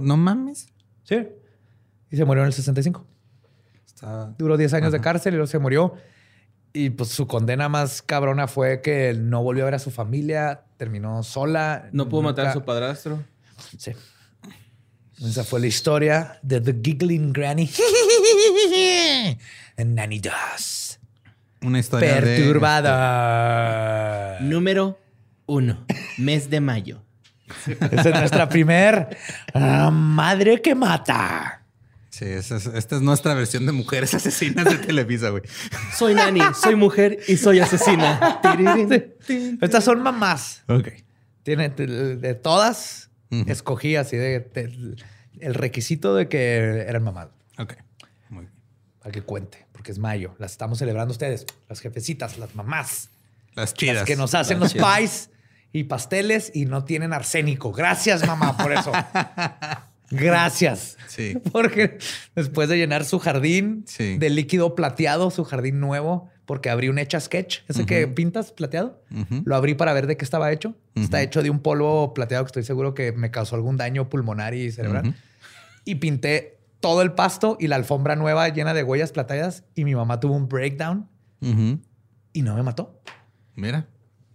[0.03, 0.69] no mames.
[1.05, 1.29] Sí.
[2.11, 3.07] Y se murió en el 65.
[4.39, 5.95] Duró 10 años de cárcel y luego se murió.
[6.73, 10.65] Y pues su condena más cabrona fue que no volvió a ver a su familia,
[10.77, 11.89] terminó sola.
[11.93, 13.23] No pudo matar a su padrastro.
[13.77, 13.93] Sí.
[15.25, 17.71] Esa fue la historia de The Giggling Granny
[19.77, 20.99] and Nanny Does.
[21.63, 22.81] Una historia perturbada.
[24.41, 24.99] Número
[25.47, 25.85] uno,
[26.17, 27.03] mes de mayo.
[27.67, 29.17] Esa es nuestra primer
[29.53, 31.65] ah, madre que mata.
[32.11, 35.43] Sí, esta es nuestra versión de mujeres asesinas de Televisa, güey.
[35.97, 38.41] Soy Nani, soy mujer y soy asesina.
[39.61, 40.63] Estas son mamás.
[40.67, 40.89] Ok.
[41.43, 44.97] Tiene de, todas, escogí así de,
[45.40, 47.28] el requisito de que eran mamás.
[47.59, 47.74] Ok.
[48.28, 48.52] Muy bien.
[49.01, 50.35] Para que cuente, porque es mayo.
[50.39, 53.11] Las estamos celebrando ustedes, las jefecitas, las mamás.
[53.55, 53.97] Las chidas.
[53.97, 55.31] Las que nos hacen los pies
[55.73, 57.73] y pasteles y no tienen arsénico.
[57.73, 58.93] Gracias, mamá, por eso.
[60.11, 60.97] Gracias.
[61.07, 61.39] Sí.
[61.52, 61.98] Porque
[62.35, 67.21] después de llenar su jardín de líquido plateado, su jardín nuevo, porque abrí un Hecha
[67.21, 69.01] Sketch, ese que pintas plateado,
[69.45, 70.75] lo abrí para ver de qué estaba hecho.
[70.97, 74.53] Está hecho de un polvo plateado que estoy seguro que me causó algún daño pulmonar
[74.53, 75.15] y cerebral.
[75.85, 79.95] Y pinté todo el pasto y la alfombra nueva llena de huellas plateadas y mi
[79.95, 81.09] mamá tuvo un breakdown
[82.33, 83.01] y no me mató.
[83.55, 83.87] Mira.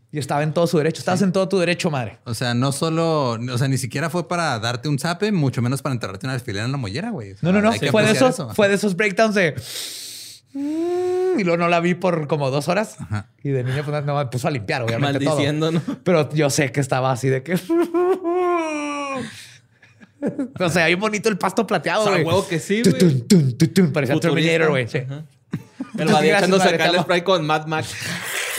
[0.10, 1.00] Y estaba en todo su derecho.
[1.00, 2.20] Estabas en todo tu derecho, madre.
[2.24, 5.82] O sea, no solo, o sea, ni siquiera fue para darte un zape, mucho menos
[5.82, 7.36] para enterrarte una alfiler en la mollera, güey.
[7.42, 7.74] no, no, no.
[7.74, 9.54] Fue de, esos, fue de esos breakdowns de.
[10.58, 12.96] Y luego no la vi por como dos horas.
[13.44, 15.26] Y de niña pues, no, me puso a limpiar, obviamente.
[15.26, 15.82] Maldiciendo, ¿no?
[16.04, 17.56] Pero yo sé que estaba así de que.
[20.60, 22.24] o sea, hay un bonito el pasto plateado, güey.
[22.24, 23.92] huevo que sí, güey.
[23.92, 24.88] Parecía Terminator, güey.
[24.88, 25.00] Sí.
[25.98, 27.94] El va echándose acá el spray con Mad Max.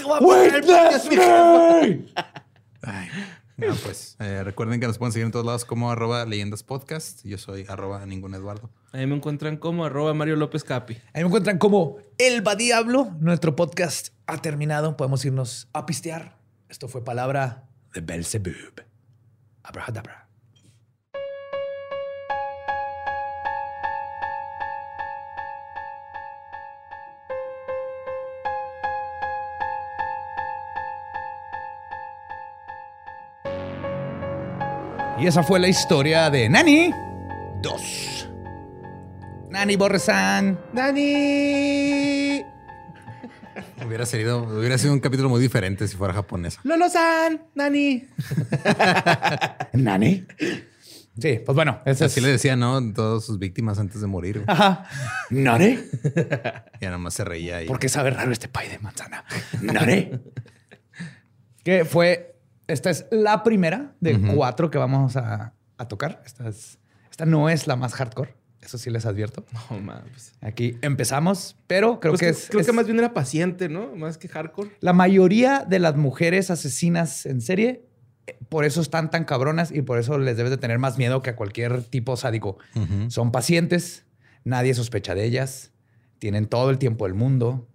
[2.83, 3.09] Ay,
[3.57, 7.25] no, pues eh, recuerden que nos pueden seguir en todos lados como arroba leyendas podcast.
[7.25, 8.71] Yo soy arroba ningún Eduardo.
[8.93, 10.99] Ahí me encuentran como arroba Mario López Capi.
[11.15, 13.17] Ahí me encuentran como Elba Diablo.
[13.21, 14.97] Nuestro podcast ha terminado.
[14.97, 16.39] Podemos irnos a pistear.
[16.69, 18.83] Esto fue palabra de Belzebub.
[19.63, 20.26] Abrahadabra.
[35.19, 36.93] Y esa fue la historia de Nani
[37.63, 38.29] 2.
[39.49, 40.59] Nani Borresan.
[40.75, 42.43] Nani.
[43.87, 46.61] Hubiera sido, hubiera sido un capítulo muy diferente si fuera japonesa.
[46.65, 48.07] Lolo-san, Nani.
[49.73, 50.27] Nani.
[51.19, 51.81] Sí, pues bueno.
[51.87, 52.93] Así le decía, ¿no?
[52.93, 54.45] Todas sus víctimas antes de morir.
[54.47, 54.85] Ajá.
[55.31, 55.79] ¿Nani?
[56.81, 57.67] Ya nada más se reía ahí.
[57.67, 59.25] ¿Por qué sabe raro este pay de manzana?
[59.63, 60.11] ¿Nani?
[61.65, 62.36] que fue
[62.69, 65.53] esta es la primera de cuatro que vamos a,
[65.89, 66.23] tocar.
[66.25, 68.35] Esta, esta no es la más hardcore.
[68.61, 69.45] Eso sí les advierto.
[69.71, 70.33] No mames.
[70.41, 72.49] Aquí empezamos, pero creo pues que, es.
[72.51, 73.95] Creo que más bien era paciente, ¿no?
[73.95, 74.71] Más que hardcore.
[74.81, 77.85] La mayoría de las mujeres asesinas en serie,
[78.27, 81.23] eh, por eso están tan cabronas y por eso les debes de tener más miedo
[81.23, 82.59] que a cualquier tipo sádico.
[83.09, 84.05] Son pacientes,
[84.43, 85.71] nadie sospecha de ellas,
[86.19, 87.69] tienen todo el tiempo del mundo.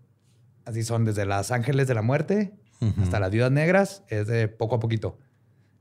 [0.65, 2.53] Así son desde las ángeles de la muerte
[3.01, 5.17] hasta las viudas negras es de poco a poquito.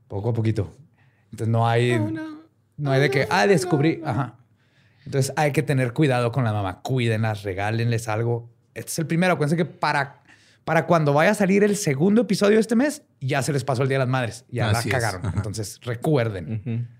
[0.07, 0.71] Poco a poquito.
[1.31, 1.93] Entonces no hay.
[1.93, 2.11] Oh,
[2.77, 2.91] no.
[2.91, 4.01] hay de que, ah, descubrí.
[4.03, 4.37] Ajá.
[5.05, 6.81] Entonces hay que tener cuidado con la mamá.
[6.81, 8.49] Cuídenlas, regálenles algo.
[8.73, 9.33] Este es el primero.
[9.33, 10.23] Acuérdense que para,
[10.63, 13.83] para cuando vaya a salir el segundo episodio de este mes, ya se les pasó
[13.83, 14.45] el Día de las Madres.
[14.49, 15.23] Ya la cagaron.
[15.35, 16.87] Entonces recuerden.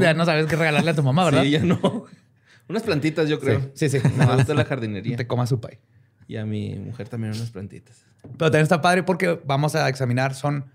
[0.00, 1.42] Ya no sabes qué regalarle a tu mamá, ¿verdad?
[1.42, 1.78] Sí, ya no.
[2.68, 3.70] Unas plantitas, yo creo.
[3.74, 3.98] Sí, sí.
[4.16, 5.16] Me gusta la jardinería.
[5.16, 5.78] te comas su pay.
[6.26, 8.04] Y a mi mujer también unas plantitas.
[8.22, 10.66] Pero también está padre porque vamos a examinar, son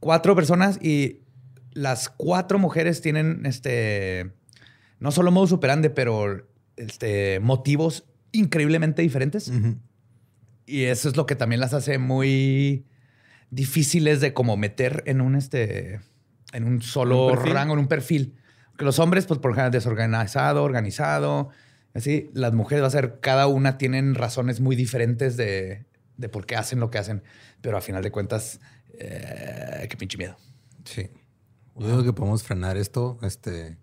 [0.00, 1.20] cuatro personas y
[1.72, 4.32] las cuatro mujeres tienen este,
[4.98, 6.46] no solo modo superante, pero
[6.76, 9.52] este, motivos increíblemente diferentes.
[10.64, 12.86] Y eso es lo que también las hace muy
[13.50, 16.00] difíciles de como meter en un este
[16.52, 18.34] en un solo rango, en un perfil.
[18.76, 21.50] Que los hombres, pues por ejemplo, desorganizado, organizado.
[21.96, 25.86] Así, las mujeres va a ser, cada una tienen razones muy diferentes de,
[26.18, 27.22] de por qué hacen lo que hacen.
[27.62, 28.60] Pero a final de cuentas,
[28.98, 30.36] eh, qué pinche miedo.
[30.84, 31.08] Sí.
[31.74, 33.78] Yo digo que podemos frenar esto, este,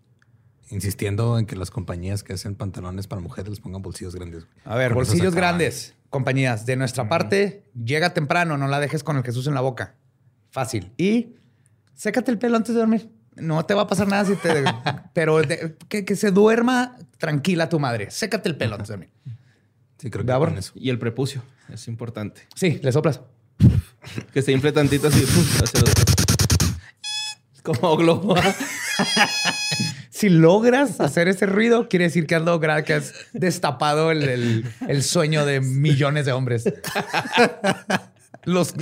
[0.70, 4.46] insistiendo en que las compañías que hacen pantalones para mujeres les pongan bolsillos grandes.
[4.66, 6.66] A ver, bolsillos grandes, compañías.
[6.66, 9.96] De nuestra parte, llega temprano, no la dejes con el Jesús en la boca.
[10.52, 10.94] Fácil.
[10.98, 11.36] Y
[11.96, 13.10] sécate el pelo antes de dormir.
[13.36, 14.64] No te va a pasar nada si te.
[15.14, 15.42] pero
[15.90, 18.12] que, se duerma tranquila tu madre.
[18.12, 19.10] Sécate el pelo antes de dormir.
[19.98, 20.74] Sí, creo que con eso.
[20.76, 21.42] Y el prepucio
[21.72, 22.42] es importante.
[22.56, 23.22] Sí, le soplas.
[24.34, 25.24] que se infle tantito así.
[27.64, 28.36] Como globo.
[30.10, 34.66] si logras hacer ese ruido, quiere decir que has logrado, que has destapado el,
[35.02, 36.66] sueño de millones de hombres.
[38.44, 38.74] Los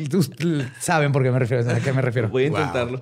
[0.79, 2.29] saben por qué me refiero, a qué me refiero.
[2.29, 2.99] Voy a intentarlo.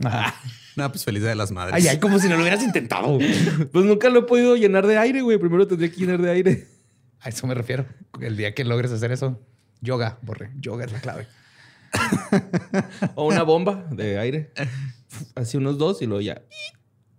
[0.80, 1.76] No, pues feliz de las madres.
[1.76, 3.18] Ay, ay, como si no lo hubieras intentado.
[3.72, 5.38] Pues nunca lo he podido llenar de aire, güey.
[5.38, 6.68] Primero tendría que llenar de aire.
[7.20, 7.86] A eso me refiero.
[8.22, 9.40] El día que logres hacer eso,
[9.82, 10.52] yoga, borre.
[10.60, 11.28] Yoga es la clave.
[13.16, 14.52] o una bomba de aire.
[15.36, 16.42] Así unos dos y luego ya.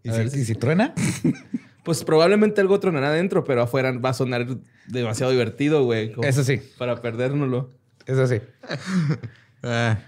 [0.02, 0.10] ¿Y
[0.44, 0.94] si, truena?
[1.84, 4.46] Pues probablemente algo tronará adentro, pero afuera va a sonar
[4.86, 6.14] demasiado divertido, güey.
[6.22, 6.60] Eso sí.
[6.78, 7.70] Para perdérnoslo.
[8.06, 8.40] Eso sí.
[9.62, 9.98] Ah,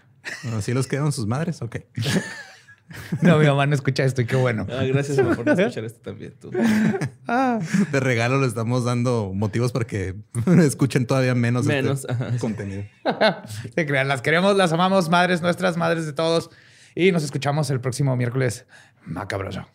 [0.57, 1.61] ¿Así los quedan sus madres?
[1.61, 1.77] Ok.
[3.23, 4.67] No, mi mamá no escucha esto y qué bueno.
[4.71, 6.35] Ah, gracias por escuchar esto también.
[6.41, 6.51] Tú.
[7.27, 7.59] Ah.
[7.91, 10.15] De regalo le estamos dando motivos para que
[10.61, 12.85] escuchen todavía menos, este contenido.
[13.75, 16.51] Se crean, las queremos, las amamos, madres nuestras, madres de todos.
[16.95, 18.67] Y nos escuchamos el próximo miércoles
[19.07, 19.67] macabroso.